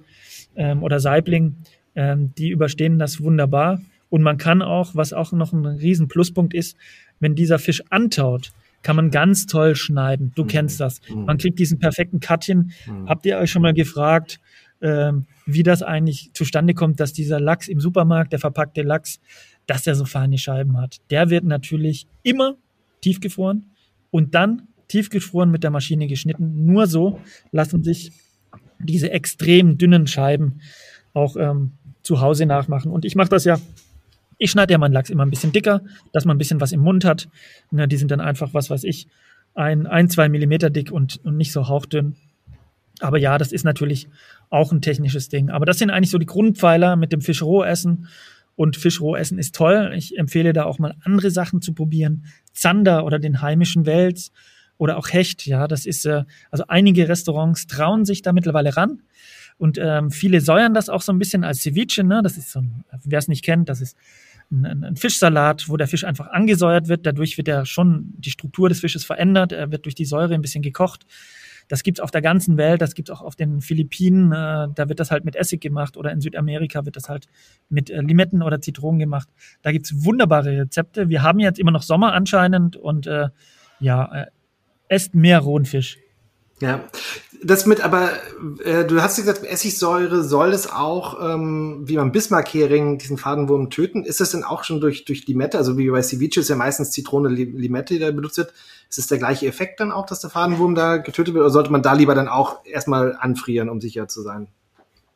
[0.56, 1.58] ähm, oder Saibling,
[1.94, 3.84] ähm, die überstehen das wunderbar.
[4.10, 6.76] Und man kann auch, was auch noch ein riesen Pluspunkt ist,
[7.22, 8.52] wenn dieser Fisch antaut,
[8.84, 10.32] kann man ganz toll schneiden.
[10.36, 10.48] Du mhm.
[10.48, 11.02] kennst das.
[11.10, 11.26] Mhm.
[11.26, 12.72] Man kriegt diesen perfekten Cutchen.
[12.88, 13.08] Mhm.
[13.08, 14.40] Habt ihr euch schon mal gefragt,
[14.82, 19.20] ähm, wie das eigentlich zustande kommt, dass dieser Lachs im Supermarkt, der verpackte Lachs,
[19.68, 20.98] dass der so feine Scheiben hat?
[21.10, 22.56] Der wird natürlich immer
[23.02, 23.68] tiefgefroren
[24.10, 26.66] und dann tiefgefroren mit der Maschine geschnitten.
[26.66, 27.20] Nur so
[27.52, 28.12] lassen sich
[28.80, 30.62] diese extrem dünnen Scheiben
[31.14, 32.92] auch ähm, zu Hause nachmachen.
[32.92, 33.60] Und ich mache das ja,
[34.42, 35.82] ich schneide ja meinen Lachs immer ein bisschen dicker,
[36.14, 37.30] dass man ein bisschen was im Mund hat.
[37.70, 39.08] Na, die sind dann einfach, was weiß ich,
[39.54, 42.16] ein, ein zwei Millimeter dick und, und nicht so hauchdünn.
[43.02, 44.08] Aber ja, das ist natürlich
[44.50, 45.52] auch ein technisches Ding.
[45.52, 48.08] Aber das sind eigentlich so die Grundpfeiler mit dem Fischrohessen.
[48.56, 49.94] Und Fischrohessen ist toll.
[49.96, 52.26] Ich empfehle da auch mal andere Sachen zu probieren.
[52.52, 54.32] Zander oder den heimischen Wels
[54.80, 55.46] oder auch Hecht.
[55.46, 59.04] Ja, das ist, äh, also einige Restaurants trauen sich da mittlerweile ran.
[59.60, 62.04] Und ähm, viele säuern das auch so ein bisschen als Ceviche.
[62.04, 62.22] Ne?
[62.24, 62.64] Das ist so
[63.04, 63.96] wer es nicht kennt, das ist
[64.52, 67.06] ein, Fischsalat, wo der Fisch einfach angesäuert wird.
[67.06, 69.52] Dadurch wird er schon die Struktur des Fisches verändert.
[69.52, 71.06] Er wird durch die Säure ein bisschen gekocht.
[71.68, 75.00] Das gibt's auf der ganzen Welt, das gibt's auch auf den Philippinen, äh, da wird
[75.00, 77.28] das halt mit Essig gemacht oder in Südamerika wird das halt
[77.70, 79.30] mit äh, Limetten oder Zitronen gemacht.
[79.62, 81.08] Da gibt's wunderbare Rezepte.
[81.08, 83.30] Wir haben jetzt immer noch Sommer anscheinend und äh,
[83.80, 84.26] ja, äh,
[84.90, 85.98] esst mehr rohen Fisch.
[86.62, 86.84] Ja,
[87.44, 88.12] das mit, aber
[88.64, 94.06] äh, du hast gesagt, Essigsäure soll es auch, ähm, wie beim Bismarck-Hering, diesen Fadenwurm töten.
[94.06, 96.92] Ist das denn auch schon durch, durch Limette, also wie bei Ceviche ist ja meistens
[96.92, 98.54] Zitrone, Limette, die da benutzt wird.
[98.90, 101.72] Ist es der gleiche Effekt dann auch, dass der Fadenwurm da getötet wird, oder sollte
[101.72, 104.48] man da lieber dann auch erstmal anfrieren, um sicher zu sein?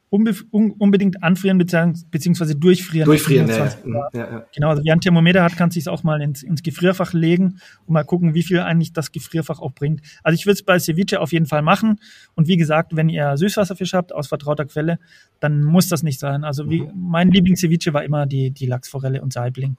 [0.10, 3.06] Unbedingt anfrieren beziehungsweise durchfrieren.
[3.06, 4.10] Durchfrieren, ja, ja.
[4.14, 7.60] ja, Genau, also wer ein Thermometer hat, kann sich auch mal ins, ins Gefrierfach legen
[7.86, 10.02] und mal gucken, wie viel eigentlich das Gefrierfach auch bringt.
[10.24, 12.00] Also ich würde es bei Ceviche auf jeden Fall machen.
[12.36, 15.00] Und wie gesagt, wenn ihr Süßwasserfisch habt aus vertrauter Quelle,
[15.40, 16.44] dann muss das nicht sein.
[16.44, 16.92] Also wie, mhm.
[16.96, 19.76] mein Lieblings-Ceviche war immer die, die Lachsforelle und Saibling.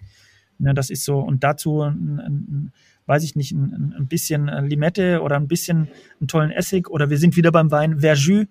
[0.59, 1.19] Ja, das ist so.
[1.19, 2.73] Und dazu ein, ein,
[3.07, 5.89] weiß ich nicht, ein, ein bisschen Limette oder ein bisschen
[6.21, 8.47] einen tollen Essig oder wir sind wieder beim Wein Verjus,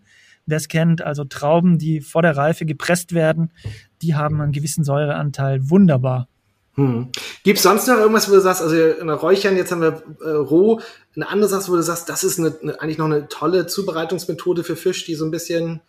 [0.46, 3.52] wer es kennt, also Trauben, die vor der Reife gepresst werden,
[4.02, 5.70] die haben einen gewissen Säureanteil.
[5.70, 6.28] Wunderbar.
[6.76, 7.10] Hm.
[7.44, 10.04] Gibt es sonst noch irgendwas, wo du sagst, also in der Räuchern, jetzt haben wir
[10.22, 10.82] äh, roh,
[11.16, 14.64] eine andere Sache, wo du sagst, das ist eine, eine, eigentlich noch eine tolle Zubereitungsmethode
[14.64, 15.82] für Fisch, die so ein bisschen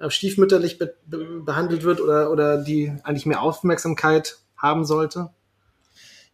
[0.00, 5.30] äh, stiefmütterlich be be behandelt wird oder, oder die eigentlich mehr Aufmerksamkeit haben sollte?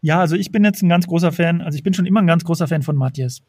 [0.01, 2.27] Ja, also ich bin jetzt ein ganz großer Fan, also ich bin schon immer ein
[2.27, 3.43] ganz großer Fan von Matthias.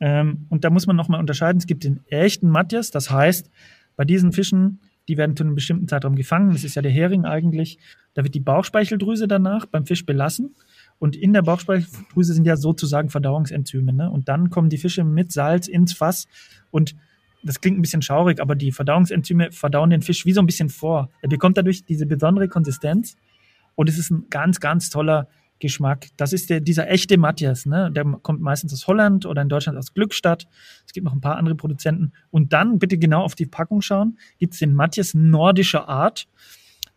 [0.00, 3.50] Ähm, und da muss man nochmal unterscheiden, es gibt den echten Matthias, das heißt,
[3.96, 7.24] bei diesen Fischen, die werden zu einem bestimmten Zeitraum gefangen, das ist ja der Hering
[7.26, 7.78] eigentlich,
[8.14, 10.54] da wird die Bauchspeicheldrüse danach beim Fisch belassen.
[10.98, 13.92] Und in der Bauchspeicheldrüse sind ja sozusagen Verdauungsenzyme.
[13.92, 14.10] Ne?
[14.10, 16.26] Und dann kommen die Fische mit Salz ins Fass.
[16.70, 16.94] Und
[17.42, 20.68] das klingt ein bisschen schaurig, aber die Verdauungsenzyme verdauen den Fisch wie so ein bisschen
[20.68, 21.10] vor.
[21.22, 23.16] Er bekommt dadurch diese besondere Konsistenz.
[23.76, 25.28] Und es ist ein ganz, ganz toller
[25.60, 26.08] Geschmack.
[26.16, 27.66] Das ist der, dieser echte Matthias.
[27.66, 27.92] Ne?
[27.92, 30.48] Der kommt meistens aus Holland oder in Deutschland aus Glückstadt.
[30.86, 32.12] Es gibt noch ein paar andere Produzenten.
[32.30, 34.18] Und dann bitte genau auf die Packung schauen.
[34.38, 36.26] Gibt es den Matthias nordischer Art.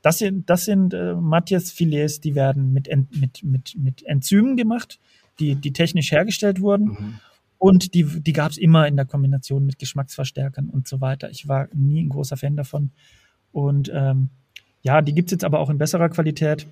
[0.02, 5.00] Das sind, das sind äh, Matthias-Filets, die werden mit, mit, mit, mit Enzymen gemacht,
[5.40, 6.86] die, die technisch hergestellt wurden.
[6.86, 7.20] Mhm.
[7.58, 11.30] Und die, die gab es immer in der Kombination mit Geschmacksverstärkern und so weiter.
[11.30, 12.92] Ich war nie ein großer Fan davon.
[13.54, 14.30] Und ähm,
[14.82, 16.68] ja, die gibt es jetzt aber auch in besserer Qualität.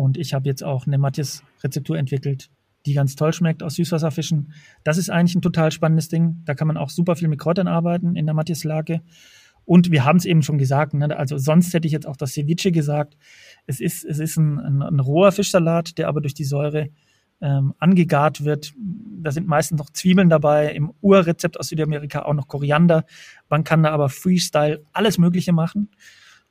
[0.00, 2.48] Und ich habe jetzt auch eine Matthias-Rezeptur entwickelt,
[2.86, 4.54] die ganz toll schmeckt aus Süßwasserfischen.
[4.82, 6.40] Das ist eigentlich ein total spannendes Ding.
[6.46, 9.02] Da kann man auch super viel mit Kräutern arbeiten in der Matthias-Lage.
[9.66, 11.14] Und wir haben es eben schon gesagt, ne?
[11.14, 13.18] also sonst hätte ich jetzt auch das Ceviche gesagt.
[13.66, 16.88] Es ist, es ist ein, ein, ein roher Fischsalat, der aber durch die Säure
[17.42, 18.72] ähm, angegart wird.
[18.78, 23.04] Da sind meistens noch Zwiebeln dabei, im Urrezept aus Südamerika auch noch Koriander.
[23.50, 25.90] Man kann da aber Freestyle alles Mögliche machen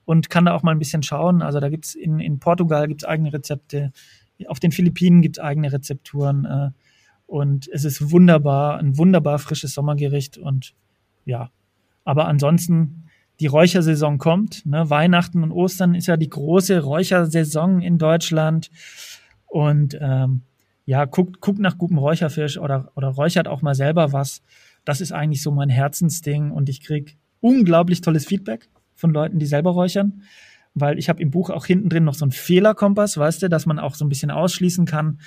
[0.09, 1.43] und kann da auch mal ein bisschen schauen.
[1.43, 3.91] Also da gibt's in, in Portugal gibt's eigene Rezepte,
[4.47, 6.71] auf den Philippinen gibt's eigene Rezepturen äh,
[7.27, 10.73] und es ist wunderbar, ein wunderbar frisches Sommergericht und
[11.25, 11.51] ja,
[12.05, 13.03] aber ansonsten
[13.39, 14.65] die Räuchersaison kommt.
[14.65, 14.89] Ne?
[14.89, 18.71] Weihnachten und Ostern ist ja die große Räuchersaison in Deutschland.
[19.45, 20.41] Und ähm,
[20.87, 24.41] ja, guckt, guckt nach gutem Räucherfisch oder, oder räuchert auch mal selber was.
[24.85, 28.69] Das ist eigentlich so mein Herzensding und ich krieg unglaublich tolles Feedback
[28.99, 30.23] von Leuten, die selber räuchern,
[30.73, 33.65] weil ich habe im Buch auch hinten drin noch so einen Fehlerkompass, weißt du, dass
[33.65, 35.19] man auch so ein bisschen ausschließen kann,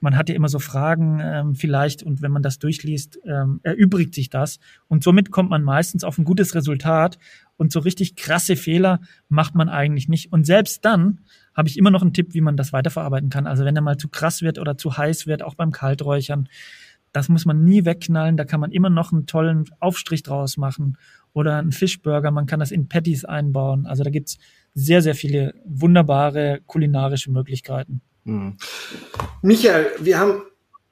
[0.00, 4.14] man hat ja immer so Fragen ähm, vielleicht und wenn man das durchliest, ähm, erübrigt
[4.14, 4.58] sich das
[4.88, 7.18] und somit kommt man meistens auf ein gutes Resultat
[7.56, 10.32] und so richtig krasse Fehler macht man eigentlich nicht.
[10.32, 11.20] Und selbst dann
[11.54, 13.46] habe ich immer noch einen Tipp, wie man das weiterverarbeiten kann.
[13.46, 16.48] Also wenn er mal zu krass wird oder zu heiß wird, auch beim Kalträuchern,
[17.12, 18.36] das muss man nie wegknallen.
[18.38, 20.96] Da kann man immer noch einen tollen Aufstrich draus machen
[21.32, 22.30] oder einen Fischburger.
[22.30, 23.86] Man kann das in Patties einbauen.
[23.86, 24.38] Also da gibt's
[24.74, 28.00] sehr, sehr viele wunderbare kulinarische Möglichkeiten.
[28.24, 28.56] Hm.
[29.42, 30.42] Michael, wir haben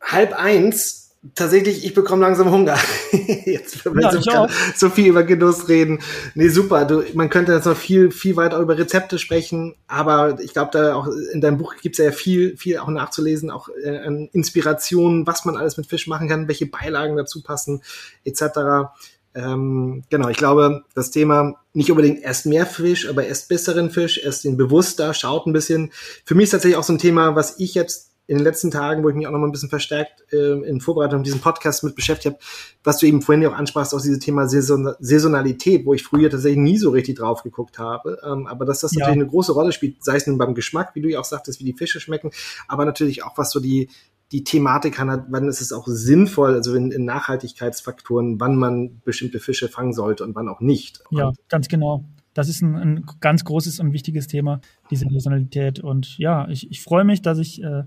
[0.01, 1.05] halb eins.
[1.35, 2.79] Tatsächlich, ich bekomme langsam Hunger.
[3.45, 4.47] jetzt, wenn ja, so,
[4.77, 5.99] so, viel über Genuss reden.
[6.37, 6.85] Nee, super.
[6.85, 10.95] Du, man könnte jetzt noch viel, viel weiter über Rezepte sprechen, aber ich glaube, da
[10.95, 15.45] auch in deinem Buch gibt es ja viel, viel auch nachzulesen, auch äh, Inspirationen, was
[15.45, 17.83] man alles mit Fisch machen kann, welche Beilagen dazu passen,
[18.25, 18.93] etc.
[19.39, 24.19] Ähm, genau, ich glaube, das Thema nicht unbedingt erst mehr Fisch, aber erst besseren Fisch,
[24.19, 25.93] erst den bewusster, schaut ein bisschen.
[26.25, 29.05] Für mich ist tatsächlich auch so ein Thema, was ich jetzt in den letzten Tagen,
[29.05, 31.85] wo ich mich auch noch mal ein bisschen verstärkt äh, in Vorbereitung auf diesen Podcast
[31.85, 32.45] mit beschäftigt habe,
[32.83, 36.29] was du eben vorhin ja auch ansprachst, auch dieses Thema Saison Saisonalität, wo ich früher
[36.29, 39.01] tatsächlich nie so richtig drauf geguckt habe, ähm, aber dass das ja.
[39.01, 41.61] natürlich eine große Rolle spielt, sei es nun beim Geschmack, wie du ja auch sagtest,
[41.61, 42.33] wie die Fische schmecken,
[42.67, 43.89] aber natürlich auch was so die
[44.33, 49.41] die Thematik hat, wann ist es auch sinnvoll, also in, in Nachhaltigkeitsfaktoren, wann man bestimmte
[49.41, 51.03] Fische fangen sollte und wann auch nicht.
[51.11, 52.05] Ja, ganz genau.
[52.35, 54.61] Das ist ein, ein ganz großes und wichtiges Thema,
[54.91, 55.81] diese Personalität.
[55.81, 57.85] Und ja, ich, ich freue mich, dass ich äh,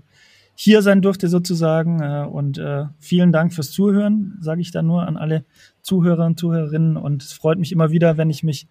[0.54, 2.00] hier sein durfte sozusagen.
[2.00, 5.44] Äh, und äh, vielen Dank fürs Zuhören, sage ich da nur an alle
[5.82, 6.96] Zuhörer und Zuhörerinnen.
[6.96, 8.68] Und es freut mich immer wieder, wenn ich mich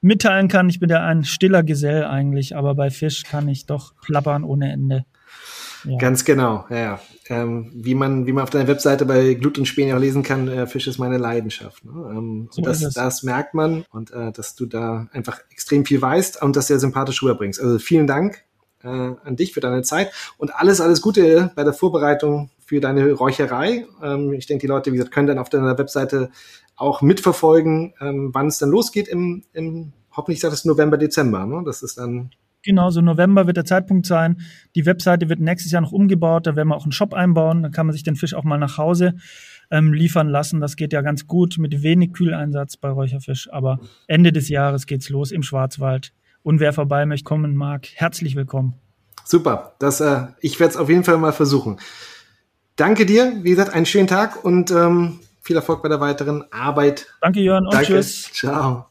[0.00, 0.68] mitteilen kann.
[0.68, 4.72] Ich bin ja ein stiller Gesell eigentlich, aber bei Fisch kann ich doch plappern ohne
[4.72, 5.04] Ende.
[5.84, 5.98] Ja.
[5.98, 7.00] Ganz genau, ja.
[7.28, 10.48] Ähm, wie, man, wie man auf deiner Webseite bei Glut und Späne auch lesen kann,
[10.48, 11.84] äh, Fisch ist meine Leidenschaft.
[11.84, 11.92] Ne?
[11.92, 16.42] Ähm, so das, das merkt man und äh, dass du da einfach extrem viel weißt
[16.42, 17.60] und das sehr sympathisch rüberbringst.
[17.60, 18.42] Also vielen Dank
[18.82, 23.12] äh, an dich für deine Zeit und alles, alles Gute bei der Vorbereitung für deine
[23.12, 23.86] Räucherei.
[24.02, 26.30] Ähm, ich denke, die Leute, wie gesagt, können dann auf deiner Webseite
[26.76, 31.46] auch mitverfolgen, ähm, wann es dann losgeht im, im hoffentlich sagt es November, Dezember.
[31.46, 31.62] Ne?
[31.64, 32.30] Das ist dann
[32.62, 34.40] Genau, so November wird der Zeitpunkt sein.
[34.74, 36.46] Die Webseite wird nächstes Jahr noch umgebaut.
[36.46, 37.62] Da werden wir auch einen Shop einbauen.
[37.62, 39.14] Da kann man sich den Fisch auch mal nach Hause
[39.70, 40.60] ähm, liefern lassen.
[40.60, 43.50] Das geht ja ganz gut mit wenig Kühleinsatz bei Räucherfisch.
[43.50, 46.12] Aber Ende des Jahres geht's los im Schwarzwald.
[46.42, 48.74] Und wer vorbei möchte kommen mag, herzlich willkommen.
[49.24, 49.74] Super.
[49.78, 51.78] Das, äh, ich werde es auf jeden Fall mal versuchen.
[52.76, 53.32] danke dir.
[53.42, 57.06] Wie gesagt, einen schönen Tag und ähm, viel Erfolg bei der weiteren Arbeit.
[57.20, 57.86] Danke, Jörn, und danke.
[57.86, 58.30] tschüss.
[58.32, 58.78] Ciao.